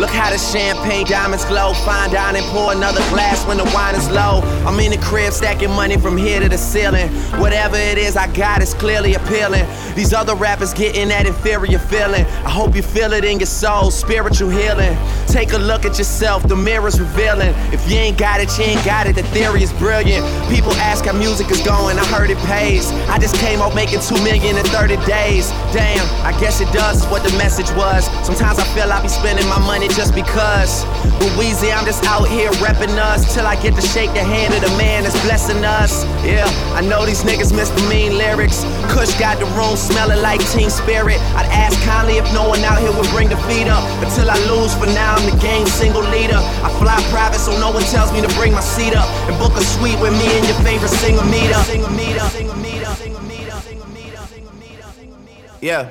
Look 0.00 0.08
how 0.08 0.30
the 0.30 0.38
champagne 0.38 1.04
diamonds 1.04 1.44
glow. 1.44 1.74
Fine 1.74 2.12
dining, 2.14 2.42
pour 2.44 2.72
another 2.72 3.00
glass 3.10 3.46
when 3.46 3.58
the 3.58 3.64
wine 3.74 3.94
is 3.94 4.08
low. 4.08 4.40
I'm 4.66 4.80
in 4.80 4.92
the 4.92 4.96
crib 4.96 5.30
stacking 5.30 5.68
money 5.68 5.98
from 5.98 6.16
here 6.16 6.40
to 6.40 6.48
the 6.48 6.56
ceiling. 6.56 7.10
Whatever 7.38 7.76
it 7.76 7.98
is 7.98 8.16
I 8.16 8.32
got 8.32 8.62
is 8.62 8.72
clearly 8.72 9.12
appealing. 9.12 9.66
These 9.94 10.14
other 10.14 10.34
rappers 10.34 10.72
getting 10.72 11.08
that 11.08 11.26
inferior 11.26 11.78
feeling. 11.78 12.24
I 12.24 12.48
hope 12.48 12.74
you 12.74 12.82
feel 12.82 13.12
it 13.12 13.26
in 13.26 13.40
your 13.40 13.46
soul, 13.46 13.90
spiritual 13.90 14.48
healing. 14.48 14.96
Take 15.30 15.52
a 15.52 15.58
look 15.58 15.86
at 15.86 15.96
yourself, 15.96 16.42
the 16.48 16.56
mirror's 16.56 16.98
revealing. 16.98 17.54
If 17.70 17.88
you 17.88 17.96
ain't 17.96 18.18
got 18.18 18.40
it, 18.40 18.50
you 18.58 18.64
ain't 18.64 18.84
got 18.84 19.06
it. 19.06 19.14
The 19.14 19.22
theory 19.30 19.62
is 19.62 19.72
brilliant. 19.74 20.26
People 20.50 20.72
ask 20.82 21.04
how 21.04 21.12
music 21.12 21.52
is 21.52 21.62
going, 21.62 21.96
I 21.98 22.04
heard 22.06 22.30
it 22.30 22.38
pays. 22.50 22.90
I 23.06 23.16
just 23.18 23.36
came 23.36 23.62
out 23.62 23.72
making 23.72 24.00
two 24.00 24.18
million 24.24 24.58
in 24.58 24.64
30 24.74 24.96
days. 25.06 25.48
Damn, 25.70 26.02
I 26.26 26.34
guess 26.40 26.60
it 26.60 26.66
does 26.74 27.06
what 27.06 27.22
the 27.22 27.30
message 27.38 27.70
was. 27.78 28.10
Sometimes 28.26 28.58
I 28.58 28.66
feel 28.74 28.90
I 28.90 29.00
be 29.02 29.08
spending 29.08 29.46
my 29.46 29.60
money 29.62 29.86
just 29.94 30.16
because. 30.16 30.82
But 31.22 31.30
Weezy, 31.38 31.70
I'm 31.70 31.86
just 31.86 32.02
out 32.06 32.26
here 32.26 32.50
repping 32.58 32.98
us 32.98 33.32
till 33.32 33.46
I 33.46 33.54
get 33.62 33.76
to 33.76 33.82
shake 33.82 34.10
the 34.14 34.24
hand 34.24 34.52
of 34.52 34.66
the 34.66 34.74
man 34.76 35.04
that's 35.04 35.14
blessing 35.22 35.62
us. 35.64 36.02
Yeah, 36.26 36.50
I 36.74 36.80
know 36.80 37.06
these 37.06 37.22
niggas 37.22 37.54
miss 37.54 37.70
the 37.70 37.86
mean 37.86 38.18
lyrics. 38.18 38.64
Kush 38.90 39.14
got 39.20 39.38
the 39.38 39.46
room 39.54 39.76
smelling 39.76 40.22
like 40.22 40.42
Teen 40.50 40.70
Spirit. 40.70 41.22
I'd 41.38 41.46
ask 41.54 41.78
kindly 41.86 42.18
if 42.18 42.26
no 42.34 42.48
one 42.48 42.64
out 42.66 42.80
here 42.82 42.90
would 42.90 43.08
bring 43.14 43.28
the 43.28 43.38
feet 43.46 43.68
up. 43.68 43.84
Until 44.02 44.26
I 44.26 44.38
lose, 44.50 44.74
for 44.74 44.86
now 44.86 45.19
I'm 45.20 45.28
the 45.28 45.36
game 45.42 45.66
single 45.66 46.00
leader. 46.00 46.36
I 46.36 46.70
fly 46.80 46.96
private 47.10 47.40
so 47.40 47.52
no 47.60 47.70
one 47.70 47.82
tells 47.84 48.10
me 48.10 48.22
to 48.22 48.28
bring 48.36 48.52
my 48.52 48.60
seat 48.60 48.94
up. 48.96 49.06
And 49.28 49.36
book 49.38 49.52
a 49.52 49.60
suite 49.60 50.00
with 50.00 50.12
me 50.12 50.26
and 50.38 50.46
your 50.46 50.56
favorite 50.64 50.88
singer 50.88 51.22
meet 51.24 51.52
up. 51.52 51.66
Singer 51.66 51.90
meet 51.90 52.16
up. 52.16 52.30
Singer 52.30 52.56
meet 52.56 52.82
up. 52.82 52.96
Singer 52.96 53.20
meet 53.20 53.50
up. 53.50 53.62
Singer 53.62 53.84
meet 53.84 54.14
up. 54.14 54.28
Singer 54.28 54.52
meet 54.54 54.80
up. 54.80 54.94
Singer 54.96 55.20
meet 55.28 55.44
up. 55.44 55.60
Yeah. 55.60 55.90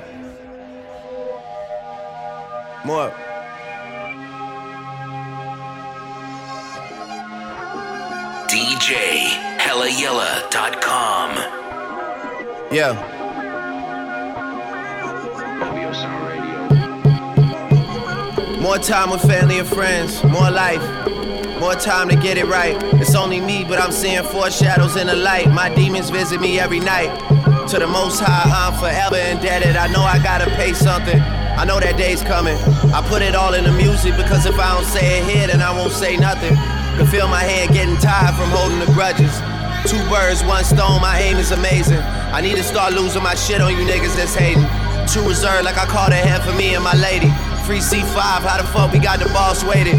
More. 2.84 3.12
DJ 8.48 9.30
HellaYella.com. 9.60 11.30
Yeah. 12.72 13.20
More 18.60 18.76
time 18.76 19.08
with 19.08 19.22
family 19.22 19.58
and 19.58 19.66
friends, 19.66 20.22
more 20.22 20.50
life, 20.50 20.82
more 21.58 21.74
time 21.74 22.10
to 22.10 22.14
get 22.14 22.36
it 22.36 22.44
right. 22.44 22.76
It's 23.00 23.14
only 23.14 23.40
me, 23.40 23.64
but 23.64 23.80
I'm 23.80 23.90
seeing 23.90 24.22
four 24.22 24.50
shadows 24.50 24.96
in 24.96 25.06
the 25.06 25.16
light. 25.16 25.50
My 25.50 25.74
demons 25.74 26.10
visit 26.10 26.42
me 26.42 26.60
every 26.60 26.78
night. 26.78 27.08
To 27.68 27.78
the 27.78 27.86
most 27.86 28.20
high, 28.20 28.44
I'm 28.44 28.78
forever 28.78 29.16
indebted. 29.16 29.76
I 29.76 29.86
know 29.88 30.02
I 30.02 30.22
gotta 30.22 30.44
pay 30.56 30.74
something. 30.74 31.18
I 31.18 31.64
know 31.64 31.80
that 31.80 31.96
day's 31.96 32.20
coming. 32.20 32.56
I 32.92 33.00
put 33.08 33.22
it 33.22 33.34
all 33.34 33.54
in 33.54 33.64
the 33.64 33.72
music 33.72 34.14
because 34.18 34.44
if 34.44 34.58
I 34.58 34.74
don't 34.74 34.84
say 34.84 35.20
it 35.20 35.24
here, 35.24 35.46
then 35.46 35.62
I 35.62 35.72
won't 35.72 35.92
say 35.92 36.18
nothing. 36.18 36.54
Can 37.00 37.06
feel 37.06 37.28
my 37.28 37.42
hand 37.42 37.72
getting 37.72 37.96
tired 37.96 38.36
from 38.36 38.50
holding 38.50 38.78
the 38.78 38.92
grudges. 38.92 39.32
Two 39.88 40.04
birds, 40.12 40.44
one 40.44 40.64
stone, 40.64 41.00
my 41.00 41.18
aim 41.18 41.38
is 41.38 41.50
amazing. 41.50 42.00
I 42.36 42.42
need 42.42 42.56
to 42.56 42.62
start 42.62 42.92
losing 42.92 43.22
my 43.22 43.34
shit 43.34 43.62
on 43.62 43.72
you 43.72 43.88
niggas 43.88 44.16
that's 44.16 44.34
hating. 44.34 44.68
Too 45.08 45.26
reserved, 45.26 45.64
like 45.64 45.78
I 45.78 45.86
called 45.86 46.12
ahead 46.12 46.42
for 46.44 46.52
me 46.52 46.74
and 46.74 46.84
my 46.84 46.94
lady. 47.00 47.32
Free 47.70 47.78
C5, 47.78 48.18
how 48.18 48.56
the 48.56 48.64
fuck 48.64 48.92
we 48.92 48.98
got 48.98 49.20
the 49.20 49.26
boss 49.26 49.62
waiting? 49.62 49.94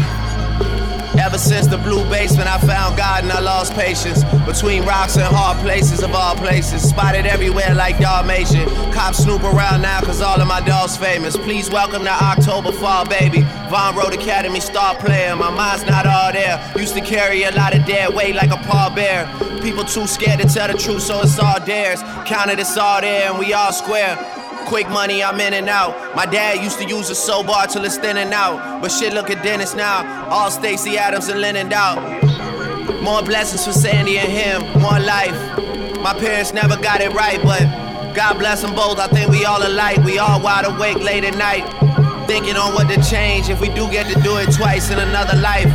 Ever 1.18 1.38
since 1.38 1.66
the 1.66 1.78
blue 1.78 2.04
basement, 2.10 2.46
I 2.46 2.58
found 2.58 2.98
God 2.98 3.22
and 3.22 3.32
I 3.32 3.40
lost 3.40 3.72
patience. 3.72 4.24
Between 4.44 4.84
rocks 4.84 5.16
and 5.16 5.24
hard 5.24 5.56
places 5.60 6.02
of 6.02 6.12
all 6.14 6.34
places. 6.34 6.86
Spotted 6.86 7.24
everywhere 7.24 7.74
like 7.74 7.98
Dalmatian. 7.98 8.68
Cops 8.92 9.24
snoop 9.24 9.42
around 9.42 9.80
now 9.80 10.02
cause 10.02 10.20
all 10.20 10.38
of 10.38 10.46
my 10.46 10.60
dogs 10.60 10.98
famous. 10.98 11.34
Please 11.34 11.70
welcome 11.70 12.04
to 12.04 12.12
October 12.12 12.72
Fall, 12.72 13.06
baby. 13.06 13.40
Vaughan 13.70 13.96
Road 13.96 14.12
Academy 14.12 14.60
star 14.60 14.94
player. 14.96 15.34
My 15.34 15.48
mind's 15.48 15.86
not 15.86 16.06
all 16.06 16.30
there. 16.30 16.60
Used 16.76 16.94
to 16.96 17.00
carry 17.00 17.44
a 17.44 17.52
lot 17.52 17.74
of 17.74 17.86
dead 17.86 18.12
weight 18.12 18.34
like 18.34 18.50
a 18.50 18.60
pallbearer. 18.68 19.62
People 19.62 19.84
too 19.84 20.06
scared 20.06 20.40
to 20.40 20.46
tell 20.46 20.68
the 20.68 20.76
truth, 20.76 21.00
so 21.00 21.22
it's 21.22 21.38
all 21.38 21.58
theirs. 21.64 22.02
Counted 22.26 22.58
it's 22.58 22.76
all 22.76 23.00
there 23.00 23.30
and 23.30 23.38
we 23.38 23.54
all 23.54 23.72
square. 23.72 24.41
Quick 24.66 24.88
money, 24.88 25.22
I'm 25.22 25.38
in 25.38 25.52
and 25.52 25.68
out. 25.68 26.16
My 26.16 26.24
dad 26.24 26.62
used 26.62 26.78
to 26.78 26.86
use 26.88 27.10
a 27.10 27.14
soap 27.14 27.48
bar 27.48 27.66
till 27.66 27.84
it's 27.84 27.98
thin 27.98 28.16
and 28.16 28.32
out. 28.32 28.80
But 28.80 28.90
shit, 28.90 29.12
look 29.12 29.28
at 29.28 29.42
Dennis 29.44 29.74
now. 29.74 30.28
All 30.30 30.50
Stacy 30.50 30.96
Adams 30.96 31.28
and 31.28 31.40
Lennon 31.40 31.72
out. 31.72 32.00
More 33.02 33.22
blessings 33.22 33.66
for 33.66 33.72
Sandi 33.72 34.18
and 34.18 34.32
him, 34.32 34.62
more 34.80 34.98
life. 34.98 35.36
My 36.00 36.14
parents 36.14 36.52
never 36.54 36.76
got 36.76 37.00
it 37.00 37.12
right, 37.12 37.42
but 37.42 37.62
God 38.14 38.38
bless 38.38 38.62
them 38.62 38.74
both. 38.74 38.98
I 38.98 39.08
think 39.08 39.30
we 39.30 39.44
all 39.44 39.66
alike. 39.66 39.98
We 40.04 40.18
all 40.18 40.40
wide 40.40 40.64
awake 40.64 40.98
late 40.98 41.24
at 41.24 41.36
night. 41.36 41.66
Thinking 42.26 42.56
on 42.56 42.74
what 42.74 42.88
to 42.88 43.02
change 43.10 43.50
if 43.50 43.60
we 43.60 43.68
do 43.68 43.90
get 43.90 44.06
to 44.12 44.20
do 44.22 44.38
it 44.38 44.52
twice 44.54 44.90
in 44.90 44.98
another 44.98 45.36
life. 45.38 45.70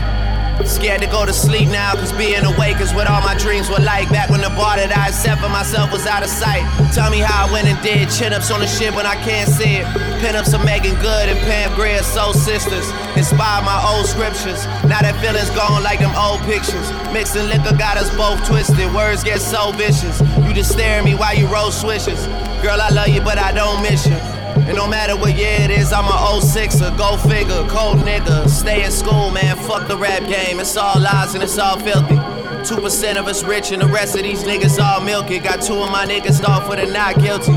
Scared 0.66 1.01
to 1.01 1.08
go 1.08 1.26
to 1.26 1.34
sleep 1.34 1.70
now, 1.70 1.93
cause 1.93 2.12
being 2.14 2.43
awake 2.43 2.80
is 2.82 2.93
what 2.93 3.08
all 3.08 3.22
my 3.22 3.36
dreams 3.38 3.70
were 3.70 3.84
like. 3.84 4.10
Back 4.10 4.30
when 4.30 4.41
the 4.41 4.49
bar 4.49 4.78
that 4.78 4.95
I 4.95 5.12
set 5.12 5.39
for 5.39 5.49
myself 5.49 5.91
was 5.91 6.05
out 6.05 6.24
of 6.24 6.30
sight. 6.30 6.66
Tell 6.93 7.10
me 7.10 7.20
how 7.20 7.47
I 7.47 7.51
went 7.51 7.68
and 7.68 7.78
did 7.82 8.10
chin 8.10 8.34
ups 8.34 8.51
on 8.51 8.60
the 8.60 8.68
shit 8.68 8.93
when 8.93 9.05
I 9.05 9.16
can't 9.24 9.49
see 9.49 9.78
it. 9.82 9.88
Pin 10.22 10.36
ups 10.36 10.53
of 10.53 10.64
Meagan 10.66 10.95
Good 11.01 11.30
and 11.30 11.39
Pam 11.45 11.74
Grier, 11.76 12.03
soul 12.03 12.34
sisters. 12.34 12.89
Inspired 13.16 13.66
my 13.66 13.78
old 13.93 14.08
scriptures. 14.08 14.66
Now 14.86 15.01
that 15.01 15.16
feeling's 15.22 15.49
gone 15.51 15.84
like 15.84 15.99
them 15.99 16.14
old 16.16 16.41
pictures. 16.41 16.89
Mixing 17.14 17.47
liquor 17.47 17.76
got 17.78 17.97
us 17.97 18.10
both 18.18 18.41
twisted. 18.45 18.93
Words 18.93 19.24
get 19.24 19.39
so 19.39 19.72
vicious. 19.74 20.22
You 20.45 20.53
just 20.53 20.72
stare 20.72 20.99
at 20.99 21.05
me 21.05 21.16
while 21.16 21.36
you 21.36 21.47
roll 21.47 21.72
swishes. 21.72 22.26
Girl, 22.62 22.82
I 22.82 22.89
love 22.89 23.10
you, 23.10 23.22
but 23.22 23.38
I 23.38 23.51
don't 23.51 23.82
miss 23.82 24.05
you. 24.05 24.36
And 24.68 24.76
no 24.76 24.86
matter 24.86 25.15
what 25.15 25.38
year 25.38 25.61
it 25.61 25.72
is, 25.72 25.93
I'm 25.93 26.03
a 26.03 26.41
06er, 26.41 26.97
go 26.97 27.15
figure, 27.15 27.65
cold 27.70 27.99
nigga. 27.99 28.49
Stay 28.49 28.84
in 28.84 28.91
school, 28.91 29.32
man, 29.32 29.55
fuck 29.55 29.88
the 29.88 29.95
rap 29.95 30.24
game. 30.28 30.59
It's 30.59 30.76
all 30.76 30.99
lies 30.99 31.36
and 31.36 31.41
it's 31.41 31.57
all 31.57 31.80
filthy. 31.80 32.15
2% 32.15 33.15
of 33.15 33.28
us 33.28 33.45
rich 33.45 33.72
and 33.72 33.82
the 33.82 33.88
rest 33.88 34.18
of 34.18 34.24
these 34.24 34.43
niggas 34.43 34.78
all 34.78 34.99
milky. 34.99 35.39
Got 35.39 35.61
two 35.61 35.76
of 35.76 35.89
my 35.89 36.05
niggas 36.05 36.43
off 36.43 36.68
with 36.68 36.80
a 36.80 36.91
not 36.91 37.15
guilty. 37.15 37.53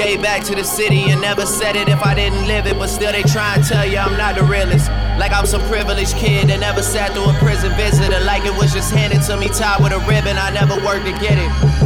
Gave 0.00 0.22
back 0.22 0.44
to 0.44 0.54
the 0.54 0.64
city 0.64 1.10
and 1.10 1.20
never 1.20 1.44
said 1.44 1.76
it 1.76 1.90
if 1.90 2.02
I 2.02 2.14
didn't 2.14 2.46
live 2.46 2.66
it, 2.66 2.78
but 2.78 2.88
still 2.88 3.12
they 3.12 3.22
try 3.22 3.56
and 3.56 3.62
tell 3.62 3.84
you 3.84 3.98
I'm 3.98 4.16
not 4.16 4.36
the 4.36 4.44
realest. 4.44 4.88
Like 5.18 5.32
I'm 5.32 5.44
some 5.44 5.60
privileged 5.68 6.16
kid 6.16 6.48
that 6.48 6.60
never 6.60 6.82
sat 6.82 7.12
through 7.12 7.28
a 7.28 7.34
prison 7.34 7.74
visitor, 7.76 8.20
like 8.24 8.46
it 8.46 8.56
was 8.56 8.72
just 8.72 8.94
handed 8.94 9.20
to 9.24 9.36
me 9.36 9.48
tied 9.48 9.82
with 9.82 9.92
a 9.92 9.98
ribbon. 10.08 10.38
I 10.38 10.50
never 10.50 10.76
worked 10.82 11.04
to 11.04 11.12
get 11.12 11.36
it. 11.36 11.85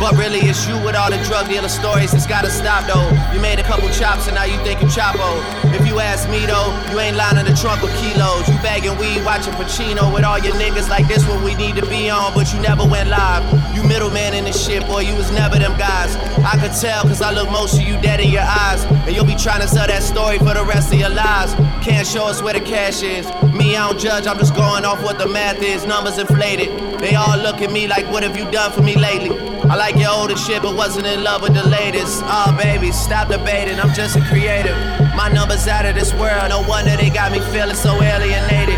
But 0.00 0.16
really, 0.16 0.40
it's 0.48 0.66
you 0.66 0.80
with 0.80 0.96
all 0.96 1.10
the 1.10 1.20
drug 1.28 1.46
dealer 1.46 1.68
stories. 1.68 2.14
It's 2.14 2.26
gotta 2.26 2.48
stop 2.48 2.88
though. 2.88 3.04
You 3.34 3.40
made 3.40 3.58
a 3.58 3.62
couple 3.62 3.86
chops 3.90 4.28
and 4.28 4.34
now 4.34 4.44
you 4.44 4.56
think 4.64 4.80
you 4.80 4.88
Chapo. 4.88 5.28
If 5.76 5.86
you 5.86 6.00
ask 6.00 6.26
me 6.30 6.46
though, 6.46 6.72
you 6.90 6.98
ain't 6.98 7.18
lining 7.18 7.44
the 7.44 7.52
trunk 7.52 7.82
with 7.82 7.92
kilos. 8.00 8.48
You 8.48 8.56
bagging 8.64 8.96
weed, 8.96 9.22
watching 9.26 9.52
Pacino 9.60 10.08
with 10.12 10.24
all 10.24 10.38
your 10.38 10.54
niggas 10.54 10.88
like 10.88 11.06
this 11.06 11.28
what 11.28 11.44
we 11.44 11.54
need 11.54 11.76
to 11.76 11.84
be 11.84 12.08
on, 12.08 12.32
but 12.32 12.50
you 12.50 12.60
never 12.60 12.82
went 12.86 13.10
live. 13.10 13.44
You 13.76 13.82
middleman 13.84 14.32
in 14.32 14.44
this 14.44 14.56
shit, 14.64 14.86
boy. 14.86 15.00
You 15.00 15.14
was 15.16 15.30
never 15.32 15.58
them 15.58 15.76
guys. 15.76 16.16
I 16.48 16.56
could 16.56 16.72
tell 16.72 17.02
cause 17.02 17.20
I 17.20 17.30
look 17.30 17.50
most 17.50 17.74
of 17.74 17.86
you 17.86 18.00
dead 18.00 18.20
in 18.20 18.30
your 18.30 18.48
eyes. 18.48 18.84
And 19.04 19.14
you'll 19.14 19.26
be 19.26 19.36
trying 19.36 19.60
to 19.60 19.68
sell 19.68 19.86
that 19.86 20.02
story 20.02 20.38
for 20.38 20.54
the 20.54 20.64
rest 20.64 20.94
of 20.94 20.98
your 20.98 21.10
lives. 21.10 21.52
Can't 21.84 22.06
show 22.06 22.24
us 22.24 22.40
where 22.40 22.54
the 22.54 22.60
cash 22.60 23.02
is. 23.02 23.26
Me, 23.52 23.76
I 23.76 23.86
don't 23.86 24.00
judge, 24.00 24.26
I'm 24.26 24.38
just 24.38 24.56
going 24.56 24.86
off 24.86 25.02
what 25.04 25.18
the 25.18 25.28
math 25.28 25.60
is. 25.60 25.84
Numbers 25.84 26.16
inflated. 26.16 26.70
They 27.00 27.16
all 27.16 27.36
look 27.36 27.60
at 27.60 27.70
me 27.70 27.86
like, 27.86 28.10
what 28.10 28.22
have 28.22 28.36
you 28.38 28.50
done 28.50 28.72
for 28.72 28.80
me 28.80 28.96
lately? 28.96 29.49
I 29.70 29.76
like 29.76 29.94
your 29.94 30.10
older 30.10 30.36
shit, 30.36 30.62
but 30.62 30.74
wasn't 30.74 31.06
in 31.06 31.22
love 31.22 31.42
with 31.42 31.54
the 31.54 31.62
latest. 31.62 32.24
Oh, 32.26 32.50
baby, 32.58 32.90
stop 32.90 33.28
debating. 33.28 33.78
I'm 33.78 33.94
just 33.94 34.16
a 34.16 34.20
creative. 34.26 34.74
My 35.14 35.30
numbers 35.32 35.68
out 35.68 35.86
of 35.86 35.94
this 35.94 36.12
world. 36.12 36.50
No 36.50 36.66
wonder 36.66 36.96
they 36.96 37.08
got 37.08 37.30
me 37.30 37.38
feeling 37.54 37.76
so 37.76 37.94
alienated. 38.02 38.74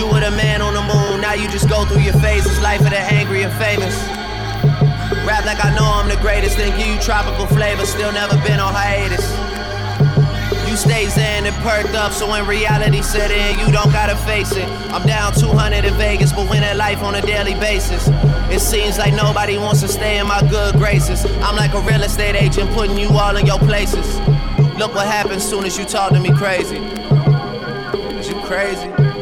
You 0.00 0.08
were 0.08 0.24
the 0.24 0.32
man 0.32 0.62
on 0.62 0.72
the 0.72 0.80
moon. 0.80 1.20
Now 1.20 1.34
you 1.34 1.46
just 1.50 1.68
go 1.68 1.84
through 1.84 2.00
your 2.00 2.16
phases. 2.24 2.58
Life 2.62 2.80
of 2.80 2.96
the 2.96 3.04
angry 3.12 3.42
and 3.42 3.52
famous. 3.60 3.92
Rap 5.28 5.44
like 5.44 5.62
I 5.62 5.76
know 5.76 5.92
I'm 5.92 6.08
the 6.08 6.16
greatest, 6.24 6.56
then 6.56 6.72
give 6.78 6.88
you 6.88 6.98
tropical 7.00 7.44
flavor. 7.46 7.84
Still 7.84 8.12
never 8.12 8.40
been 8.48 8.60
on 8.60 8.72
hiatus. 8.72 9.28
You 10.74 10.78
stay 10.78 11.06
zen 11.08 11.46
and 11.46 11.54
perked 11.62 11.94
up, 11.94 12.10
so 12.10 12.28
when 12.28 12.48
reality 12.48 13.00
set 13.00 13.30
in, 13.30 13.60
you 13.60 13.72
don't 13.72 13.92
gotta 13.92 14.16
face 14.16 14.50
it. 14.50 14.68
I'm 14.90 15.06
down 15.06 15.32
200 15.32 15.84
in 15.84 15.94
Vegas, 15.94 16.32
but 16.32 16.50
win 16.50 16.64
at 16.64 16.76
life 16.76 17.00
on 17.00 17.14
a 17.14 17.22
daily 17.22 17.54
basis. 17.54 18.08
It 18.50 18.58
seems 18.58 18.98
like 18.98 19.14
nobody 19.14 19.56
wants 19.56 19.82
to 19.82 19.88
stay 19.88 20.18
in 20.18 20.26
my 20.26 20.40
good 20.50 20.74
graces. 20.74 21.24
I'm 21.42 21.54
like 21.54 21.74
a 21.74 21.80
real 21.82 22.02
estate 22.02 22.34
agent, 22.34 22.72
putting 22.72 22.98
you 22.98 23.06
all 23.10 23.36
in 23.36 23.46
your 23.46 23.60
places. 23.60 24.18
Look 24.76 24.96
what 24.96 25.06
happens 25.06 25.44
soon 25.44 25.64
as 25.64 25.78
you 25.78 25.84
talk 25.84 26.10
to 26.10 26.18
me 26.18 26.32
crazy. 26.32 26.78
Is 28.18 28.28
you 28.28 28.40
crazy? 28.40 29.13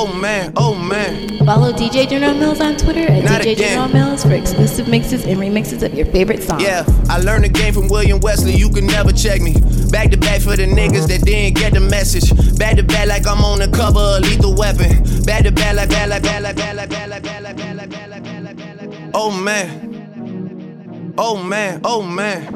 Oh 0.00 0.06
man, 0.06 0.52
oh 0.56 0.76
man. 0.76 1.44
Follow 1.44 1.72
DJ 1.72 2.08
General 2.08 2.32
Mealz 2.32 2.60
on 2.60 2.76
Twitter 2.76 3.00
at 3.00 3.24
Not 3.24 3.42
DJ 3.42 3.54
again. 3.54 3.74
General 3.74 3.88
Mealz 3.88 4.22
for 4.22 4.32
exclusive 4.32 4.86
mixes 4.86 5.24
and 5.26 5.40
remixes 5.40 5.82
of 5.82 5.92
your 5.92 6.06
favorite 6.06 6.40
songs. 6.40 6.62
Yeah, 6.62 6.84
I 7.10 7.18
learned 7.18 7.42
the 7.42 7.48
game 7.48 7.74
from 7.74 7.88
William 7.88 8.20
Wesley. 8.20 8.54
You 8.54 8.70
can 8.70 8.86
never 8.86 9.10
check 9.10 9.40
me. 9.42 9.54
Back 9.90 10.12
to 10.12 10.16
back 10.16 10.40
for 10.42 10.54
the 10.54 10.66
niggas 10.66 11.08
that 11.08 11.22
didn't 11.22 11.58
get 11.58 11.74
the 11.74 11.80
message. 11.80 12.30
Back 12.58 12.76
to 12.76 12.84
back 12.84 13.08
like 13.08 13.26
I'm 13.26 13.42
on 13.42 13.58
the 13.58 13.66
cover 13.66 13.98
of 13.98 14.20
Lethal 14.22 14.54
Weapon. 14.54 15.02
Back 15.24 15.42
to 15.42 15.50
back 15.50 15.74
like 15.74 15.88
back 15.88 16.08
like 16.08 16.22
back 16.22 16.44
like 16.44 16.54
back 16.54 16.76
like 16.76 16.88
back 16.90 17.08
like 17.08 17.22
back 17.24 17.42
like 17.42 17.56
back 17.56 17.74
like 17.74 17.90
back 17.90 18.08
like 18.08 18.22
back 18.22 18.44
like 18.44 18.56
back 18.56 18.76
like 18.78 18.90
back 18.90 19.02
like 19.02 19.10
Oh 19.14 19.32
man. 19.32 21.14
Oh 21.18 21.42
man. 21.42 21.80
Oh 21.82 22.02
man. 22.02 22.54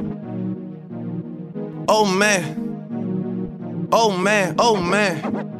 Oh 1.89 2.05
man. 2.05 3.89
Oh 3.91 4.17
man. 4.17 4.55
Oh 4.61 4.81
man. 4.81 5.52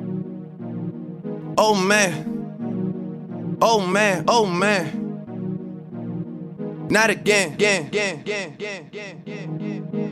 Oh 1.59 1.75
man. 1.75 3.59
Oh 3.61 3.81
man. 3.81 4.25
Oh 4.29 4.47
man. 4.47 5.03
Not 6.91 7.09
again, 7.11 7.55
again, 7.55 7.87
again, 7.87 8.21
again, 8.21 8.53
again, 8.53 8.87
again, 9.25 9.55
again. 9.57 9.82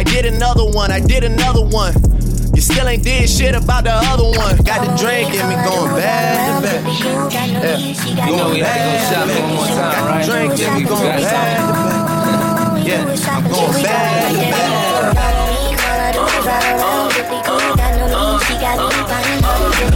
I 0.00 0.02
did 0.02 0.24
another 0.24 0.64
one, 0.64 0.90
I 0.90 0.98
did 0.98 1.24
another 1.24 1.60
one. 1.60 1.92
You 2.54 2.62
still 2.62 2.88
ain't 2.88 3.04
did 3.04 3.28
shit 3.28 3.54
about 3.54 3.84
the 3.84 3.92
other 3.92 4.24
one. 4.24 4.56
Got 4.64 4.80
the 4.88 4.96
drink 4.96 5.28
and 5.36 5.46
me 5.52 5.56
going 5.60 5.92
back 5.92 6.56
to 6.56 6.64
back. 6.64 6.80
Yeah. 7.28 7.76
You 8.24 8.32
know 8.34 8.48
we 8.48 8.60
had 8.60 8.80
to 8.80 8.96
go 8.96 8.96
shop 9.12 9.28
one 9.28 9.52
more 9.52 9.66
time, 9.66 10.04
right? 10.08 10.24
Drink 10.24 10.58
and 10.58 10.72
me 10.80 10.88
going 10.88 11.04
back 11.04 11.20
to 11.20 11.72
back. 11.76 12.80
Yeah, 12.80 13.12
I'm 13.28 13.44
going 13.44 13.82
back 13.82 14.32
to 14.32 14.40
back. 14.40 15.20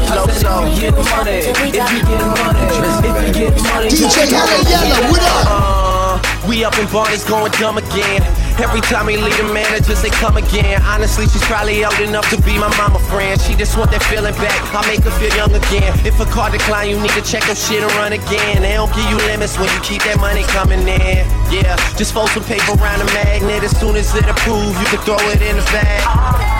Flow 0.04 0.28
so. 0.36 0.66
If 0.66 0.74
you 0.74 0.90
get 0.90 1.00
money, 1.00 1.48
if 1.48 1.56
you 1.64 1.72
get 1.72 1.88
money, 1.88 2.60
if 3.08 3.24
you 3.24 3.32
get 3.32 3.56
money, 3.72 3.88
DJ 3.88 4.28
Hella 4.28 4.68
Yella, 4.68 4.98
what 5.10 5.24
up? 5.24 5.48
Uh, 5.48 6.46
we 6.46 6.62
up 6.62 6.76
in 6.78 6.86
Barney's 6.92 7.24
going 7.24 7.50
dumb 7.52 7.78
again. 7.78 8.43
Every 8.62 8.80
time 8.82 9.06
we 9.06 9.16
leave 9.16 9.36
the 9.36 9.50
managers, 9.52 10.00
they 10.00 10.10
come 10.10 10.36
again. 10.36 10.80
Honestly, 10.82 11.26
she's 11.26 11.42
probably 11.42 11.84
old 11.84 11.98
enough 11.98 12.28
to 12.30 12.40
be 12.42 12.56
my 12.56 12.70
mama 12.78 13.00
friend. 13.10 13.40
She 13.40 13.54
just 13.54 13.76
want 13.76 13.90
that 13.90 14.02
feeling 14.04 14.34
back. 14.38 14.54
I 14.70 14.86
make 14.86 15.02
her 15.02 15.10
feel 15.18 15.34
young 15.34 15.50
again. 15.50 15.90
If 16.06 16.20
a 16.20 16.24
car 16.26 16.50
decline, 16.50 16.90
you 16.90 17.00
need 17.00 17.10
to 17.18 17.22
check 17.22 17.46
your 17.46 17.56
shit 17.56 17.82
and 17.82 17.90
run 17.98 18.12
again. 18.12 18.62
They 18.62 18.74
don't 18.74 18.94
give 18.94 19.10
you 19.10 19.18
limits 19.26 19.58
when 19.58 19.66
you 19.74 19.80
keep 19.82 20.02
that 20.06 20.20
money 20.22 20.46
coming 20.54 20.86
in. 20.86 21.26
Yeah, 21.50 21.74
just 21.98 22.14
fold 22.14 22.30
some 22.30 22.44
paper 22.44 22.78
around 22.78 23.02
the 23.02 23.10
magnet. 23.10 23.64
As 23.64 23.74
soon 23.78 23.96
as 23.96 24.14
it 24.14 24.24
approves, 24.24 24.78
you 24.78 24.86
can 24.86 25.02
throw 25.02 25.18
it 25.34 25.42
in 25.42 25.56
the 25.58 25.66
bag. 25.74 26.53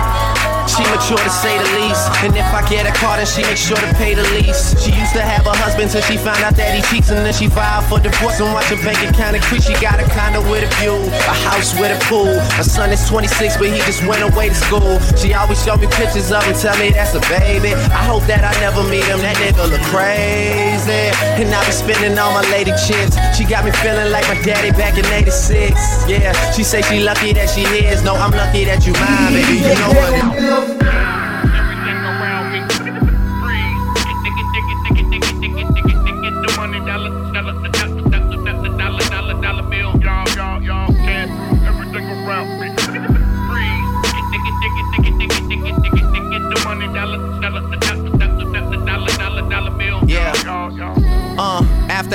She 0.66 0.82
mature 0.90 1.18
to 1.18 1.30
say 1.30 1.54
the 1.58 1.68
least. 1.78 2.08
And 2.24 2.34
if 2.36 2.48
I 2.52 2.66
get 2.68 2.86
a 2.86 2.94
car, 2.96 3.16
then 3.16 3.26
she 3.26 3.42
makes 3.42 3.60
sure 3.60 3.76
to 3.76 3.90
pay 3.94 4.14
the 4.14 4.24
lease. 4.34 4.74
She 4.80 4.90
used 4.92 5.12
to 5.14 5.22
have 5.22 5.46
a 5.46 5.54
husband 5.56 5.90
till 5.90 6.02
she 6.02 6.16
found 6.16 6.42
out 6.42 6.56
that 6.56 6.74
he 6.74 6.80
cheats. 6.88 7.10
And 7.10 7.24
then 7.24 7.32
she 7.32 7.48
filed 7.48 7.84
for 7.86 8.00
divorce 8.00 8.40
and 8.40 8.52
watch 8.52 8.72
her 8.72 8.80
bank 8.82 8.98
account 9.04 9.36
increase. 9.36 9.66
She 9.66 9.74
got 9.80 10.00
a 10.00 10.06
condo 10.10 10.40
with 10.50 10.64
a 10.64 10.70
view, 10.80 10.96
a 10.96 11.34
house 11.46 11.76
with 11.78 11.92
a 11.92 12.00
pool. 12.08 12.32
Her 12.56 12.64
son 12.64 12.90
is 12.90 13.02
26, 13.08 13.56
but 13.58 13.68
he 13.68 13.78
just 13.84 14.02
went 14.06 14.22
away 14.22 14.48
to 14.48 14.54
school. 14.54 14.98
She 15.16 15.34
always 15.34 15.60
show 15.62 15.76
me 15.76 15.86
pictures 15.88 16.32
of 16.32 16.42
him, 16.44 16.54
tell 16.56 16.76
me 16.78 16.90
that's 16.90 17.14
a 17.14 17.22
baby. 17.28 17.74
I 17.92 18.02
hope 18.08 18.24
that 18.26 18.42
I 18.44 18.52
never 18.60 18.82
meet 18.88 19.04
him. 19.04 19.20
That 19.20 19.36
nigga 19.36 19.68
look 19.68 19.84
crazy. 19.92 21.12
And 21.40 21.52
I 21.52 21.60
be 21.64 21.72
spending 21.72 22.16
all 22.18 22.32
my 22.32 22.44
lady 22.50 22.72
chips. 22.86 23.16
She 23.36 23.44
got 23.44 23.64
me 23.64 23.72
feeling 23.84 24.10
like 24.10 24.26
my 24.28 24.40
daddy 24.42 24.70
back 24.72 24.96
in 24.98 25.04
86. 25.06 25.76
Yeah, 26.08 26.32
she 26.52 26.62
say 26.64 26.82
she 26.82 27.00
lucky 27.00 27.32
that 27.34 27.50
she 27.50 27.62
is. 27.84 28.02
No, 28.02 28.14
I'm 28.14 28.32
lucky 28.32 28.64
that 28.64 28.86
you 28.86 28.92
mine, 28.94 29.32
baby. 29.34 29.60
You 29.64 29.76
know 29.76 29.92
what? 29.92 30.53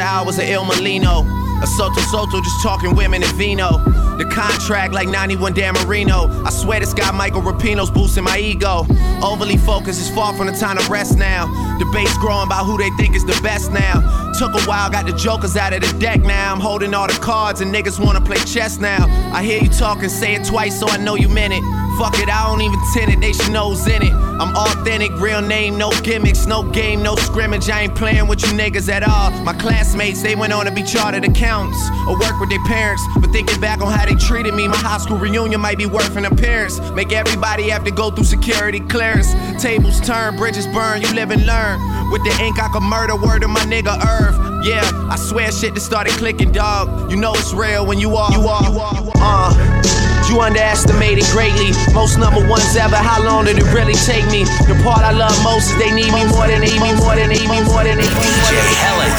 I 0.09 0.23
was 0.23 0.39
an 0.39 0.47
Il 0.47 0.63
Mulino. 0.65 1.23
A 1.61 1.67
Sotto 1.67 2.01
Sotto 2.01 2.41
just 2.41 2.63
talking 2.63 2.95
women 2.95 3.21
and 3.21 3.31
vino. 3.33 3.77
The 4.17 4.25
contract 4.25 4.91
like 4.91 5.07
91 5.07 5.53
Dan 5.53 5.75
Marino. 5.75 6.27
I 6.43 6.49
swear 6.49 6.79
this 6.79 6.93
guy 6.93 7.11
Michael 7.11 7.41
Rapino's 7.41 7.91
boosting 7.91 8.23
my 8.23 8.37
ego. 8.39 8.85
Overly 9.23 9.57
focused 9.57 10.01
is 10.01 10.09
far 10.09 10.33
from 10.33 10.47
the 10.47 10.53
time 10.53 10.77
to 10.77 10.89
rest 10.89 11.17
now. 11.17 11.45
Debates 11.77 12.17
growing 12.17 12.47
about 12.47 12.65
who 12.65 12.77
they 12.77 12.89
think 12.97 13.15
is 13.15 13.23
the 13.23 13.39
best 13.43 13.71
now. 13.71 14.01
Took 14.39 14.55
a 14.55 14.61
while, 14.63 14.89
got 14.89 15.05
the 15.05 15.13
jokers 15.13 15.55
out 15.55 15.73
of 15.73 15.81
the 15.81 15.99
deck 15.99 16.21
now. 16.21 16.51
I'm 16.51 16.59
holding 16.59 16.93
all 16.93 17.07
the 17.07 17.19
cards 17.19 17.61
and 17.61 17.73
niggas 17.73 18.03
wanna 18.03 18.21
play 18.21 18.37
chess 18.37 18.79
now. 18.79 19.05
I 19.31 19.43
hear 19.43 19.61
you 19.61 19.69
talking, 19.69 20.09
say 20.09 20.35
it 20.35 20.45
twice 20.45 20.79
so 20.79 20.87
I 20.87 20.97
know 20.97 21.15
you 21.15 21.29
meant 21.29 21.53
it. 21.53 21.78
Fuck 21.99 22.17
it, 22.19 22.29
I 22.29 22.47
don't 22.47 22.61
even 22.61 22.79
tend 22.93 23.11
it, 23.11 23.19
they 23.19 23.33
should 23.33 23.51
know's 23.51 23.85
in 23.85 24.01
it. 24.01 24.13
I'm 24.13 24.55
authentic, 24.55 25.11
real 25.19 25.41
name, 25.41 25.77
no 25.77 25.91
gimmicks, 26.01 26.45
no 26.45 26.63
game, 26.63 27.03
no 27.03 27.17
scrimmage. 27.17 27.69
I 27.69 27.81
ain't 27.81 27.95
playing 27.95 28.25
with 28.25 28.41
you 28.41 28.57
niggas 28.57 28.87
at 28.87 29.03
all. 29.03 29.31
My 29.43 29.51
classmates, 29.51 30.21
they 30.21 30.33
went 30.33 30.53
on 30.53 30.63
to 30.63 30.71
be 30.71 30.81
chartered 30.81 31.25
accountants 31.25 31.77
or 32.07 32.17
work 32.17 32.39
with 32.39 32.49
their 32.49 32.63
parents. 32.63 33.03
But 33.19 33.31
thinking 33.31 33.59
back 33.59 33.81
on 33.81 33.91
how 33.91 34.05
they 34.05 34.15
treated 34.15 34.53
me, 34.53 34.65
my 34.69 34.77
high 34.77 34.99
school 34.99 35.17
reunion 35.17 35.59
might 35.59 35.77
be 35.77 35.87
worth 35.87 36.15
an 36.15 36.23
appearance. 36.23 36.79
Make 36.91 37.11
everybody 37.11 37.67
have 37.67 37.83
to 37.83 37.91
go 37.91 38.09
through 38.09 38.23
security 38.23 38.79
clearance. 38.79 39.33
Tables 39.61 39.99
turn, 39.99 40.37
bridges 40.37 40.67
burn, 40.67 41.01
you 41.01 41.13
live 41.13 41.31
and 41.31 41.45
learn. 41.45 41.81
With 42.11 42.23
the 42.23 42.31
ink, 42.41 42.63
I 42.63 42.69
could 42.71 42.83
murder 42.83 43.17
word 43.17 43.43
of 43.43 43.49
my 43.49 43.65
nigga 43.65 43.99
Earth. 44.07 44.65
Yeah, 44.65 44.89
I 45.11 45.17
swear 45.17 45.51
shit 45.51 45.73
that 45.73 45.81
started 45.81 46.13
clicking, 46.13 46.53
dog. 46.53 47.11
You 47.11 47.17
know 47.17 47.33
it's 47.33 47.53
real 47.53 47.85
when 47.85 47.99
you 47.99 48.15
are, 48.15 48.31
you 48.31 48.47
are, 48.47 48.71
you 48.71 48.79
are, 48.79 49.03
you 49.03 49.11
are. 49.15 49.51
Uh. 49.51 50.18
You 50.29 50.41
underestimated 50.41 51.25
greatly. 51.33 51.73
Most 51.91 52.19
number 52.19 52.45
ones 52.47 52.75
ever. 52.75 52.95
How 52.95 53.17
long 53.17 53.45
did 53.45 53.57
it 53.57 53.65
really 53.73 53.97
take 54.05 54.29
me? 54.29 54.45
The 54.69 54.77
part 54.85 55.01
I 55.01 55.09
love 55.09 55.33
most 55.43 55.73
is 55.73 55.77
they 55.81 55.89
need 55.89 56.13
me 56.13 56.23
more 56.29 56.45
than 56.45 56.61
they 56.61 56.69
need 56.69 56.81
me 56.85 56.93
more 57.01 57.15
than 57.17 57.29
they 57.33 57.41
need 57.41 57.49
me 57.49 57.65
more 57.65 57.81
than 57.81 57.97
they 57.97 58.05
need 58.05 58.13
me 58.13 58.29
more 58.37 58.53
than 58.53 58.77
Hella 58.77 59.09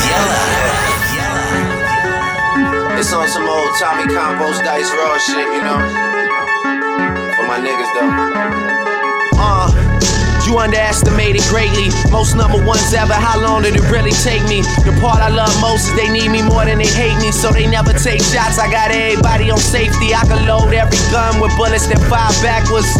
It's 2.95 3.13
on 3.13 3.27
some 3.27 3.49
old 3.49 3.75
Tommy 3.81 4.07
Compost 4.15 4.63
Dice 4.63 4.91
Raw 4.95 5.19
shit, 5.19 5.51
you 5.51 5.63
know. 5.67 5.83
For 7.35 7.45
my 7.51 7.59
niggas 7.59 7.91
though. 7.99 8.70
You 10.51 10.59
underestimated 10.59 11.43
greatly. 11.47 11.95
Most 12.11 12.35
number 12.35 12.59
ones 12.67 12.93
ever. 12.93 13.15
How 13.15 13.39
long 13.39 13.63
did 13.63 13.77
it 13.77 13.87
really 13.87 14.11
take 14.11 14.43
me? 14.51 14.63
The 14.83 14.91
part 15.01 15.23
I 15.23 15.29
love 15.29 15.55
most 15.61 15.87
is 15.87 15.95
they 15.95 16.11
need 16.11 16.29
me 16.29 16.43
more 16.43 16.65
than 16.65 16.79
they 16.79 16.91
hate 16.91 17.15
me, 17.23 17.31
so 17.31 17.53
they 17.53 17.71
never 17.71 17.93
take 17.93 18.19
shots. 18.19 18.59
I 18.59 18.69
got 18.69 18.91
everybody 18.91 19.53
on 19.53 19.59
safety. 19.59 20.13
I 20.13 20.27
can 20.27 20.49
load 20.51 20.75
every 20.75 20.99
gun 21.15 21.39
with 21.39 21.55
bullets 21.57 21.87
that 21.87 22.03
fire 22.11 22.35
backwards. 22.43 22.91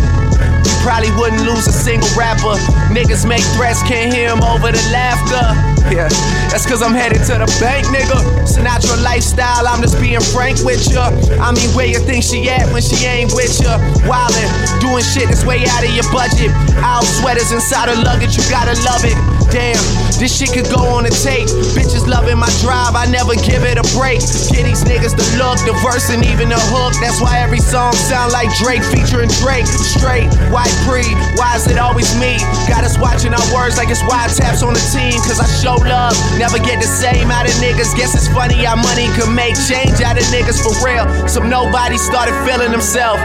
You 0.63 0.75
probably 0.87 1.11
wouldn't 1.19 1.43
lose 1.43 1.67
a 1.67 1.73
single 1.75 2.09
rapper. 2.15 2.55
Niggas 2.95 3.27
make 3.27 3.43
threats, 3.59 3.83
can't 3.83 4.15
hear 4.15 4.31
'em 4.31 4.45
over 4.45 4.71
the 4.71 4.83
laughter. 4.95 5.70
Yeah, 5.89 6.09
that's 6.53 6.69
cause 6.69 6.83
I'm 6.83 6.93
headed 6.93 7.25
to 7.33 7.41
the 7.41 7.49
bank, 7.59 7.89
nigga. 7.89 8.21
Sinatra 8.45 9.01
lifestyle, 9.03 9.67
I'm 9.67 9.81
just 9.81 9.99
being 9.99 10.21
frank 10.21 10.61
with 10.63 10.85
ya. 10.93 11.09
I 11.41 11.51
mean, 11.57 11.71
where 11.73 11.87
you 11.87 11.99
think 11.99 12.23
she 12.23 12.49
at 12.51 12.69
when 12.73 12.83
she 12.83 13.07
ain't 13.07 13.33
with 13.33 13.57
ya? 13.63 13.81
Wildin', 14.05 14.51
doing 14.85 15.03
shit 15.03 15.29
that's 15.33 15.45
way 15.45 15.65
out 15.67 15.83
of 15.83 15.91
your 15.91 16.07
budget. 16.13 16.53
Out 16.85 17.05
sweaters 17.05 17.51
inside 17.51 17.89
her 17.89 17.99
luggage, 18.03 18.37
you 18.37 18.45
gotta 18.51 18.77
love 18.85 19.03
it. 19.03 19.17
Damn, 19.51 19.83
this 20.23 20.31
shit 20.31 20.55
could 20.55 20.71
go 20.71 20.79
on 20.95 21.07
a 21.07 21.11
tape. 21.11 21.51
Bitches 21.75 22.07
loving 22.07 22.39
my 22.39 22.51
drive, 22.63 22.95
I 22.95 23.11
never 23.11 23.35
give 23.35 23.67
it 23.67 23.75
a 23.75 23.87
break. 23.99 24.23
Get 24.55 24.63
these 24.63 24.87
niggas 24.87 25.19
the 25.19 25.27
look, 25.43 25.59
the 25.67 25.75
verse, 25.83 26.07
and 26.11 26.23
even 26.23 26.55
the 26.55 26.61
hook. 26.71 26.95
That's 27.03 27.19
why 27.19 27.43
every 27.43 27.59
song 27.59 27.93
sound 27.95 28.31
like 28.31 28.47
Drake 28.63 28.87
featuring 28.95 29.31
Drake. 29.43 29.67
Straight, 29.67 30.31
white 30.55 30.71
pre, 30.87 31.03
why 31.35 31.59
is 31.59 31.67
it 31.67 31.79
always 31.83 32.15
me? 32.15 32.39
Got 32.71 32.87
us 32.87 32.95
watching 32.95 33.35
our 33.35 33.47
words 33.51 33.75
like 33.75 33.91
it's 33.91 34.07
wide 34.07 34.31
taps 34.31 34.63
on 34.63 34.75
the 34.75 34.85
team. 34.95 35.19
Cause 35.27 35.43
I 35.43 35.51
show 35.59 35.70
love, 35.79 36.17
never 36.39 36.59
get 36.59 36.81
the 36.81 36.89
same 36.89 37.31
out 37.31 37.47
of 37.47 37.55
niggas. 37.63 37.95
Guess 37.97 38.15
it's 38.15 38.29
funny 38.29 38.65
how 38.65 38.77
money 38.77 39.07
can 39.15 39.35
make 39.35 39.55
change 39.69 40.01
out 40.01 40.17
of 40.17 40.25
niggas 40.35 40.59
for 40.63 40.75
real. 40.83 41.07
Some 41.29 41.49
nobody 41.49 41.99
started 41.99 42.35
feeling 42.47 42.73
themselves. 42.73 43.21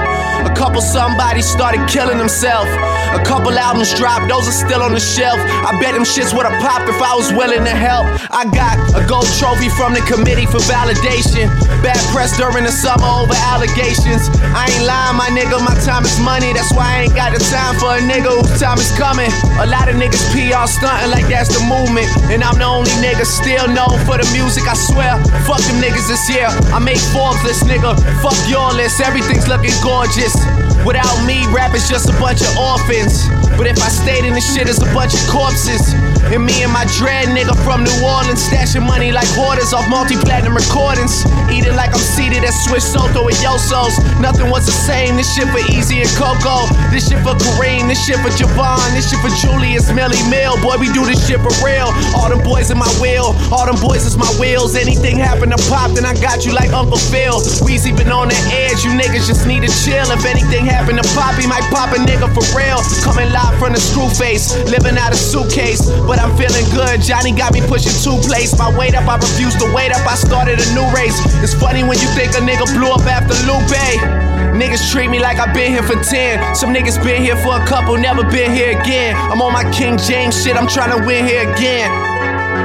A 0.45 0.53
couple 0.53 0.81
somebody 0.81 1.41
started 1.41 1.87
killing 1.89 2.17
themselves. 2.17 2.69
A 3.15 3.21
couple 3.23 3.55
albums 3.55 3.93
dropped, 3.95 4.27
those 4.27 4.47
are 4.47 4.57
still 4.67 4.83
on 4.83 4.93
the 4.93 4.99
shelf. 4.99 5.39
I 5.39 5.71
bet 5.79 5.95
them 5.95 6.03
shits 6.03 6.35
would've 6.35 6.59
popped 6.59 6.89
if 6.89 6.99
I 7.01 7.15
was 7.15 7.31
willing 7.31 7.63
to 7.63 7.71
help. 7.71 8.05
I 8.29 8.43
got 8.51 8.75
a 8.93 9.01
gold 9.07 9.25
trophy 9.39 9.69
from 9.69 9.95
the 9.95 10.03
committee 10.03 10.45
for 10.45 10.59
validation. 10.67 11.47
Bad 11.81 11.97
press 12.11 12.35
during 12.37 12.67
the 12.67 12.75
summer 12.75 13.07
over 13.07 13.33
allegations. 13.55 14.27
I 14.51 14.67
ain't 14.67 14.85
lying, 14.85 15.15
my 15.15 15.31
nigga, 15.31 15.57
my 15.63 15.73
time 15.87 16.03
is 16.03 16.19
money. 16.19 16.51
That's 16.51 16.69
why 16.75 16.83
I 16.83 16.97
ain't 17.07 17.15
got 17.15 17.31
the 17.31 17.41
time 17.47 17.79
for 17.79 17.95
a 17.95 18.01
nigga 18.03 18.29
whose 18.35 18.59
time 18.59 18.77
is 18.77 18.91
coming. 18.99 19.31
A 19.63 19.65
lot 19.65 19.87
of 19.87 19.95
niggas 19.95 20.27
PR 20.35 20.67
stunting 20.67 21.09
like 21.09 21.25
that's 21.31 21.49
the 21.55 21.63
movement. 21.65 22.11
And 22.35 22.43
I'm 22.43 22.59
the 22.59 22.65
only 22.65 22.91
nigga 22.99 23.23
still 23.23 23.65
known 23.71 23.95
for 24.03 24.19
the 24.19 24.27
music, 24.35 24.67
I 24.67 24.75
swear. 24.75 25.23
Fuck 25.47 25.63
them 25.71 25.79
niggas 25.79 26.11
this 26.11 26.27
year. 26.27 26.51
I 26.75 26.79
make 26.83 26.99
Forbes 27.15 27.41
list, 27.47 27.63
nigga. 27.63 27.95
Fuck 28.19 28.35
your 28.51 28.73
list, 28.73 28.99
everything's 28.99 29.47
looking 29.47 29.71
gorgeous. 29.79 30.35
Without 30.83 31.15
me, 31.25 31.47
rap 31.55 31.73
is 31.73 31.87
just 31.87 32.11
a 32.11 32.15
bunch 32.19 32.43
of 32.43 32.51
orphans. 32.59 33.25
But 33.55 33.71
if 33.71 33.79
I 33.79 33.87
stayed 33.87 34.27
in 34.27 34.35
the 34.35 34.43
shit, 34.43 34.67
it's 34.67 34.83
a 34.83 34.91
bunch 34.91 35.15
of 35.15 35.23
corpses. 35.31 35.95
And 36.29 36.45
me 36.45 36.61
and 36.61 36.73
my 36.73 36.85
dread 36.97 37.29
nigga 37.31 37.57
from 37.63 37.85
New 37.85 37.97
Orleans, 38.03 38.41
stashing 38.41 38.85
money 38.85 39.13
like 39.13 39.29
hoarders 39.33 39.73
off 39.73 39.87
multi 39.89 40.13
platinum 40.13 40.53
recordings. 40.53 41.25
Eating 41.49 41.73
like 41.73 41.93
I'm 41.93 42.01
seated 42.01 42.43
at 42.43 42.53
Swiss 42.65 42.85
Soto 42.85 43.25
with 43.25 43.37
Yosos. 43.41 43.97
Nothing 44.19 44.49
was 44.49 44.65
the 44.65 44.75
same. 44.75 45.17
This 45.17 45.29
shit 45.33 45.47
for 45.49 45.61
Easy 45.73 46.01
and 46.01 46.11
Coco. 46.17 46.69
This 46.91 47.07
shit 47.09 47.21
for 47.25 47.33
Kareem. 47.33 47.87
This 47.87 48.01
shit 48.05 48.17
for 48.21 48.33
Javon. 48.33 48.81
This 48.93 49.09
shit 49.09 49.21
for 49.25 49.33
Julius 49.41 49.89
Millie 49.93 50.21
Mill. 50.29 50.57
Boy, 50.61 50.77
we 50.77 50.91
do 50.93 51.05
this 51.05 51.21
shit 51.25 51.41
for 51.41 51.53
real. 51.65 51.89
All 52.17 52.24
them 52.29 52.43
boys 52.43 52.71
in 52.71 52.77
my 52.77 52.89
wheel. 53.01 53.35
All 53.51 53.65
them 53.65 53.79
boys 53.81 54.05
is 54.05 54.17
my 54.17 54.29
wheels. 54.39 54.75
Anything 54.75 55.17
happen 55.17 55.49
to 55.49 55.59
pop, 55.69 55.91
then 55.91 56.05
I 56.05 56.13
got 56.21 56.45
you 56.45 56.53
like 56.53 56.71
Uncle 56.73 56.97
Phil. 56.97 57.37
Weezy 57.65 57.95
been 57.95 58.11
on 58.11 58.29
the 58.29 58.39
edge. 58.51 58.83
You 58.83 58.91
niggas 58.95 59.27
just 59.27 59.45
need 59.47 59.61
to 59.61 59.71
chill. 59.83 60.07
If 60.11 60.25
anything 60.25 60.65
happen 60.65 60.95
to 60.95 61.05
pop, 61.13 61.35
he 61.35 61.47
might 61.47 61.65
pop 61.69 61.91
a 61.93 61.99
nigga 61.99 62.31
for 62.33 62.45
real. 62.55 62.79
Coming 63.03 63.31
live 63.31 63.57
from 63.59 63.73
the 63.73 63.81
screw 63.81 64.09
face. 64.09 64.55
Living 64.69 64.97
out 64.97 65.11
a 65.11 65.19
suitcase. 65.19 65.85
But 66.07 66.19
I'm 66.19 66.35
feeling 66.37 66.65
good. 66.71 67.01
Johnny 67.01 67.31
got 67.31 67.53
me 67.53 67.61
pushing 67.65 67.93
two 68.01 68.17
plates. 68.25 68.57
My 68.57 68.71
weight 68.77 68.95
up, 68.95 69.07
I 69.07 69.17
refuse 69.17 69.55
to 69.61 69.67
wait 69.73 69.91
up. 69.91 70.05
I 70.07 70.15
started 70.15 70.59
a 70.59 70.67
new 70.73 70.87
race. 70.95 71.17
It's 71.43 71.53
funny 71.53 71.83
when 71.83 71.99
you 71.99 72.07
think 72.17 72.33
a 72.33 72.41
nigga 72.41 72.65
blew 72.73 72.91
up 72.91 73.05
after 73.05 73.35
Lupe. 73.45 74.25
Niggas 74.55 74.89
treat 74.91 75.09
me 75.09 75.19
like 75.19 75.37
I've 75.37 75.53
been 75.53 75.71
here 75.71 75.83
for 75.83 76.01
10. 76.01 76.55
Some 76.55 76.73
niggas 76.73 77.03
been 77.03 77.21
here 77.21 77.35
for 77.35 77.59
a 77.59 77.65
couple, 77.65 77.97
never 77.97 78.23
been 78.23 78.51
here 78.51 78.79
again. 78.79 79.15
I'm 79.15 79.41
on 79.41 79.51
my 79.51 79.69
King 79.71 79.97
James 79.97 80.41
shit, 80.41 80.55
I'm 80.55 80.67
trying 80.67 80.97
to 80.97 81.05
win 81.05 81.25
here 81.25 81.51
again. 81.53 82.14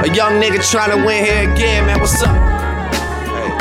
A 0.01 0.09
young 0.15 0.41
nigga 0.41 0.57
trying 0.71 0.89
to 0.89 1.05
win 1.05 1.23
here 1.23 1.53
again, 1.53 1.85
man. 1.85 1.99
What's 1.99 2.19
up? 2.23 2.33
Hey. 3.29 3.53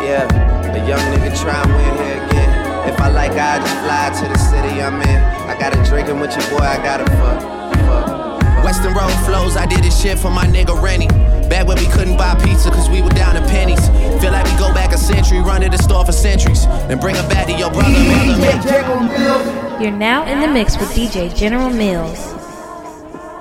Yeah, 0.00 0.24
a 0.72 0.88
young 0.88 1.04
nigga 1.12 1.28
trying 1.38 1.68
to 1.68 1.74
win 1.76 1.92
here 2.00 2.24
again. 2.24 2.88
If 2.88 2.98
I 2.98 3.10
like, 3.10 3.32
I 3.32 3.58
just 3.58 3.76
fly 3.84 4.08
to 4.16 4.32
the 4.32 4.38
city 4.38 4.80
I'm 4.80 4.96
in. 5.02 5.20
I 5.44 5.54
got 5.60 5.76
a 5.76 5.82
drinking 5.84 6.20
with 6.20 6.32
your 6.32 6.48
boy, 6.48 6.64
I 6.64 6.78
got 6.78 7.02
a 7.02 7.04
fuck. 7.20 7.42
fuck. 7.84 8.64
Weston 8.64 8.94
Road 8.94 9.12
flows, 9.26 9.58
I 9.58 9.66
did 9.66 9.84
this 9.84 10.00
shit 10.00 10.18
for 10.18 10.30
my 10.30 10.46
nigga 10.46 10.72
Rennie. 10.80 11.08
Back 11.50 11.66
when 11.66 11.76
we 11.76 11.86
couldn't 11.88 12.16
buy 12.16 12.34
pizza 12.42 12.70
cause 12.70 12.88
we 12.88 13.02
were 13.02 13.10
down 13.10 13.34
to 13.34 13.42
pennies. 13.42 13.86
Feel 14.22 14.32
like 14.32 14.46
we 14.46 14.56
go 14.58 14.72
back 14.72 14.94
a 14.94 14.98
century, 14.98 15.40
run 15.40 15.60
to 15.60 15.68
the 15.68 15.76
store 15.76 16.06
for 16.06 16.12
centuries. 16.12 16.64
Then 16.88 16.98
bring 16.98 17.14
it 17.14 17.28
back 17.28 17.46
to 17.48 17.52
your 17.52 17.70
brother, 17.70 17.92
brother. 17.92 19.82
You're 19.84 19.92
now 19.92 20.24
in 20.24 20.40
the 20.40 20.48
mix 20.48 20.78
with 20.78 20.88
DJ 20.96 21.36
General 21.36 21.68
Mealz. 21.68 22.32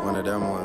One 0.04 0.18
of 0.18 0.26
them 0.26 0.50
ones. 0.50 0.65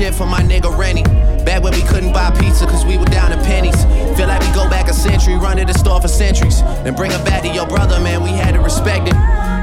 Shit 0.00 0.14
for 0.14 0.24
my 0.24 0.40
nigga 0.40 0.72
Rennie. 0.78 1.02
Back 1.44 1.62
when 1.62 1.74
we 1.74 1.82
couldn't 1.82 2.14
buy 2.14 2.30
pizza 2.40 2.64
cause 2.64 2.86
we 2.86 2.96
were 2.96 3.12
down 3.12 3.32
to 3.32 3.36
pennies. 3.44 3.84
Feel 4.16 4.28
like 4.28 4.40
we 4.40 4.48
go 4.54 4.64
back 4.70 4.88
a 4.88 4.94
century, 4.94 5.36
run 5.36 5.58
to 5.58 5.64
the 5.66 5.74
store 5.74 6.00
for 6.00 6.08
centuries. 6.08 6.62
Then 6.84 6.94
bring 6.94 7.12
it 7.12 7.22
back 7.26 7.42
to 7.42 7.48
your 7.48 7.66
brother, 7.66 8.00
man, 8.00 8.22
we 8.22 8.30
had 8.30 8.54
to 8.54 8.60
respect 8.60 9.08
it. 9.12 9.16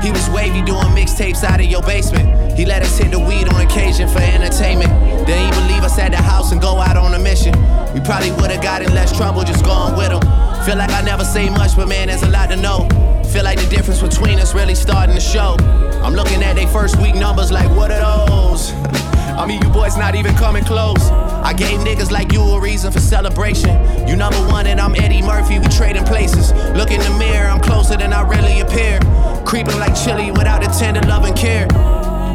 He 0.05 0.11
was 0.11 0.29
wavy 0.29 0.61
doing 0.61 0.93
mixtapes 0.93 1.43
out 1.43 1.59
of 1.59 1.65
your 1.65 1.81
basement. 1.81 2.55
He 2.55 2.65
let 2.65 2.83
us 2.83 2.95
hit 2.99 3.09
the 3.09 3.19
weed 3.19 3.49
on 3.49 3.65
occasion 3.65 4.07
for 4.07 4.19
entertainment. 4.19 4.91
Then 5.25 5.41
he 5.41 5.59
would 5.59 5.71
leave 5.71 5.83
us 5.83 5.97
at 5.97 6.11
the 6.11 6.21
house 6.21 6.51
and 6.51 6.61
go 6.61 6.77
out 6.77 6.97
on 6.97 7.15
a 7.15 7.19
mission. 7.19 7.53
We 7.95 7.99
probably 8.01 8.31
would've 8.31 8.61
got 8.61 8.83
in 8.83 8.93
less 8.93 9.17
trouble 9.17 9.43
just 9.43 9.65
going 9.65 9.97
with 9.97 10.11
him. 10.11 10.21
Feel 10.65 10.77
like 10.77 10.91
I 10.91 11.01
never 11.01 11.25
say 11.25 11.49
much, 11.49 11.75
but 11.75 11.87
man, 11.87 12.09
there's 12.09 12.21
a 12.21 12.29
lot 12.29 12.49
to 12.49 12.57
know. 12.57 12.87
Feel 13.33 13.43
like 13.43 13.59
the 13.59 13.69
difference 13.75 14.03
between 14.03 14.37
us 14.37 14.53
really 14.53 14.75
starting 14.75 15.15
to 15.15 15.21
show. 15.21 15.57
I'm 16.05 16.13
looking 16.13 16.43
at 16.43 16.55
they 16.55 16.67
first 16.67 17.01
week 17.01 17.15
numbers 17.15 17.51
like, 17.51 17.69
what 17.75 17.89
are 17.91 18.27
those? 18.27 19.16
I 19.37 19.45
mean, 19.45 19.61
you 19.61 19.69
boys 19.69 19.95
not 19.95 20.15
even 20.15 20.35
coming 20.35 20.63
close. 20.63 21.11
I 21.11 21.53
gave 21.53 21.79
niggas 21.81 22.09
like 22.09 22.33
you 22.33 22.41
a 22.41 22.59
reason 22.59 22.91
for 22.91 22.99
celebration. 22.99 23.69
You 24.07 24.15
number 24.15 24.39
one 24.47 24.65
and 24.65 24.79
I'm 24.79 24.95
Eddie 24.95 25.21
Murphy, 25.21 25.59
we 25.59 25.67
trading 25.67 26.05
places. 26.05 26.51
Look 26.75 26.89
in 26.89 26.99
the 27.01 27.15
mirror, 27.19 27.47
I'm 27.47 27.61
closer 27.61 27.95
than 27.95 28.13
I 28.13 28.23
really 28.23 28.61
appear. 28.61 28.99
Creeping 29.45 29.77
like 29.77 29.93
Chilli 29.93 30.35
without 30.35 30.65
a 30.65 30.79
tender 30.79 31.01
love 31.01 31.23
and 31.23 31.37
care. 31.37 31.67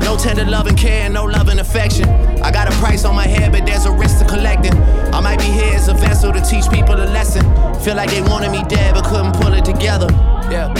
No 0.05 0.17
tender 0.17 0.45
love 0.45 0.69
and 0.69 0.79
care, 0.79 1.11
no 1.11 1.25
love 1.25 1.49
and 1.49 1.59
affection. 1.59 2.09
I 2.41 2.53
got 2.53 2.69
a 2.69 2.77
price 2.77 3.05
on 3.05 3.17
my 3.17 3.27
head, 3.27 3.51
but 3.51 3.67
there's 3.67 3.85
a 3.85 3.93
risk 3.93 4.21
to 4.21 4.25
collecting. 4.25 4.75
I 5.13 5.21
might 5.21 5.41
be 5.41 5.47
here 5.47 5.75
as 5.75 5.89
a 5.89 5.95
vessel 5.95 6.33
to 6.33 6.41
teach 6.41 6.71
people 6.71 6.95
a 6.95 7.07
lesson. 7.11 7.43
Feel 7.81 7.97
like 7.97 8.11
they 8.11 8.23
wanted 8.23 8.53
me 8.53 8.63
dead, 8.69 8.95
but 8.95 9.05
couldn't 9.05 9.33
pull 9.33 9.53
it 9.55 9.65
together. 9.65 10.07
Yeah. 10.51 10.73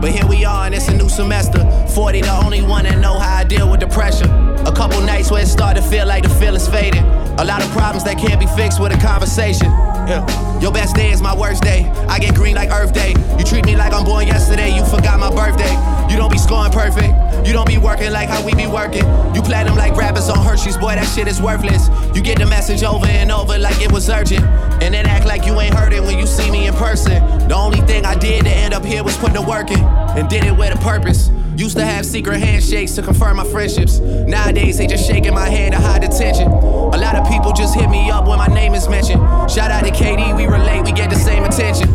But 0.00 0.12
here 0.12 0.26
we 0.26 0.44
are, 0.44 0.66
and 0.66 0.74
it's 0.74 0.88
a 0.88 0.96
new 0.96 1.08
semester. 1.08 1.58
40, 1.94 2.20
the 2.20 2.40
only 2.44 2.60
one 2.62 2.84
that 2.84 2.98
know 2.98 3.18
how 3.18 3.38
I 3.38 3.44
deal 3.44 3.70
with 3.70 3.80
the 3.80 3.86
pressure. 3.86 4.49
A 4.66 4.72
couple 4.72 5.00
nights 5.00 5.30
where 5.30 5.42
it 5.42 5.46
started 5.48 5.82
to 5.82 5.88
feel 5.88 6.06
like 6.06 6.22
the 6.22 6.28
feeling's 6.28 6.68
fading. 6.68 7.04
A 7.38 7.44
lot 7.44 7.64
of 7.64 7.70
problems 7.70 8.04
that 8.04 8.18
can't 8.18 8.38
be 8.38 8.46
fixed 8.46 8.80
with 8.80 8.92
a 8.92 8.98
conversation. 8.98 9.68
Yeah. 10.10 10.60
Your 10.60 10.72
best 10.72 10.94
day 10.94 11.10
is 11.10 11.22
my 11.22 11.34
worst 11.34 11.62
day. 11.62 11.88
I 12.08 12.18
get 12.18 12.34
green 12.34 12.54
like 12.54 12.70
Earth 12.70 12.92
Day. 12.92 13.14
You 13.38 13.44
treat 13.44 13.64
me 13.64 13.76
like 13.76 13.94
I'm 13.94 14.04
born 14.04 14.26
yesterday. 14.26 14.74
You 14.74 14.84
forgot 14.84 15.18
my 15.18 15.30
birthday. 15.30 15.72
You 16.12 16.18
don't 16.18 16.30
be 16.30 16.36
scoring 16.36 16.72
perfect. 16.72 17.14
You 17.46 17.54
don't 17.54 17.66
be 17.66 17.78
working 17.78 18.12
like 18.12 18.28
how 18.28 18.44
we 18.44 18.54
be 18.54 18.66
working. 18.66 19.04
You 19.34 19.40
platinum 19.40 19.76
like 19.76 19.96
rappers 19.96 20.28
on 20.28 20.44
Hershey's. 20.44 20.76
Boy, 20.76 20.96
that 20.96 21.06
shit 21.06 21.28
is 21.28 21.40
worthless. 21.40 21.88
You 22.14 22.20
get 22.20 22.38
the 22.38 22.46
message 22.46 22.82
over 22.82 23.06
and 23.06 23.32
over 23.32 23.58
like 23.58 23.80
it 23.80 23.90
was 23.90 24.10
urgent. 24.10 24.44
And 24.82 24.92
then 24.92 25.06
act 25.06 25.24
like 25.24 25.46
you 25.46 25.58
ain't 25.60 25.74
heard 25.74 25.94
it 25.94 26.02
when 26.02 26.18
you 26.18 26.26
see 26.26 26.50
me 26.50 26.66
in 26.66 26.74
person. 26.74 27.48
The 27.48 27.54
only 27.54 27.80
thing 27.82 28.04
I 28.04 28.14
did 28.14 28.44
to 28.44 28.50
end 28.50 28.74
up 28.74 28.84
here 28.84 29.02
was 29.02 29.16
put 29.16 29.32
the 29.32 29.42
work 29.42 29.70
in. 29.70 29.80
And 29.80 30.28
did 30.28 30.44
it 30.44 30.52
with 30.52 30.74
a 30.74 30.78
purpose. 30.82 31.30
Used 31.60 31.76
to 31.76 31.84
have 31.84 32.06
secret 32.06 32.38
handshakes 32.38 32.92
to 32.92 33.02
confirm 33.02 33.36
my 33.36 33.44
friendships. 33.44 33.98
Nowadays, 33.98 34.78
they 34.78 34.86
just 34.86 35.06
shaking 35.06 35.34
my 35.34 35.46
hand 35.46 35.74
to 35.74 35.78
hide 35.78 36.02
the 36.02 36.08
tension. 36.08 36.46
A 36.46 36.96
lot 36.96 37.16
of 37.16 37.28
people 37.28 37.52
just 37.52 37.74
hit 37.74 37.90
me 37.90 38.10
up 38.10 38.26
when 38.26 38.38
my 38.38 38.46
name 38.46 38.72
is 38.72 38.88
mentioned. 38.88 39.20
Shout 39.50 39.70
out 39.70 39.84
to 39.84 39.90
KD, 39.90 40.34
we 40.38 40.46
relate, 40.46 40.84
we 40.84 40.92
get 40.92 41.10
the 41.10 41.16
same 41.16 41.44
attention. 41.44 41.90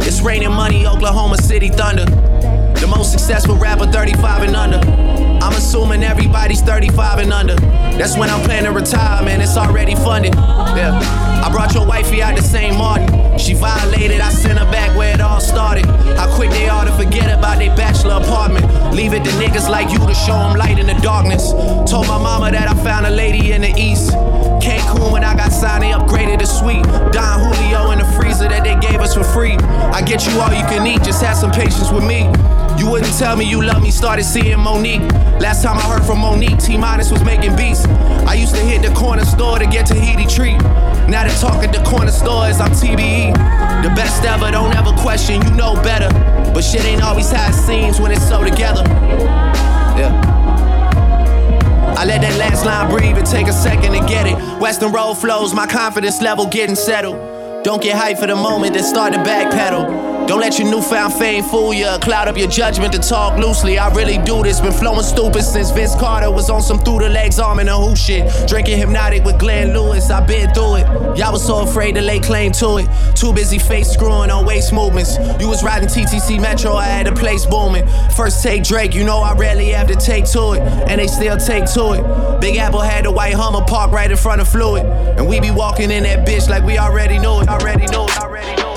It's 0.00 0.22
raining 0.22 0.52
money, 0.52 0.86
Oklahoma 0.86 1.36
City 1.36 1.68
Thunder. 1.68 2.31
The 2.82 2.88
most 2.88 3.12
successful 3.12 3.54
rapper, 3.54 3.86
35 3.86 4.42
and 4.42 4.56
under. 4.56 4.78
I'm 5.40 5.52
assuming 5.52 6.02
everybody's 6.02 6.60
35 6.62 7.20
and 7.20 7.32
under. 7.32 7.54
That's 7.54 8.18
when 8.18 8.28
I'm 8.28 8.42
planning 8.42 8.72
to 8.72 8.72
retire, 8.72 9.24
man. 9.24 9.40
It's 9.40 9.56
already 9.56 9.94
funded. 9.94 10.34
Yeah. 10.34 10.98
I 11.44 11.48
brought 11.52 11.74
your 11.74 11.86
wifey 11.86 12.22
out 12.22 12.34
the 12.34 12.42
same 12.42 12.76
Martin. 12.76 13.38
She 13.38 13.54
violated, 13.54 14.20
I 14.20 14.30
sent 14.30 14.58
her 14.58 14.64
back 14.72 14.96
where 14.96 15.14
it 15.14 15.20
all 15.20 15.40
started. 15.40 15.86
How 15.86 16.34
quick 16.34 16.50
they 16.50 16.68
are 16.68 16.84
to 16.84 16.92
forget 16.94 17.30
about 17.38 17.58
their 17.58 17.74
bachelor 17.76 18.14
apartment. 18.14 18.66
Leave 18.92 19.12
it 19.12 19.22
to 19.22 19.30
niggas 19.30 19.68
like 19.68 19.92
you 19.92 20.00
to 20.00 20.14
show 20.14 20.34
them 20.34 20.58
light 20.58 20.80
in 20.80 20.88
the 20.88 21.00
darkness. 21.02 21.52
Told 21.88 22.08
my 22.08 22.18
mama 22.18 22.50
that 22.50 22.68
I 22.68 22.74
found 22.82 23.06
a 23.06 23.10
lady 23.10 23.52
in 23.52 23.60
the 23.60 23.72
east. 23.76 24.10
Cancun 24.60 25.12
when 25.12 25.22
I 25.22 25.36
got 25.36 25.52
signed, 25.52 25.84
they 25.84 25.90
upgraded 25.92 26.40
the 26.40 26.46
suite. 26.46 26.82
Don 27.12 27.38
Julio 27.38 27.92
in 27.92 28.00
the 28.00 28.12
freezer 28.16 28.48
that 28.48 28.64
they 28.64 28.74
gave 28.84 29.00
us 29.00 29.14
for 29.14 29.22
free. 29.22 29.54
I 29.54 30.02
get 30.02 30.26
you 30.26 30.32
all 30.40 30.52
you 30.52 30.66
can 30.66 30.84
eat, 30.84 31.04
just 31.04 31.22
have 31.22 31.36
some 31.36 31.52
patience 31.52 31.92
with 31.92 32.04
me. 32.04 32.26
You 32.78 32.90
wouldn't 32.90 33.16
tell 33.18 33.36
me 33.36 33.44
you 33.44 33.62
love 33.62 33.82
me, 33.82 33.90
started 33.90 34.24
seeing 34.24 34.58
Monique. 34.58 35.02
Last 35.40 35.62
time 35.62 35.76
I 35.78 35.82
heard 35.82 36.04
from 36.04 36.18
Monique, 36.20 36.58
T 36.58 36.76
Minus 36.76 37.10
was 37.10 37.22
making 37.24 37.56
beats. 37.56 37.84
I 38.26 38.34
used 38.34 38.54
to 38.54 38.60
hit 38.60 38.82
the 38.82 38.94
corner 38.94 39.24
store 39.24 39.58
to 39.58 39.66
get 39.66 39.86
Tahiti 39.86 40.26
treat. 40.26 40.58
Now 41.08 41.24
they 41.26 41.34
talk 41.34 41.62
at 41.64 41.72
the 41.72 41.82
corner 41.82 42.10
stores, 42.10 42.60
I'm 42.60 42.70
TBE. 42.70 43.34
The 43.82 43.90
best 43.90 44.24
ever, 44.24 44.50
don't 44.50 44.74
ever 44.74 44.92
question, 44.92 45.42
you 45.42 45.50
know 45.52 45.74
better. 45.82 46.08
But 46.52 46.62
shit 46.62 46.84
ain't 46.84 47.02
always 47.02 47.30
how 47.30 47.48
it 47.48 47.54
seems 47.54 48.00
when 48.00 48.12
it's 48.12 48.26
so 48.26 48.44
together. 48.44 48.82
Yeah. 49.98 50.30
I 51.96 52.04
let 52.04 52.20
that 52.22 52.36
last 52.38 52.64
line 52.64 52.90
breathe 52.90 53.16
and 53.16 53.26
take 53.26 53.46
a 53.46 53.52
second 53.52 53.92
to 53.92 54.00
get 54.06 54.26
it. 54.26 54.36
Weston 54.60 54.92
road 54.92 55.14
flows, 55.14 55.54
my 55.54 55.66
confidence 55.66 56.20
level 56.20 56.46
getting 56.46 56.74
settled. 56.74 57.64
Don't 57.64 57.82
get 57.82 57.96
hyped 57.96 58.18
for 58.18 58.26
the 58.26 58.34
moment, 58.34 58.74
then 58.74 58.82
start 58.82 59.12
to 59.12 59.20
backpedal. 59.20 60.11
Don't 60.32 60.40
let 60.40 60.58
your 60.58 60.70
newfound 60.70 61.12
fame 61.12 61.44
fool 61.44 61.74
you, 61.74 61.86
cloud 62.00 62.26
up 62.26 62.38
your 62.38 62.48
judgment 62.48 62.90
to 62.94 62.98
talk 62.98 63.38
loosely. 63.38 63.78
I 63.78 63.92
really 63.92 64.16
do 64.16 64.42
this, 64.42 64.62
been 64.62 64.72
flowing 64.72 65.02
stupid 65.02 65.42
since 65.42 65.70
Vince 65.70 65.94
Carter 65.94 66.30
was 66.30 66.48
on 66.48 66.62
some 66.62 66.78
through 66.78 67.00
the 67.00 67.10
legs 67.10 67.38
arm 67.38 67.58
and 67.58 67.68
a 67.68 67.76
who 67.76 67.94
shit. 67.94 68.48
Drinking 68.48 68.78
hypnotic 68.78 69.24
with 69.24 69.38
Glenn 69.38 69.74
Lewis, 69.74 70.08
I 70.08 70.24
been 70.24 70.50
through 70.54 70.76
it. 70.76 71.18
Y'all 71.18 71.32
was 71.32 71.44
so 71.44 71.60
afraid 71.60 71.96
to 71.96 72.00
lay 72.00 72.18
claim 72.18 72.50
to 72.52 72.78
it. 72.78 72.88
Too 73.14 73.34
busy 73.34 73.58
face 73.58 73.90
screwing 73.90 74.30
on 74.30 74.46
waist 74.46 74.72
movements. 74.72 75.18
You 75.38 75.48
was 75.48 75.62
riding 75.62 75.86
TTC 75.86 76.40
Metro, 76.40 76.76
I 76.76 76.86
had 76.86 77.08
the 77.08 77.12
place 77.12 77.44
booming. 77.44 77.86
First 78.16 78.42
take 78.42 78.62
Drake, 78.62 78.94
you 78.94 79.04
know 79.04 79.18
I 79.18 79.34
rarely 79.34 79.68
have 79.72 79.88
to 79.88 79.96
take 79.96 80.24
to 80.32 80.52
it, 80.52 80.60
and 80.88 80.98
they 80.98 81.08
still 81.08 81.36
take 81.36 81.66
to 81.74 81.92
it. 81.92 82.40
Big 82.40 82.56
Apple 82.56 82.80
had 82.80 83.04
the 83.04 83.10
white 83.10 83.34
Hummer 83.34 83.66
parked 83.66 83.92
right 83.92 84.10
in 84.10 84.16
front 84.16 84.40
of 84.40 84.48
Fluid, 84.48 84.86
and 84.86 85.28
we 85.28 85.40
be 85.40 85.50
walking 85.50 85.90
in 85.90 86.04
that 86.04 86.26
bitch 86.26 86.48
like 86.48 86.64
we 86.64 86.78
already 86.78 87.18
know 87.18 87.42
it, 87.42 87.50
already 87.50 87.84
know 87.88 88.06
it, 88.06 88.18
already 88.18 88.62
know 88.62 88.68
it. 88.68 88.71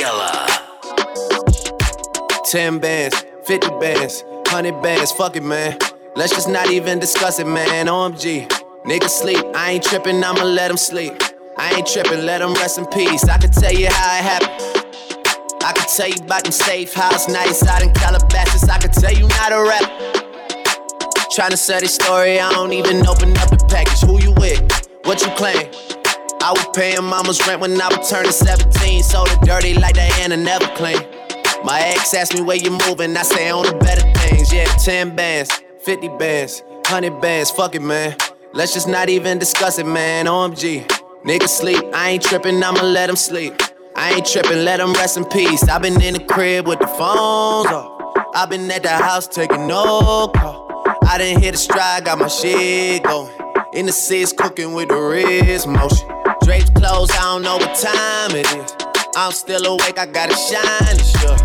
Yella. 0.00 0.46
10 2.46 2.78
bands, 2.78 3.22
50 3.44 3.68
bands, 3.78 4.24
100 4.46 4.80
bands, 4.80 5.12
fuck 5.12 5.36
it, 5.36 5.42
man. 5.42 5.76
Let's 6.16 6.32
just 6.32 6.48
not 6.48 6.70
even 6.70 6.98
discuss 6.98 7.38
it, 7.38 7.46
man. 7.46 7.86
OMG. 7.86 8.48
Niggas 8.86 9.10
sleep, 9.10 9.44
I 9.54 9.72
ain't 9.72 9.84
tripping, 9.84 10.24
I'ma 10.24 10.42
let 10.44 10.70
'em 10.70 10.78
sleep. 10.78 11.22
I 11.58 11.74
ain't 11.74 11.86
tripping, 11.86 12.24
let 12.24 12.40
'em 12.40 12.54
rest 12.54 12.78
in 12.78 12.86
peace. 12.86 13.24
I 13.28 13.36
can 13.36 13.50
tell 13.50 13.74
you 13.74 13.88
how 13.88 14.18
it 14.18 14.24
happened. 14.32 14.84
I 15.62 15.72
can 15.74 15.86
tell 15.94 16.08
you 16.08 16.20
about 16.24 16.44
them 16.44 16.52
safe 16.52 16.94
house 16.94 17.28
nights 17.28 17.62
out 17.66 17.82
in 17.82 17.92
Calabasas. 17.92 18.70
I 18.70 18.78
can 18.78 18.92
tell 18.92 19.12
you 19.12 19.28
not 19.28 19.52
a 19.52 19.60
rap. 19.62 19.86
Tryna 21.36 21.58
sell 21.58 21.80
this 21.80 21.94
story, 21.94 22.40
I 22.40 22.50
don't 22.54 22.72
even 22.72 23.06
open 23.06 23.36
up 23.36 23.50
the 23.50 23.62
package. 23.68 24.00
Who 24.08 24.18
you 24.18 24.32
with? 24.40 24.62
What 25.04 25.20
you 25.20 25.30
claim? 25.36 25.68
I 26.42 26.52
was 26.52 26.66
paying 26.74 27.04
mama's 27.04 27.38
rent 27.46 27.60
when 27.60 27.80
I 27.80 27.88
was 27.88 28.08
turning 28.08 28.32
17. 28.32 29.02
So 29.02 29.24
it 29.26 29.40
dirty 29.42 29.74
like 29.74 29.94
Diana 29.94 30.36
never 30.36 30.66
clean. 30.74 30.98
My 31.64 31.80
ex 31.80 32.14
asked 32.14 32.34
me 32.34 32.40
where 32.40 32.56
you 32.56 32.70
moving, 32.70 33.14
I 33.16 33.22
say 33.22 33.50
on 33.50 33.66
the 33.66 33.74
better 33.76 34.00
things. 34.20 34.50
Yeah, 34.52 34.64
10 34.64 35.14
bands, 35.14 35.52
50 35.82 36.08
bands, 36.18 36.62
100 36.64 37.20
bands, 37.20 37.50
fuck 37.50 37.74
it, 37.74 37.82
man. 37.82 38.16
Let's 38.54 38.72
just 38.72 38.88
not 38.88 39.10
even 39.10 39.38
discuss 39.38 39.78
it, 39.78 39.86
man. 39.86 40.26
OMG. 40.26 40.88
Niggas 41.24 41.48
sleep, 41.48 41.84
I 41.92 42.10
ain't 42.10 42.22
tripping, 42.22 42.62
I'ma 42.64 42.80
let 42.80 43.08
them 43.08 43.16
sleep. 43.16 43.52
I 43.94 44.14
ain't 44.14 44.26
tripping, 44.26 44.64
let 44.64 44.78
them 44.78 44.94
rest 44.94 45.18
in 45.18 45.26
peace. 45.26 45.68
i 45.68 45.78
been 45.78 46.00
in 46.00 46.14
the 46.14 46.24
crib 46.24 46.66
with 46.66 46.78
the 46.78 46.86
phones 46.86 47.66
off. 47.66 48.16
i 48.34 48.46
been 48.48 48.70
at 48.70 48.82
the 48.82 48.88
house 48.88 49.28
taking 49.28 49.66
no 49.66 50.30
call. 50.34 50.82
I 51.06 51.18
didn't 51.18 51.42
hit 51.42 51.54
a 51.54 51.58
stride, 51.58 52.06
got 52.06 52.18
my 52.18 52.28
shit 52.28 53.02
going. 53.02 53.30
In 53.74 53.84
the 53.84 53.92
seats, 53.92 54.32
cooking 54.32 54.72
with 54.72 54.88
the 54.88 54.96
wrist 54.96 55.68
motion. 55.68 56.19
Drapes 56.50 56.70
closed, 56.70 57.12
I 57.12 57.22
don't 57.22 57.42
know 57.42 57.58
what 57.58 57.78
time 57.78 58.32
it 58.32 58.44
is. 58.44 58.74
I'm 59.14 59.30
still 59.30 59.64
awake, 59.66 60.00
I 60.00 60.06
gotta 60.06 60.34
shine 60.34 60.98
sure. 60.98 61.36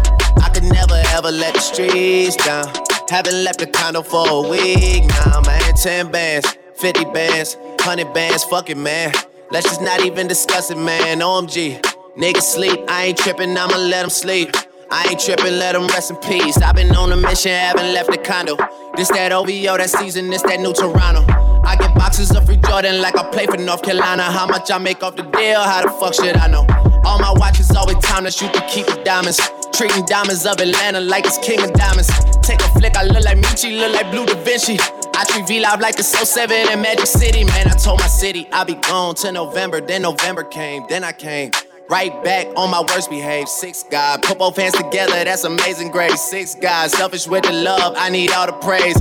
I 0.41 0.49
could 0.51 0.63
never 0.63 0.99
ever 1.13 1.29
let 1.29 1.53
the 1.53 1.59
streets 1.59 2.35
down. 2.37 2.73
Haven't 3.07 3.43
left 3.43 3.59
the 3.59 3.67
condo 3.67 4.01
for 4.01 4.27
a 4.27 4.49
week 4.49 5.05
now, 5.05 5.41
man. 5.45 5.75
10 5.75 6.11
bands, 6.11 6.57
50 6.77 7.05
bands, 7.13 7.55
100 7.55 8.15
bands, 8.15 8.45
fuck 8.45 8.71
it, 8.71 8.77
man. 8.77 9.13
Let's 9.51 9.67
just 9.67 9.79
not 9.79 10.03
even 10.03 10.27
discuss 10.27 10.71
it, 10.71 10.77
man. 10.79 11.19
OMG. 11.19 11.79
Niggas 12.17 12.41
sleep, 12.41 12.79
I 12.87 13.05
ain't 13.05 13.19
tripping, 13.19 13.55
I'ma 13.55 13.77
let 13.77 14.01
them 14.01 14.09
sleep. 14.09 14.55
I 14.89 15.09
ain't 15.09 15.19
tripping, 15.19 15.59
let 15.59 15.73
them 15.73 15.85
rest 15.85 16.09
in 16.09 16.17
peace. 16.17 16.57
I've 16.57 16.73
been 16.73 16.95
on 16.95 17.11
a 17.11 17.15
mission, 17.15 17.51
haven't 17.51 17.93
left 17.93 18.09
the 18.09 18.17
condo. 18.17 18.57
This 18.95 19.09
that 19.09 19.31
OVO, 19.31 19.77
that 19.77 19.91
season, 19.91 20.31
this 20.31 20.41
that 20.41 20.59
new 20.59 20.73
Toronto. 20.73 21.44
I 21.65 21.75
get 21.75 21.95
boxes 21.95 22.35
of 22.35 22.45
free 22.45 22.57
Jordan 22.57 23.01
like 23.01 23.17
I 23.17 23.29
play 23.31 23.47
for 23.47 23.57
North 23.57 23.81
Carolina. 23.81 24.23
How 24.23 24.45
much 24.45 24.69
I 24.71 24.77
make 24.77 25.03
off 25.03 25.15
the 25.15 25.23
deal, 25.23 25.61
how 25.61 25.81
the 25.81 25.89
fuck 25.99 26.13
should 26.13 26.37
I 26.37 26.47
know? 26.47 26.65
All 27.03 27.19
my 27.19 27.33
watches 27.35 27.71
always 27.75 27.97
timeless, 27.97 28.41
you 28.41 28.49
can 28.49 28.67
keep 28.69 28.85
the 28.85 29.01
diamonds. 29.03 29.39
Treating 29.73 30.05
diamonds 30.05 30.45
of 30.45 30.59
Atlanta 30.59 31.01
like 31.01 31.25
it's 31.25 31.37
king 31.39 31.61
of 31.61 31.73
diamonds. 31.73 32.09
Take 32.41 32.61
a 32.61 32.69
flick, 32.69 32.95
I 32.95 33.03
look 33.03 33.23
like 33.23 33.37
Michi, 33.37 33.77
look 33.77 33.93
like 33.93 34.09
Blue 34.11 34.25
Da 34.25 34.35
Vinci. 34.43 34.77
I 35.15 35.23
treat 35.25 35.47
V 35.47 35.59
Live 35.59 35.81
like 35.81 35.95
the 35.95 36.03
Soul 36.03 36.25
7 36.25 36.71
in 36.71 36.81
Magic 36.81 37.07
City. 37.07 37.43
Man, 37.43 37.67
I 37.67 37.71
told 37.71 37.99
my 37.99 38.07
city 38.07 38.47
I'll 38.51 38.65
be 38.65 38.75
gone 38.75 39.15
till 39.15 39.33
November. 39.33 39.81
Then 39.81 40.03
November 40.03 40.43
came, 40.43 40.85
then 40.87 41.03
I 41.03 41.11
came. 41.11 41.51
Right 41.89 42.11
back 42.23 42.47
on 42.55 42.71
my 42.71 42.81
worst 42.81 43.09
behavior. 43.09 43.45
Six 43.47 43.83
God, 43.89 44.23
put 44.23 44.39
both 44.39 44.57
hands 44.57 44.73
together, 44.73 45.23
that's 45.23 45.43
amazing 45.43 45.91
grace. 45.91 46.21
Six 46.21 46.55
God, 46.55 46.89
selfish 46.89 47.27
with 47.27 47.43
the 47.43 47.53
love, 47.53 47.93
I 47.97 48.09
need 48.09 48.31
all 48.31 48.45
the 48.47 48.53
praise. 48.53 48.95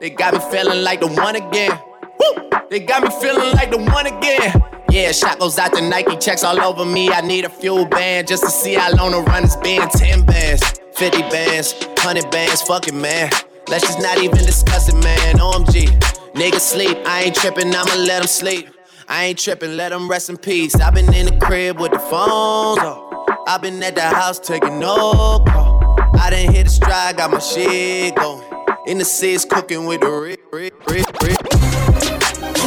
They 0.00 0.10
got 0.10 0.34
me 0.34 0.40
feeling 0.50 0.82
like 0.82 1.00
the 1.00 1.08
one 1.08 1.36
again. 1.36 1.78
Woo! 2.18 2.50
They 2.70 2.80
got 2.80 3.02
me 3.02 3.10
feeling 3.20 3.52
like 3.54 3.70
the 3.70 3.78
one 3.78 4.06
again. 4.06 4.62
Yeah, 4.90 5.12
shot 5.12 5.38
goes 5.38 5.58
out 5.58 5.72
to 5.74 5.88
Nike, 5.88 6.16
checks 6.16 6.44
all 6.44 6.60
over 6.60 6.84
me. 6.84 7.10
I 7.10 7.20
need 7.20 7.44
a 7.44 7.48
fuel 7.48 7.84
band 7.84 8.28
just 8.28 8.42
to 8.42 8.50
see 8.50 8.74
how 8.74 8.92
long 8.94 9.12
the 9.12 9.20
run 9.20 9.42
has 9.42 9.56
been. 9.56 9.88
10 9.88 10.24
bands, 10.24 10.62
50 10.94 11.22
bands, 11.30 11.72
100 11.72 12.30
bands, 12.30 12.62
fuck 12.62 12.88
it, 12.88 12.94
man. 12.94 13.30
Let's 13.68 13.86
just 13.86 14.00
not 14.00 14.18
even 14.18 14.38
discuss 14.38 14.88
it, 14.88 14.96
man. 15.02 15.36
OMG. 15.36 15.86
Niggas 16.34 16.60
sleep, 16.60 16.98
I 17.06 17.24
ain't 17.24 17.36
tripping, 17.36 17.74
I'ma 17.74 17.94
let 17.94 18.20
them 18.20 18.26
sleep. 18.26 18.68
I 19.08 19.26
ain't 19.26 19.38
tripping, 19.38 19.76
let 19.76 19.90
them 19.90 20.08
rest 20.08 20.30
in 20.30 20.36
peace. 20.36 20.74
i 20.76 20.90
been 20.90 21.12
in 21.14 21.26
the 21.26 21.38
crib 21.38 21.78
with 21.78 21.92
the 21.92 21.98
phones 21.98 22.78
off. 22.80 23.28
i 23.46 23.58
been 23.58 23.82
at 23.82 23.94
the 23.94 24.02
house 24.02 24.38
taking 24.38 24.78
no 24.78 25.44
call. 25.46 25.96
I 26.18 26.30
didn't 26.30 26.54
hit 26.54 26.66
a 26.66 26.70
stride, 26.70 27.16
got 27.16 27.30
my 27.30 27.38
shit 27.38 28.14
going. 28.16 28.53
In 28.86 28.98
the 28.98 29.04
seats 29.04 29.46
cooking 29.46 29.86
with 29.86 30.02
the 30.02 30.10
rick, 30.10 30.44
rick, 30.52 30.74
rick, 30.90 31.06
rick. 31.22 31.40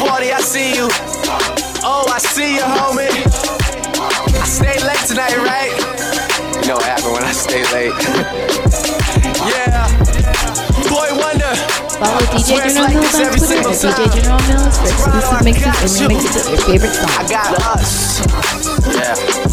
Party, 0.01 0.33
I 0.33 0.41
see 0.41 0.73
you. 0.73 0.89
Oh, 1.85 2.09
I 2.09 2.17
see 2.17 2.55
you, 2.55 2.61
homie. 2.65 3.13
I 4.33 4.45
stayed 4.49 4.81
late 4.81 5.05
tonight, 5.05 5.37
right? 5.45 5.69
You 6.61 6.69
know 6.69 6.81
what 6.81 6.89
happened 6.89 7.13
when 7.13 7.23
I 7.23 7.31
stay 7.33 7.61
late. 7.69 7.93
yeah. 9.53 9.85
Boy 10.89 11.13
Wonder. 11.21 11.53
Follow 12.01 12.25
DJ 12.33 12.65
General 12.65 12.97
Mealz 12.97 13.13
on 13.21 13.37
Twitter 13.37 13.61
at. 13.61 13.77
DJ 13.77 14.09
General 14.17 14.41
Mealz 14.49 14.73
for 14.81 14.89
exclusive 14.89 15.45
mixes 15.45 16.01
and 16.01 16.09
remixes 16.09 16.33
of 16.41 16.49
your 16.49 16.61
favorite 16.65 16.93
songs. 16.97 17.13
I 17.13 17.29
got 17.29 17.53
us. 17.77 18.25
Yeah. 18.89 19.46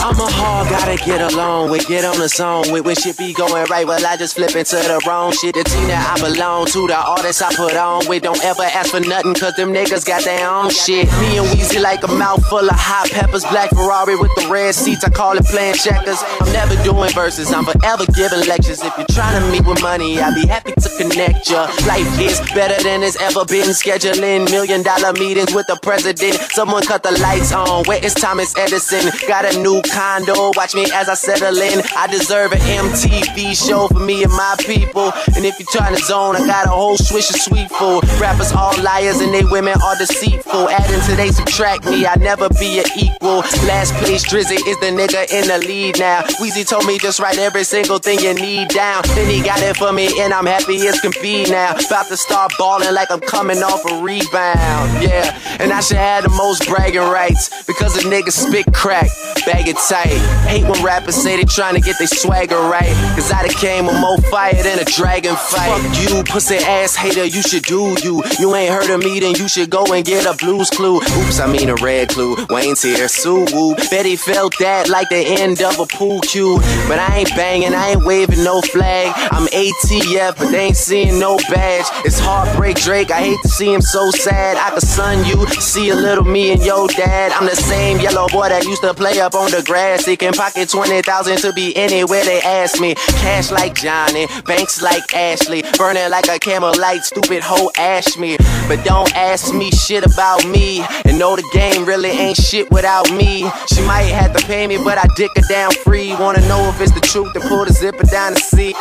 I'm 0.00 0.14
a 0.14 0.30
hog, 0.30 0.70
gotta 0.70 0.96
get 0.96 1.20
along 1.32 1.70
with, 1.70 1.88
get 1.88 2.04
on 2.04 2.18
the 2.18 2.28
zone 2.28 2.70
with. 2.70 2.84
When 2.84 2.94
shit 2.94 3.18
be 3.18 3.32
going 3.32 3.66
right, 3.66 3.86
well, 3.86 4.04
I 4.06 4.16
just 4.16 4.36
flip 4.36 4.54
into 4.54 4.76
the 4.76 5.02
wrong 5.06 5.32
shit. 5.32 5.54
The 5.54 5.64
team 5.64 5.88
that 5.88 6.14
I 6.14 6.22
belong 6.22 6.66
to, 6.66 6.86
the 6.86 6.96
artists 6.96 7.42
I 7.42 7.52
put 7.54 7.74
on 7.74 8.06
with. 8.06 8.22
Don't 8.22 8.42
ever 8.44 8.62
ask 8.62 8.90
for 8.90 9.00
nothing, 9.00 9.34
cause 9.34 9.54
them 9.56 9.72
niggas 9.72 10.06
got 10.06 10.22
their 10.22 10.48
own 10.48 10.70
shit. 10.70 11.10
Me 11.18 11.38
and 11.38 11.46
Weezy 11.50 11.82
like 11.82 12.04
a 12.04 12.08
mouthful 12.08 12.62
of 12.62 12.78
hot 12.78 13.10
peppers, 13.10 13.44
black 13.50 13.70
Ferrari 13.70 14.14
with 14.14 14.30
the 14.36 14.46
red 14.48 14.74
seats. 14.74 15.02
I 15.02 15.10
call 15.10 15.36
it 15.36 15.44
playing 15.46 15.74
checkers. 15.74 16.22
I'm 16.40 16.52
never 16.52 16.80
doing 16.84 17.10
verses, 17.10 17.52
I'm 17.52 17.64
forever 17.64 18.06
giving 18.14 18.46
lectures. 18.46 18.82
If 18.82 18.96
you're 18.96 19.10
trying 19.10 19.42
to 19.42 19.50
meet 19.50 19.66
with 19.66 19.82
money, 19.82 20.20
I'd 20.20 20.34
be 20.34 20.46
happy 20.46 20.72
to 20.78 20.88
connect 20.96 21.50
ya. 21.50 21.66
Life 21.90 22.06
is 22.20 22.38
better 22.54 22.80
than 22.84 23.02
it's 23.02 23.18
ever 23.20 23.44
been. 23.44 23.66
Scheduling 23.74 24.48
million 24.50 24.82
dollar 24.82 25.12
meetings 25.14 25.52
with 25.52 25.66
the 25.66 25.78
president. 25.82 26.38
Someone 26.54 26.82
cut 26.86 27.02
the 27.02 27.12
lights 27.18 27.52
on. 27.52 27.84
Where 27.84 28.02
is 28.04 28.14
Thomas 28.14 28.56
Edison? 28.56 29.10
Got 29.26 29.44
a 29.44 29.58
new 29.60 29.82
condo. 29.90 30.52
Watch 30.56 30.74
me 30.74 30.84
as 30.92 31.08
I 31.08 31.14
settle 31.14 31.56
in. 31.56 31.82
I 31.96 32.06
deserve 32.06 32.52
an 32.52 32.58
MTV 32.60 33.56
show 33.56 33.88
for 33.88 34.00
me 34.00 34.22
and 34.22 34.32
my 34.32 34.56
people. 34.60 35.12
And 35.34 35.44
if 35.44 35.58
you're 35.58 35.68
trying 35.70 35.96
to 35.96 36.02
zone, 36.02 36.36
I 36.36 36.46
got 36.46 36.66
a 36.66 36.70
whole 36.70 36.96
swish 36.96 37.30
of 37.30 37.40
sweet 37.40 37.70
full. 37.70 38.00
Rappers 38.20 38.52
all 38.52 38.76
liars 38.82 39.20
and 39.20 39.32
they 39.32 39.44
women 39.44 39.74
are 39.82 39.96
deceitful. 39.96 40.68
Adding 40.68 41.00
to 41.08 41.16
they 41.16 41.30
subtract 41.30 41.84
me. 41.86 42.06
I 42.06 42.14
never 42.16 42.48
be 42.60 42.80
an 42.80 42.86
equal. 42.96 43.40
Last 43.66 43.94
place 43.94 44.24
Drizzy 44.24 44.60
is 44.66 44.78
the 44.80 44.92
nigga 44.92 45.30
in 45.32 45.48
the 45.48 45.58
lead 45.66 45.98
now. 45.98 46.22
Weezy 46.40 46.66
told 46.66 46.86
me 46.86 46.98
just 46.98 47.20
write 47.20 47.38
every 47.38 47.64
single 47.64 47.98
thing 47.98 48.18
you 48.20 48.34
need 48.34 48.68
down. 48.68 49.02
Then 49.14 49.28
he 49.30 49.42
got 49.42 49.60
it 49.62 49.76
for 49.76 49.92
me 49.92 50.20
and 50.20 50.32
I'm 50.32 50.46
happy 50.46 50.86
as 50.86 51.00
can 51.00 51.12
be 51.22 51.44
now. 51.50 51.72
About 51.72 52.06
to 52.08 52.16
start 52.16 52.52
balling 52.58 52.92
like 52.94 53.10
I'm 53.10 53.20
coming 53.20 53.62
off 53.62 53.84
a 53.90 54.02
rebound. 54.02 55.02
Yeah, 55.02 55.38
and 55.60 55.72
I 55.72 55.80
should 55.80 55.96
have 55.96 56.24
the 56.24 56.30
most 56.30 56.66
bragging 56.68 57.00
rights 57.00 57.64
because 57.64 57.96
a 57.96 58.06
nigga 58.08 58.30
spit 58.30 58.66
crack, 58.72 59.08
bag 59.46 59.68
it 59.68 59.77
Hate 59.78 60.64
when 60.68 60.82
rappers 60.82 61.14
say 61.14 61.36
they 61.36 61.44
trying 61.44 61.74
to 61.74 61.80
get 61.80 61.98
their 61.98 62.08
swagger 62.08 62.58
right. 62.58 62.92
Cause 63.14 63.30
I 63.30 63.46
done 63.46 63.54
came 63.56 63.86
with 63.86 63.98
more 64.00 64.18
fire 64.30 64.60
than 64.62 64.78
a 64.78 64.84
dragon 64.84 65.36
fight. 65.36 65.70
Fuck 65.70 66.10
you, 66.10 66.24
pussy 66.24 66.56
ass 66.56 66.96
hater, 66.96 67.24
you 67.24 67.42
should 67.42 67.62
do 67.62 67.94
you. 68.02 68.22
You 68.38 68.54
ain't 68.56 68.72
heard 68.72 68.90
of 68.90 69.00
me, 69.00 69.20
then 69.20 69.36
you 69.36 69.48
should 69.48 69.70
go 69.70 69.84
and 69.92 70.04
get 70.04 70.26
a 70.26 70.36
blues 70.36 70.68
clue. 70.70 70.96
Oops, 70.96 71.40
I 71.40 71.46
mean 71.50 71.68
a 71.68 71.76
red 71.76 72.08
clue. 72.08 72.36
Wayne's 72.50 72.82
here, 72.82 73.08
Sue 73.08 73.46
Woo. 73.52 73.76
Betty 73.90 74.16
felt 74.16 74.58
that 74.58 74.88
like 74.88 75.08
the 75.10 75.24
end 75.40 75.62
of 75.62 75.78
a 75.78 75.86
pool 75.86 76.20
cue. 76.20 76.58
But 76.88 76.98
I 76.98 77.18
ain't 77.18 77.30
banging, 77.36 77.72
I 77.72 77.90
ain't 77.90 78.04
waving 78.04 78.42
no 78.42 78.60
flag. 78.60 79.12
I'm 79.30 79.46
ATF, 79.46 80.38
but 80.38 80.50
they 80.50 80.66
ain't 80.66 80.76
seeing 80.76 81.18
no 81.20 81.36
badge. 81.50 81.86
It's 82.04 82.18
heartbreak 82.18 82.76
Drake, 82.76 83.10
I 83.10 83.20
hate 83.20 83.40
to 83.42 83.48
see 83.48 83.72
him 83.72 83.80
so 83.80 84.10
sad. 84.10 84.56
I 84.56 84.70
could 84.74 84.82
son 84.82 85.24
you, 85.24 85.46
see 85.60 85.90
a 85.90 85.94
little 85.94 86.24
me 86.24 86.52
and 86.52 86.64
your 86.64 86.88
dad. 86.88 87.32
I'm 87.32 87.46
the 87.46 87.56
same 87.56 88.00
yellow 88.00 88.26
boy 88.28 88.48
that 88.48 88.64
used 88.64 88.82
to 88.82 88.92
play 88.92 89.20
up 89.20 89.34
on 89.34 89.50
the 89.50 89.62
grass. 89.68 90.06
He 90.06 90.16
can 90.16 90.32
pocket 90.32 90.70
20,000 90.70 91.36
to 91.38 91.52
be 91.52 91.76
anywhere 91.76 92.24
they 92.24 92.40
ask 92.40 92.80
me. 92.80 92.94
Cash 93.20 93.50
like 93.52 93.74
Johnny, 93.74 94.26
banks 94.46 94.80
like 94.82 95.14
Ashley. 95.14 95.62
Burning 95.76 96.10
like 96.10 96.26
a 96.28 96.38
camel 96.38 96.72
light, 96.80 97.04
stupid 97.04 97.42
hoe 97.42 97.70
ash 97.76 98.16
me. 98.16 98.38
But 98.66 98.82
don't 98.84 99.14
ask 99.14 99.54
me 99.54 99.70
shit 99.70 100.04
about 100.04 100.44
me. 100.48 100.80
And 101.04 101.18
know 101.18 101.36
the 101.36 101.48
game 101.52 101.84
really 101.84 102.08
ain't 102.08 102.38
shit 102.38 102.70
without 102.70 103.12
me. 103.12 103.48
She 103.72 103.82
might 103.82 104.08
have 104.08 104.34
to 104.34 104.44
pay 104.46 104.66
me, 104.66 104.78
but 104.78 104.96
I 104.98 105.06
dick 105.14 105.30
her 105.36 105.42
down 105.48 105.70
free. 105.84 106.16
Wanna 106.16 106.40
know 106.48 106.68
if 106.70 106.80
it's 106.80 106.92
the 106.92 107.00
truth 107.00 107.32
to 107.34 107.40
pull 107.40 107.66
the 107.66 107.72
zipper 107.72 108.04
down 108.04 108.34
the 108.34 108.40
seat. 108.40 108.74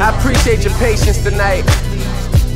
I 0.00 0.16
appreciate 0.16 0.64
your 0.64 0.74
patience 0.74 1.18
tonight. 1.22 1.64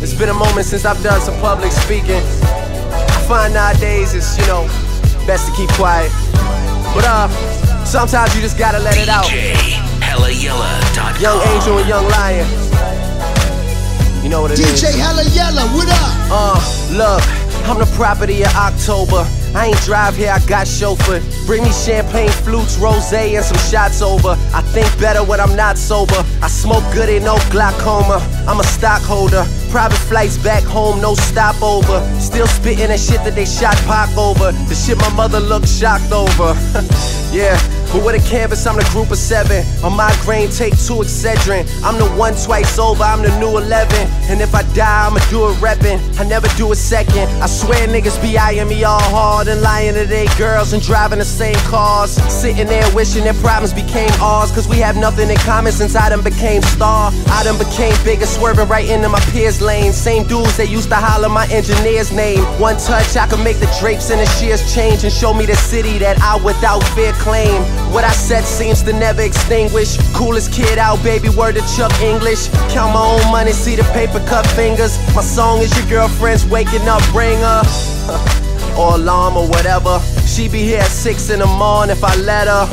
It's 0.01 0.15
been 0.15 0.29
a 0.29 0.35
moment 0.35 0.67
since 0.67 0.85
I've 0.85 1.03
done 1.03 1.21
some 1.21 1.39
public 1.41 1.73
speaking. 1.73 2.23
I 2.23 3.25
find 3.27 3.53
nowadays 3.53 4.15
it's, 4.15 4.39
you 4.39 4.47
know, 4.47 4.69
best 5.27 5.51
to 5.51 5.53
keep 5.57 5.69
quiet. 5.71 6.11
But 6.95 7.05
uh, 7.05 7.29
sometimes 7.85 8.35
you 8.35 8.41
just 8.41 8.57
gotta 8.59 8.79
let 8.79 8.97
it 8.97 9.09
out. 9.09 9.27
HellaYella.com. 10.01 11.21
Young 11.21 11.41
Angel 11.53 11.79
and 11.79 11.89
Young 11.89 12.09
Lion. 12.09 12.47
You 14.23 14.29
know 14.31 14.43
what 14.43 14.53
it 14.53 14.59
is. 14.59 14.83
DJ 14.83 14.95
Hella 14.99 15.25
Yella, 15.35 15.63
what 15.75 15.89
up? 15.89 16.13
Uh, 16.31 16.59
look, 16.95 17.23
I'm 17.69 17.79
the 17.81 17.93
property 17.97 18.43
of 18.43 18.55
October. 18.55 19.27
I 19.53 19.67
ain't 19.67 19.83
drive 19.83 20.15
here, 20.15 20.31
I 20.31 20.39
got 20.47 20.69
chauffeur. 20.69 21.21
Bring 21.47 21.65
me 21.65 21.73
champagne, 21.73 22.31
flutes, 22.31 22.79
rose, 22.79 23.13
and 23.13 23.45
some 23.45 23.59
shots 23.59 24.01
over. 24.03 24.37
I 24.55 24.63
think 24.71 24.87
better 25.01 25.25
when 25.25 25.41
I'm 25.41 25.57
not 25.57 25.77
sober. 25.77 26.23
I 26.41 26.47
smoke 26.47 26.85
good 26.95 27.09
in 27.09 27.25
no 27.25 27.37
glaucoma. 27.51 28.23
I'm 28.47 28.61
a 28.61 28.65
stockholder. 28.65 29.45
Private 29.71 29.99
flights 29.99 30.37
back 30.39 30.63
home, 30.63 31.01
no 31.01 31.15
stopover. 31.15 31.99
Still 32.21 32.47
spitting 32.47 32.87
that 32.87 33.01
shit 33.01 33.25
that 33.25 33.35
they 33.35 33.47
shot 33.47 33.75
Pac 33.89 34.17
over. 34.17 34.53
The 34.69 34.75
shit 34.75 34.97
my 34.99 35.13
mother 35.15 35.41
looked 35.41 35.69
shocked 35.69 36.13
over. 36.13 36.55
yeah. 37.33 37.59
But 37.93 38.05
with 38.05 38.17
a 38.17 38.29
canvas, 38.29 38.67
I'm 38.67 38.77
the 38.77 38.89
group 38.93 39.11
of 39.11 39.19
seven. 39.19 39.65
On 39.85 39.95
my 39.97 40.15
grain, 40.23 40.51
take 40.51 40.73
two 40.73 41.01
Excedrin. 41.05 41.65
I'm 41.85 41.99
the 41.99 42.09
one 42.17 42.35
twice 42.35 42.79
over, 42.79 43.03
I'm 43.03 43.23
the 43.23 43.33
new 43.39 43.59
11. 43.59 43.95
And 44.31 44.41
if 44.41 44.55
I 44.55 44.63
die, 44.75 45.07
I'ma 45.07 45.21
do 45.31 45.49
it 45.49 45.57
reppin'. 45.57 45.99
I 46.21 46.25
never 46.25 46.49
do 46.57 46.73
a 46.73 46.77
second. 46.77 47.29
I 47.43 47.47
swear 47.47 47.87
niggas 47.89 48.21
be 48.21 48.37
eyeing 48.39 48.69
me 48.69 48.85
all 48.85 49.01
hard 49.01 49.49
and 49.49 49.61
lying 49.63 49.95
to 49.95 50.05
they 50.05 50.27
girls 50.39 50.73
and 50.73 50.83
driving 50.83 51.19
the 51.19 51.25
same 51.25 51.57
cars. 51.71 52.11
Sitting 52.33 52.67
there 52.67 52.85
wishing 52.95 53.25
their 53.25 53.35
problems 53.35 53.73
became 53.73 54.11
ours. 54.21 54.51
Cause 54.51 54.69
we 54.69 54.79
have 54.79 54.97
nothing 54.97 55.31
in 55.31 55.37
common 55.39 55.73
since 55.73 55.95
I 55.95 56.09
done 56.09 56.23
became 56.23 56.63
star. 56.63 57.13
I 57.29 57.45
done 57.45 57.59
became 57.59 57.95
bigger, 58.05 58.27
swerving 58.27 58.69
right 58.69 58.89
into 58.89 59.09
my 59.09 59.21
peers' 59.33 59.61
lane. 59.61 59.93
Same 59.93 60.27
dudes 60.27 60.57
that 60.57 60.69
used 60.69 60.89
to 60.91 60.97
holler 60.97 61.29
my 61.29 61.47
engineer's 61.49 62.13
name. 62.13 62.43
One 62.61 62.77
touch, 62.77 63.17
I 63.17 63.27
could 63.27 63.43
make 63.45 63.59
the 63.59 63.71
drapes 63.81 64.11
and 64.11 64.21
the 64.21 64.27
shears 64.27 64.63
change 64.75 65.05
and 65.05 65.13
show 65.13 65.33
me 65.33 65.47
the 65.47 65.57
city 65.57 65.99
that 65.99 66.21
I 66.21 66.37
without 66.43 66.83
fear 66.95 67.13
claim. 67.15 67.63
What 67.93 68.05
I 68.05 68.13
said 68.13 68.45
seems 68.45 68.83
to 68.83 68.93
never 68.93 69.23
extinguish. 69.23 69.97
Coolest 70.15 70.53
kid 70.53 70.79
out, 70.79 71.03
baby, 71.03 71.29
word 71.29 71.55
to 71.55 71.77
Chuck 71.77 71.93
English. 72.01 72.49
Count 72.73 72.93
my 72.93 73.05
own 73.05 73.33
money, 73.33 73.53
see 73.53 73.77
the 73.77 73.85
paper 73.95 74.21
cut 74.27 74.47
fingers. 74.49 74.99
My 75.15 75.23
song 75.23 75.61
is 75.61 75.77
your 75.79 75.89
girlfriend's 75.89 76.45
waking 76.47 76.89
up 76.89 77.03
ringer. 77.15 77.63
or 78.79 78.95
alarm 78.95 79.37
or 79.37 79.49
whatever. 79.49 80.01
She 80.27 80.49
be 80.49 80.63
here 80.63 80.81
at 80.81 80.91
six 80.91 81.31
in 81.31 81.39
the 81.41 81.47
morning 81.47 81.97
if 81.97 82.05
I 82.05 82.15
let 82.17 82.47
her. 82.47 82.67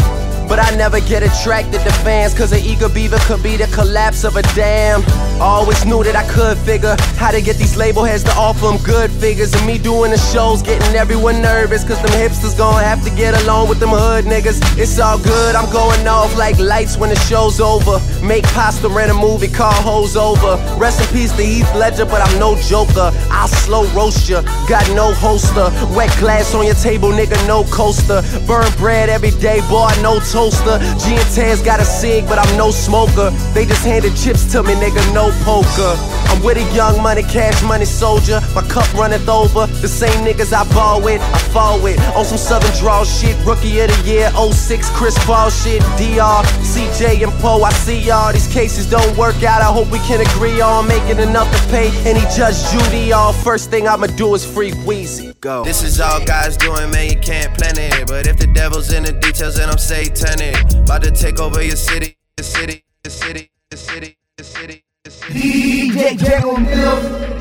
But 0.48 0.60
I 0.60 0.76
never 0.76 1.00
get 1.00 1.24
attracted 1.24 1.82
to 1.82 1.94
fans, 2.04 2.34
cause 2.34 2.52
an 2.52 2.60
eager 2.60 2.90
beaver 2.90 3.18
could 3.22 3.42
be 3.42 3.56
the 3.56 3.68
collapse 3.68 4.24
of 4.24 4.36
a 4.36 4.42
dam. 4.54 5.02
Always 5.40 5.86
knew 5.86 6.04
that 6.04 6.16
I 6.16 6.26
could 6.28 6.58
figure 6.60 6.96
how 7.18 7.32
to 7.32 7.42
get 7.42 7.58
these 7.58 7.76
label 7.76 8.04
heads 8.04 8.24
to 8.24 8.32
offer 8.32 8.68
them 8.68 8.78
good 8.84 9.12
figures. 9.12 9.54
And 9.54 9.66
me 9.66 9.78
doing 9.78 10.12
the 10.12 10.18
shows 10.18 10.62
getting 10.62 10.96
everyone 10.96 11.42
nervous, 11.42 11.84
cause 11.84 12.02
them 12.02 12.12
hipsters 12.12 12.58
gonna 12.58 12.84
have 12.84 13.04
to 13.04 13.10
get 13.12 13.40
along 13.44 13.70
with 13.70 13.80
them 13.80 13.90
hood 13.90 14.26
niggas. 14.26 14.60
It's 14.78 15.00
all 15.00 15.20
good, 15.20 15.56
I'm 15.56 15.72
going 15.72 16.08
off 16.08 16.36
like 16.38 16.58
lights 16.60 16.98
when 16.98 17.10
the 17.10 17.20
show's 17.28 17.60
over. 17.60 18.00
Make 18.24 18.44
pasta, 18.56 18.88
rent 18.90 19.12
a 19.12 19.14
movie, 19.14 19.48
call 19.48 19.74
hoes 19.74 20.16
over. 20.16 20.58
Rest 20.78 21.02
in 21.02 21.08
peace 21.16 21.32
to 21.36 21.44
Heath 21.44 21.70
Ledger, 21.76 22.06
but 22.06 22.22
I'm 22.22 22.40
no 22.40 22.56
joker. 22.56 23.12
I'll 23.30 23.48
slow 23.48 23.86
roast 23.94 24.30
ya, 24.30 24.42
got 24.68 24.88
no 24.96 25.14
holster. 25.14 25.70
Wet 25.96 26.12
glass 26.20 26.56
on 26.56 26.66
your 26.66 26.76
table, 26.76 27.10
nigga, 27.10 27.38
no 27.48 27.64
coaster. 27.66 28.22
Burn 28.48 28.72
bread 28.78 29.10
every 29.10 29.32
day, 29.32 29.60
boy, 29.70 29.92
no 30.02 30.20
toaster. 30.20 30.80
G 31.02 31.16
and 31.16 31.30
Taz 31.36 31.64
got 31.64 31.80
a 31.80 31.86
cig, 31.86 32.26
but 32.28 32.40
I'm 32.40 32.58
no 32.58 32.72
smoker. 32.72 33.30
They 33.54 33.66
just 33.66 33.84
handed 33.86 34.16
chips 34.16 34.52
to 34.54 34.64
me, 34.64 34.74
nigga, 34.76 35.02
no 35.14 35.23
poker. 35.44 35.96
I'm 36.34 36.42
with 36.42 36.58
a 36.58 36.76
young 36.76 37.02
money, 37.02 37.22
cash 37.22 37.62
money 37.62 37.86
soldier. 37.86 38.42
My 38.56 38.64
cup 38.68 38.92
runneth 38.96 39.30
over. 39.30 39.68
The 39.68 39.88
same 39.88 40.26
niggas 40.26 40.52
I 40.52 40.64
ball 40.74 41.02
with, 41.02 41.22
I 41.22 41.38
fall 41.54 41.82
with. 41.82 42.00
On 42.16 42.26
some 42.26 42.40
Southern 42.40 42.72
draw 42.80 43.04
shit, 43.04 43.38
rookie 43.46 43.80
of 43.82 43.90
the 43.90 44.02
year, 44.04 44.32
06 44.32 44.90
Chris 44.98 45.16
Paul 45.26 45.52
shit. 45.52 45.82
DR, 45.98 46.42
CJ 46.66 47.24
and 47.24 47.32
Poe, 47.34 47.62
I 47.62 47.72
see 47.74 48.00
y'all. 48.00 48.34
These 48.34 48.48
cases 48.48 48.90
don't 48.90 49.16
work 49.16 49.44
out. 49.44 49.62
I 49.62 49.72
hope 49.72 49.92
we 49.92 50.00
can 50.00 50.22
agree 50.22 50.60
on 50.60 50.88
making 50.88 51.20
enough 51.20 51.52
to 51.52 51.70
pay 51.70 51.92
any 52.10 52.22
judge 52.36 52.58
Judy. 52.72 53.14
All 53.14 53.32
first 53.32 53.70
thing 53.70 53.88
I'ma 53.88 54.08
do 54.08 54.34
is 54.34 54.44
free 54.46 54.72
Weezy. 54.72 55.40
Go. 55.40 55.64
This 55.64 55.84
is 55.84 56.00
all 56.00 56.24
God's 56.26 56.58
doing, 56.58 56.90
man, 56.90 57.10
you 57.10 57.20
can't 57.20 57.54
plan 57.54 57.78
it. 57.78 58.08
But 58.08 58.28
if 58.28 58.38
the 58.38 58.48
devil's 58.48 58.92
in 58.92 59.04
the 59.04 59.12
details, 59.12 59.58
then 59.58 59.70
I'm 59.70 59.78
satanic. 59.78 60.56
About 60.74 61.04
to 61.04 61.12
take 61.12 61.40
over 61.40 61.62
your 61.62 61.76
city, 61.76 62.18
your 62.38 62.46
city, 62.46 62.84
your 63.04 63.12
city, 63.12 63.52
your 63.72 63.78
city, 63.78 64.18
your 64.40 64.46
city, 64.46 64.64
your 64.70 64.70
city. 64.70 64.83
DJ 65.22 66.18
General 66.18 66.56
Mealz. 66.58 67.34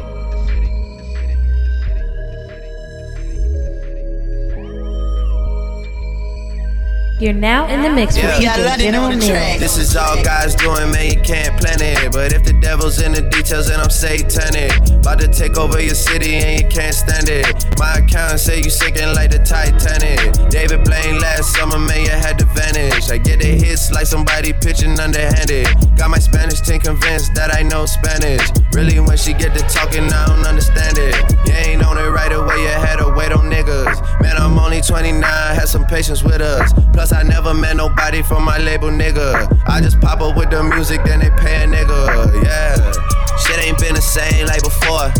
You're 7.21 7.33
now 7.33 7.69
in 7.69 7.83
the 7.83 7.89
mix 7.89 8.17
with 8.17 8.25
DJ 8.25 8.79
General 8.79 9.11
Mealz. 9.11 9.59
This 9.61 9.79
is 9.79 9.97
all 9.97 10.23
God's 10.25 10.57
doing, 10.57 10.91
man, 10.91 11.11
you 11.13 11.23
can't 11.23 11.61
plan 11.61 11.81
it. 11.81 12.13
But 12.13 12.33
if 12.33 12.43
the 12.43 12.53
devil's 12.61 13.01
in 13.01 13.13
the 13.13 13.23
details, 13.23 13.69
then 13.69 13.79
I'm 13.79 13.91
satanic. 13.91 14.73
About 14.91 15.21
to 15.21 15.29
take 15.29 15.57
over 15.57 15.81
your 15.81 15.95
city 15.95 16.35
and 16.37 16.61
you 16.61 16.69
can't 16.69 16.95
stand 16.95 17.29
it. 17.29 17.47
My 17.83 17.99
accountant 17.99 18.39
say 18.39 18.63
you 18.63 18.71
sinking 18.71 19.13
like 19.13 19.33
the 19.33 19.41
Titanic. 19.41 20.31
David 20.51 20.85
Blaine 20.85 21.19
last 21.19 21.53
summer, 21.53 21.81
man, 21.81 22.03
you 22.03 22.11
had 22.11 22.39
to 22.39 22.45
vanish. 22.55 23.11
I 23.11 23.19
get 23.19 23.41
the 23.41 23.59
hits 23.59 23.91
like 23.91 24.07
somebody 24.07 24.53
pitching 24.53 25.01
underhanded. 25.01 25.67
Got 25.99 26.11
my 26.11 26.21
Spanish 26.21 26.61
team 26.61 26.79
convinced 26.79 27.35
that 27.35 27.53
I 27.53 27.63
know 27.63 27.85
Spanish. 27.87 28.47
Really, 28.73 29.01
when 29.01 29.17
she 29.17 29.33
get 29.33 29.53
to 29.59 29.67
talking, 29.67 30.05
I 30.13 30.27
don't 30.27 30.47
understand 30.47 30.97
it. 30.97 31.11
You 31.45 31.55
ain't 31.55 31.83
on 31.83 31.99
it 31.99 32.07
right 32.07 32.31
away, 32.31 32.63
you 32.63 32.69
had 32.69 33.03
to 33.03 33.13
wait 33.19 33.33
on 33.33 33.51
niggas. 33.51 33.99
Man, 34.23 34.37
I'm 34.37 34.57
only 34.61 34.81
29, 34.81 35.21
had 35.21 35.67
some 35.67 35.85
patience 35.85 36.23
with 36.23 36.41
us. 36.41 36.73
Plus, 36.93 37.13
I 37.13 37.25
never 37.25 37.53
met 37.53 37.75
nobody 37.75 38.23
from 38.23 38.45
my 38.45 38.59
label, 38.59 38.91
nigga. 38.91 39.51
I 39.67 39.81
just 39.81 40.01
pop 40.01 40.21
up 40.21 40.37
with 40.37 40.51
the 40.51 40.63
music, 40.63 41.03
then 41.03 41.19
they 41.19 41.31
pay 41.31 41.65
a 41.65 41.67
nigga. 41.67 42.45
Yeah. 42.45 43.22
Shit 43.47 43.59
ain't 43.59 43.79
been 43.79 43.95
the 43.95 44.01
same 44.01 44.47
like 44.47 44.63
before. 44.63 45.11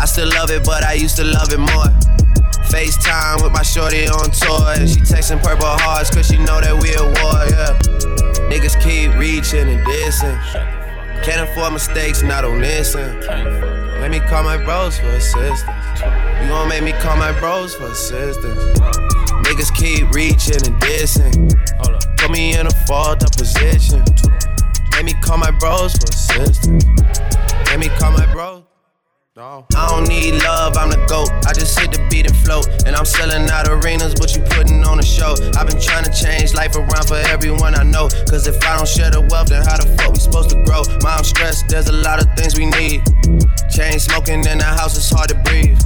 I 0.00 0.06
still 0.06 0.28
love 0.28 0.50
it, 0.50 0.64
but 0.64 0.82
I 0.82 0.94
used 0.94 1.16
to 1.16 1.24
love 1.24 1.52
it 1.52 1.60
more. 1.60 1.90
FaceTime 2.66 3.42
with 3.42 3.52
my 3.52 3.62
shorty 3.62 4.08
on 4.08 4.30
tour. 4.30 4.74
And 4.74 4.90
she 4.90 5.00
texting 5.00 5.42
purple 5.42 5.66
hearts 5.66 6.10
cause 6.10 6.26
she 6.26 6.36
know 6.38 6.60
that 6.60 6.74
we 6.74 6.90
at 6.90 7.06
war, 7.22 7.38
yeah. 7.54 7.78
Niggas 8.50 8.74
keep 8.82 9.14
reaching 9.14 9.68
and 9.68 9.80
dissing. 9.86 10.36
Can't 11.22 11.48
afford 11.48 11.72
mistakes, 11.72 12.22
not 12.22 12.44
on 12.44 12.60
this 12.60 12.96
end. 12.96 13.22
Let 14.00 14.10
me 14.10 14.18
call 14.20 14.42
my 14.42 14.56
bros 14.56 14.98
for 14.98 15.06
assistance. 15.08 15.62
You 16.42 16.48
gon' 16.48 16.68
make 16.68 16.82
me 16.82 16.92
call 16.92 17.16
my 17.16 17.38
bros 17.38 17.74
for 17.74 17.86
assistance. 17.86 18.78
Niggas 19.46 19.72
keep 19.74 20.10
reaching 20.10 20.60
and 20.66 20.80
dissing. 20.82 21.54
Put 22.18 22.30
me 22.30 22.58
in 22.58 22.66
a 22.66 22.74
fault 22.86 23.22
up 23.22 23.32
position. 23.32 24.04
Make 24.94 25.06
me 25.06 25.14
call 25.20 25.38
my 25.38 25.50
bros 25.50 25.92
for 25.94 26.08
assistance. 26.08 26.86
Make 27.66 27.78
me 27.78 27.88
call 27.98 28.12
my 28.12 28.30
bros. 28.32 28.62
No. 29.36 29.66
I 29.74 29.88
don't 29.90 30.06
need 30.06 30.40
love, 30.44 30.76
I'm 30.76 30.90
the 30.90 31.04
GOAT. 31.10 31.28
I 31.44 31.52
just 31.52 31.76
hit 31.76 31.90
the 31.90 31.98
beat 32.08 32.30
and 32.30 32.36
float. 32.46 32.70
And 32.86 32.94
I'm 32.94 33.04
selling 33.04 33.50
out 33.50 33.66
arenas, 33.66 34.14
but 34.14 34.30
you 34.36 34.42
putting 34.42 34.84
on 34.84 35.00
a 35.00 35.02
show. 35.02 35.34
I've 35.58 35.66
been 35.66 35.80
trying 35.80 36.04
to 36.04 36.14
change 36.14 36.54
life 36.54 36.76
around 36.76 37.08
for 37.08 37.18
everyone 37.34 37.74
I 37.74 37.82
know. 37.82 38.06
Cause 38.30 38.46
if 38.46 38.62
I 38.62 38.76
don't 38.76 38.86
share 38.86 39.10
the 39.10 39.26
wealth, 39.26 39.48
then 39.48 39.66
how 39.66 39.76
the 39.82 39.90
fuck 39.98 40.14
we 40.14 40.20
supposed 40.22 40.50
to 40.50 40.62
grow? 40.62 40.86
Mom 41.02 41.24
stressed, 41.24 41.66
there's 41.66 41.88
a 41.88 41.98
lot 41.98 42.22
of 42.22 42.30
things 42.38 42.54
we 42.54 42.66
need. 42.66 43.02
Chain 43.74 43.98
smoking 43.98 44.46
in 44.46 44.62
the 44.62 44.70
house, 44.78 44.94
it's 44.96 45.10
hard 45.10 45.30
to 45.30 45.38
breathe. 45.42 45.82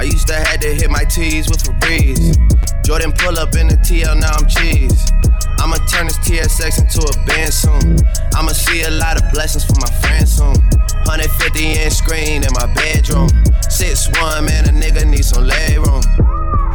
I 0.00 0.08
used 0.08 0.28
to 0.28 0.34
had 0.34 0.62
to 0.62 0.72
hit 0.72 0.88
my 0.88 1.04
T's 1.04 1.52
with 1.52 1.60
Febreze. 1.60 2.32
Jordan 2.86 3.12
pull 3.12 3.36
up 3.36 3.52
in 3.56 3.68
the 3.68 3.76
TL, 3.76 4.16
now 4.16 4.32
I'm 4.32 4.48
cheese. 4.48 5.04
I'ma 5.66 5.78
turn 5.86 6.06
this 6.06 6.18
TSX 6.18 6.78
into 6.78 7.02
a 7.02 7.26
band 7.26 7.52
soon. 7.52 7.98
I'ma 8.36 8.52
see 8.52 8.82
a 8.82 8.90
lot 9.02 9.20
of 9.20 9.28
blessings 9.32 9.64
for 9.64 9.74
my 9.80 9.90
friends 9.98 10.38
soon. 10.38 10.54
150 11.10 11.82
inch 11.82 11.92
screen 11.92 12.46
in 12.46 12.52
my 12.54 12.72
bedroom. 12.72 13.26
6'1, 13.66 14.46
man, 14.46 14.68
a 14.68 14.70
nigga 14.70 15.04
need 15.04 15.24
some 15.24 15.44
leg 15.44 15.78
room. 15.78 16.02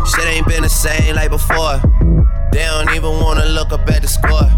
Shit 0.04 0.28
ain't 0.28 0.46
been 0.46 0.64
the 0.64 0.68
same 0.68 1.16
like 1.16 1.30
before. 1.30 1.80
They 2.52 2.68
don't 2.68 2.94
even 2.94 3.16
wanna 3.24 3.46
look 3.46 3.72
up 3.72 3.88
at 3.88 4.02
the 4.02 4.10
score. 4.10 4.52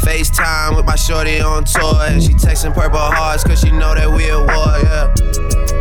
FaceTime 0.00 0.74
with 0.74 0.86
my 0.86 0.96
shorty 0.96 1.38
on 1.42 1.64
tour. 1.64 2.08
And 2.08 2.22
she 2.22 2.32
texting 2.40 2.72
purple 2.72 2.98
hearts 2.98 3.44
cause 3.44 3.60
she 3.60 3.70
know 3.70 3.94
that 3.94 4.08
we 4.08 4.30
at 4.30 4.48
war, 4.48 4.80
yeah. 4.80 5.12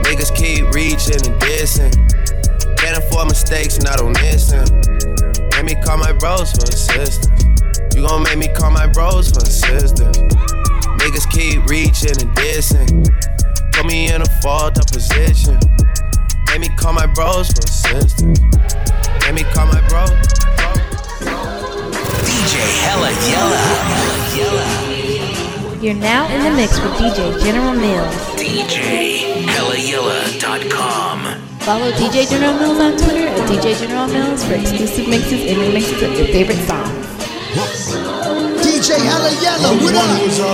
Niggas 0.03 0.35
keep 0.35 0.67
reaching 0.75 1.23
and 1.23 1.39
dissing. 1.39 1.95
Can't 2.75 2.97
afford 2.97 3.29
mistakes, 3.29 3.79
not 3.79 4.01
on 4.01 4.11
this 4.11 4.51
end. 4.51 4.75
Let 5.53 5.63
me 5.63 5.75
call 5.85 5.95
my 5.95 6.11
bros 6.11 6.51
for 6.51 6.67
assistance. 6.67 7.46
You 7.97 8.05
gon' 8.05 8.21
make 8.21 8.37
me 8.37 8.47
call 8.47 8.69
my 8.69 8.85
bros 8.85 9.31
for 9.31 9.41
assistance. 9.41 10.19
Niggas 11.01 11.27
keep 11.31 11.65
reaching 11.65 12.13
and 12.21 12.29
dissing. 12.37 13.09
Put 13.73 13.87
me 13.87 14.13
in 14.13 14.21
a 14.21 14.25
fault 14.39 14.77
up 14.77 14.85
position. 14.85 15.57
Let 16.45 16.59
me 16.61 16.69
call 16.77 16.93
my 16.93 17.07
bros 17.07 17.49
for 17.49 17.63
assistance. 17.65 18.39
Let 19.25 19.33
me 19.33 19.41
call 19.45 19.65
my 19.65 19.81
bros. 19.89 20.11
DJ 22.21 22.61
Hella 22.85 23.09
Yella. 23.25 23.65
You're 25.81 25.95
now 25.95 26.27
in 26.29 26.43
the 26.43 26.51
mix 26.51 26.79
with 26.79 26.93
DJ 27.01 27.41
General 27.43 27.73
Mealz. 27.73 28.13
DJ 28.37 29.41
HellaYella.com. 29.43 31.41
Follow 31.61 31.91
DJ 31.93 32.29
General 32.29 32.53
Mealz 32.53 32.79
on 32.79 32.95
Twitter 32.95 33.27
at 33.27 33.49
DJ 33.49 33.75
General 33.79 34.07
Mealz 34.07 34.45
for 34.45 34.53
exclusive 34.53 35.07
mixes 35.09 35.49
and 35.49 35.57
remixes 35.57 36.03
of 36.03 36.13
your 36.15 36.27
favorite 36.27 36.63
songs. 36.67 36.86
DJ 38.97 39.05
Hella 39.05 39.29
Yella, 39.29 39.77
what 39.77 39.93
up? 39.93 40.09
It's 40.25 40.41
your 40.41 40.49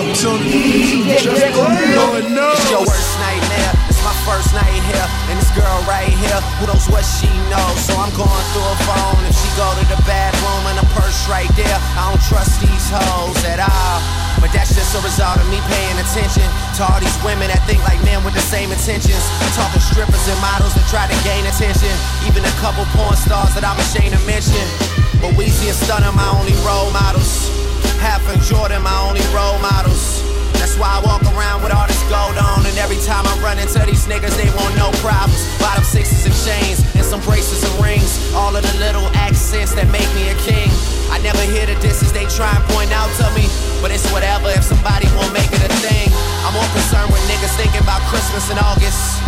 worst 2.84 3.16
nightmare. 3.24 3.72
It's 3.88 4.04
my 4.04 4.12
first 4.28 4.52
night 4.52 4.84
here, 4.92 5.08
and 5.32 5.40
this 5.40 5.48
girl 5.56 5.80
right 5.88 6.12
here, 6.12 6.36
who 6.60 6.68
knows 6.68 6.84
what 6.92 7.08
she 7.08 7.32
knows? 7.48 7.80
So 7.88 7.96
I'm 7.96 8.12
going 8.12 8.44
through 8.52 8.68
her 8.68 8.80
phone. 8.84 9.24
If 9.32 9.40
she 9.40 9.48
go 9.56 9.64
to 9.64 9.86
the 9.88 9.96
bathroom 10.04 10.64
and 10.68 10.76
a 10.76 10.88
purse 10.92 11.24
right 11.32 11.48
there, 11.56 11.80
I 11.96 12.12
don't 12.12 12.20
trust 12.28 12.60
these 12.60 12.92
hoes 12.92 13.40
at 13.48 13.64
all. 13.64 13.98
But 14.44 14.52
that's 14.52 14.76
just 14.76 14.92
a 14.92 15.02
result 15.08 15.40
of 15.40 15.48
me 15.48 15.64
paying 15.72 15.96
attention 16.04 16.44
to 16.44 16.84
all 16.84 17.00
these 17.00 17.16
women 17.24 17.48
that 17.48 17.64
think 17.64 17.80
like 17.88 18.04
men 18.04 18.28
with 18.28 18.36
the 18.36 18.44
same 18.44 18.76
intentions. 18.76 19.24
Talking 19.56 19.80
strippers 19.80 20.28
and 20.28 20.36
models 20.44 20.76
that 20.76 20.84
try 20.92 21.08
to 21.08 21.16
gain 21.24 21.48
attention. 21.48 21.96
Even 22.28 22.44
a 22.44 22.52
couple 22.60 22.84
porn 22.92 23.16
stars 23.16 23.56
that 23.56 23.64
I'm 23.64 23.80
ashamed 23.80 24.20
to 24.20 24.22
mention. 24.28 24.68
But 25.24 25.32
Weezy 25.40 25.72
and 25.72 25.80
Stunner 25.80 26.12
my 26.12 26.28
only 26.36 26.52
role 26.68 26.92
models. 26.92 27.48
Hov 28.04 28.28
and 28.28 28.44
Jordan 28.44 28.84
my 28.84 28.92
only 29.08 29.24
role 29.32 29.56
models. 29.64 30.20
That's 30.60 30.76
why 30.76 30.92
I 30.92 31.00
walk 31.08 31.24
around 31.32 31.64
with 31.64 31.72
all 31.72 31.88
this 31.88 32.04
gold 32.12 32.36
on. 32.36 32.68
And 32.68 32.76
every 32.76 33.00
time 33.08 33.24
I 33.24 33.32
run 33.40 33.56
into 33.56 33.80
these 33.88 34.04
niggas, 34.12 34.36
they 34.36 34.52
want 34.60 34.76
no 34.76 34.92
problems. 35.00 35.40
Bottom 35.56 35.88
sixes 35.88 36.28
and 36.28 36.36
chains, 36.44 36.84
and 37.00 37.06
some 37.08 37.24
bracelets 37.24 37.64
and 37.64 37.76
rings. 37.80 38.20
All 38.36 38.52
of 38.52 38.60
the 38.60 38.76
little 38.84 39.08
accents 39.16 39.72
that 39.80 39.88
make 39.88 40.08
me 40.12 40.28
a 40.28 40.38
king. 40.44 40.68
I 41.16 41.24
never 41.24 41.40
hear 41.48 41.64
the 41.64 41.80
disses 41.80 42.12
they 42.12 42.28
try 42.28 42.52
and 42.52 42.64
point 42.76 42.92
out 42.92 43.08
to 43.24 43.28
me. 43.40 43.48
But 43.80 43.96
it's 43.96 44.08
whatever 44.12 44.52
if 44.52 44.68
somebody 44.68 45.08
won't 45.16 45.32
make 45.32 45.52
it 45.56 45.64
a 45.64 45.72
thing. 45.80 46.12
I'm 46.44 46.52
more 46.52 46.68
concerned 46.76 47.08
with 47.08 47.24
niggas 47.32 47.56
thinking 47.56 47.80
about 47.80 48.04
Christmas 48.12 48.52
in 48.52 48.60
August. 48.60 49.24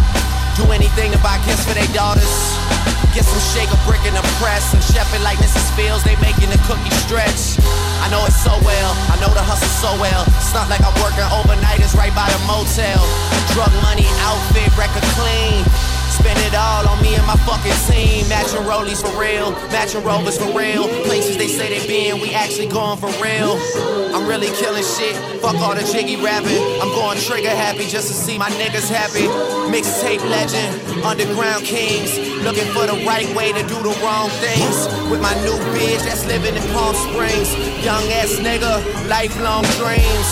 Do 0.60 0.68
anything 0.76 1.16
to 1.16 1.20
buy 1.24 1.40
gifts 1.48 1.64
for 1.64 1.80
their 1.80 1.88
daughters. 1.96 2.56
Get 3.16 3.24
some 3.24 3.40
shake 3.56 3.72
a 3.72 3.80
brick 3.88 4.04
in 4.04 4.14
the 4.14 4.20
press 4.44 4.76
and 4.76 4.84
chef 4.84 5.08
like 5.24 5.38
Mrs. 5.40 5.72
Fields. 5.72 6.04
They 6.04 6.20
making 6.20 6.52
the 6.52 6.60
cookie 6.68 6.92
stretch. 7.08 7.56
I 8.04 8.12
know 8.12 8.20
it 8.28 8.36
so 8.36 8.52
well. 8.60 8.92
I 9.08 9.16
know 9.24 9.32
the 9.32 9.40
hustle 9.40 9.72
so 9.72 9.96
well. 10.04 10.28
It's 10.36 10.52
not 10.52 10.68
like 10.68 10.84
I'm 10.84 10.92
working 11.00 11.24
overnight. 11.32 11.80
It's 11.80 11.96
right 11.96 12.12
by 12.12 12.28
the 12.28 12.40
motel. 12.44 13.00
Drug 13.56 13.72
money, 13.88 14.04
outfit, 14.20 14.68
record 14.76 15.08
clean. 15.16 15.95
Spend 16.16 16.40
it 16.48 16.56
all 16.56 16.88
on 16.88 17.02
me 17.02 17.16
and 17.16 17.28
my 17.28 17.36
fucking 17.44 17.76
team. 17.92 18.28
Matching 18.30 18.64
rollies 18.64 19.04
for 19.04 19.12
real, 19.20 19.52
matching 19.70 20.04
rovers 20.04 20.38
for 20.38 20.50
real. 20.58 20.88
Places 21.04 21.38
they 21.38 21.48
say 21.48 21.68
they 21.68 21.86
been, 21.86 22.22
we 22.22 22.34
actually 22.34 22.68
going 22.68 22.98
for 22.98 23.12
real. 23.22 23.60
I'm 24.16 24.26
really 24.28 24.48
killing 24.56 24.84
shit. 24.84 25.16
Fuck 25.44 25.60
all 25.60 25.76
the 25.76 25.84
jiggy 25.84 26.16
rapping. 26.16 26.64
I'm 26.80 26.88
going 26.96 27.20
trigger 27.20 27.52
happy 27.52 27.86
just 27.86 28.08
to 28.08 28.16
see 28.16 28.38
my 28.38 28.50
niggas 28.56 28.88
happy. 28.88 29.28
Mixtape 29.68 30.24
legend, 30.32 30.72
underground 31.04 31.66
kings. 31.66 32.16
Looking 32.48 32.72
for 32.72 32.88
the 32.88 33.04
right 33.04 33.28
way 33.36 33.52
to 33.52 33.62
do 33.68 33.78
the 33.84 33.92
wrong 34.00 34.30
things. 34.40 34.88
With 35.12 35.20
my 35.22 35.36
new 35.44 35.58
bitch 35.76 36.00
that's 36.08 36.26
living 36.26 36.56
in 36.56 36.64
Palm 36.72 36.96
Springs. 36.96 37.52
Young 37.84 38.08
ass 38.24 38.40
nigga, 38.40 38.80
lifelong 39.12 39.68
dreams. 39.76 40.30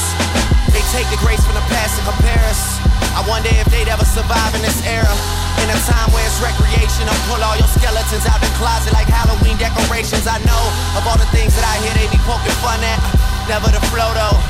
They 0.71 0.81
take 0.95 1.11
the 1.11 1.19
grace 1.19 1.43
from 1.43 1.59
the 1.59 1.65
past 1.67 1.99
and 1.99 2.07
compare 2.07 2.43
us. 2.47 2.79
I 3.13 3.21
wonder 3.27 3.49
if 3.51 3.67
they'd 3.67 3.91
ever 3.91 4.05
survive 4.05 4.55
in 4.55 4.61
this 4.61 4.79
era. 4.87 5.42
In 5.63 5.71
a 5.71 5.79
time 5.87 6.11
where 6.11 6.19
it's 6.27 6.35
recreation, 6.43 7.07
I 7.07 7.15
pull 7.31 7.39
all 7.39 7.55
your 7.55 7.71
skeletons 7.71 8.27
out 8.27 8.43
the 8.43 8.51
closet 8.59 8.91
like 8.91 9.07
Halloween 9.07 9.55
decorations. 9.55 10.27
I 10.27 10.35
know 10.43 10.63
of 10.99 11.07
all 11.07 11.15
the 11.15 11.29
things 11.31 11.55
that 11.55 11.63
I 11.63 11.79
hear 11.79 11.95
they 11.95 12.11
be 12.11 12.19
poking 12.27 12.51
fun 12.59 12.83
at. 12.83 12.99
Never 13.47 13.71
the 13.71 13.79
flow 13.87 14.11
though, 14.11 14.43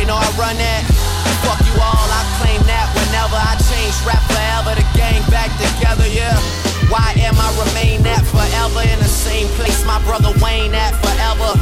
they 0.00 0.08
know 0.08 0.16
I 0.16 0.32
run 0.40 0.56
that. 0.56 0.82
Fuck 1.44 1.60
you 1.68 1.76
all, 1.76 2.08
I 2.08 2.24
claim 2.40 2.64
that 2.64 2.88
whenever 2.96 3.36
I 3.36 3.52
change 3.68 3.92
rap 4.08 4.24
forever, 4.32 4.72
the 4.72 4.86
gang 4.96 5.20
back 5.28 5.52
together, 5.60 6.08
yeah. 6.08 6.32
Why 6.88 7.12
am 7.20 7.36
I 7.36 7.48
remain 7.68 8.00
that 8.08 8.24
forever 8.24 8.80
in 8.80 8.96
the 8.96 9.12
same 9.12 9.46
place 9.60 9.84
my 9.84 10.00
brother 10.08 10.32
Wayne 10.40 10.72
at 10.72 10.96
forever? 11.04 11.52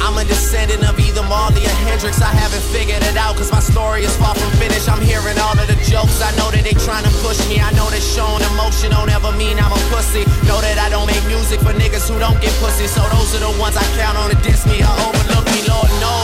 I'm 0.00 0.16
a 0.18 0.24
descendant 0.24 0.82
of 0.88 0.98
either 0.98 1.22
Marley 1.28 1.62
or 1.62 1.76
Hendrix. 1.86 2.18
I 2.24 2.32
haven't 2.32 2.64
figured 2.72 3.04
it 3.04 3.14
out, 3.20 3.36
cause 3.36 3.52
my 3.52 3.60
story 3.60 4.08
is 4.08 4.16
far 4.16 4.34
from 4.34 4.50
finished. 4.56 4.88
I'm 4.88 4.98
hearing 5.04 5.36
all 5.38 5.54
of 5.54 5.68
the 5.68 5.76
jokes. 5.84 6.18
I 6.24 6.32
know 6.40 6.48
that 6.48 6.64
they 6.64 6.74
trying 6.74 7.04
to 7.04 7.12
push 7.20 7.38
me. 7.46 7.60
I 7.60 7.70
know 7.76 7.86
that 7.92 8.02
showing 8.02 8.42
emotion 8.56 8.90
don't 8.96 9.12
ever 9.12 9.30
mean 9.36 9.60
I'm 9.60 9.70
a 9.70 9.82
pussy. 9.92 10.24
Know 10.48 10.58
that 10.64 10.80
I 10.80 10.88
don't 10.88 11.06
make 11.06 11.22
music 11.28 11.60
for 11.60 11.76
niggas 11.76 12.08
who 12.10 12.18
don't 12.18 12.40
get 12.40 12.56
pussy. 12.58 12.88
So 12.88 13.04
those 13.14 13.36
are 13.36 13.44
the 13.46 13.52
ones 13.60 13.76
I 13.76 13.84
count 14.00 14.16
on 14.16 14.32
to 14.32 14.38
diss 14.42 14.64
me 14.66 14.80
or 14.80 14.94
overlook 15.06 15.46
me. 15.54 15.60
Lord 15.70 15.92
knows, 16.02 16.21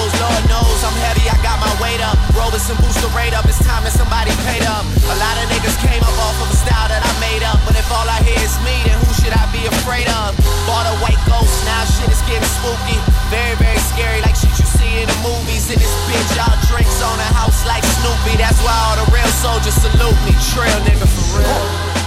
knows 0.59 0.82
I'm 0.82 0.94
heavy. 1.06 1.26
I 1.30 1.36
got 1.42 1.59
my 1.62 1.70
weight 1.78 2.02
up. 2.02 2.18
Robinson 2.34 2.74
boost 2.82 2.98
the 2.98 3.11
rate 3.14 3.34
up. 3.34 3.46
It's 3.46 3.62
time 3.62 3.86
that 3.86 3.94
somebody 3.94 4.34
paid 4.46 4.66
up. 4.66 4.82
A 4.82 5.16
lot 5.18 5.34
of 5.38 5.46
niggas 5.54 5.78
came 5.82 6.02
up 6.02 6.16
off 6.18 6.36
of 6.42 6.50
a 6.50 6.59
style 6.59 6.88
that 6.90 7.02
I 7.02 7.12
made 7.22 7.46
up. 7.46 7.59
But 7.62 7.78
if 7.78 7.86
all 7.90 8.06
I 8.06 8.18
hear 8.26 8.38
is 8.42 8.56
me, 8.66 8.74
then 8.86 8.98
who 8.98 9.11
should 9.14 9.34
I 9.34 9.44
be 9.54 9.62
afraid 9.70 10.09
of? 10.11 10.34
Bought 10.66 10.86
a 10.90 10.94
white 10.98 11.20
ghost, 11.30 11.54
now 11.64 11.86
shit 11.86 12.11
is 12.11 12.22
getting 12.26 12.48
spooky. 12.61 12.98
Very, 13.30 13.54
very 13.56 13.80
scary, 13.94 14.20
like 14.20 14.36
shit 14.36 14.52
you 14.59 14.66
see 14.66 15.04
in 15.04 15.06
the 15.09 15.18
movies. 15.22 15.70
In 15.70 15.78
this 15.78 15.94
bitch, 16.11 16.30
y'all 16.36 16.59
drinks 16.66 16.98
on 17.00 17.16
a 17.16 17.30
house 17.38 17.64
like 17.64 17.84
Snoopy. 18.02 18.36
That's 18.36 18.59
why 18.64 18.74
all 18.74 18.96
the 18.98 19.06
real 19.14 19.32
soldiers 19.38 19.76
salute 19.78 20.18
me. 20.26 20.34
Trail 20.52 20.78
nigga. 20.84 21.97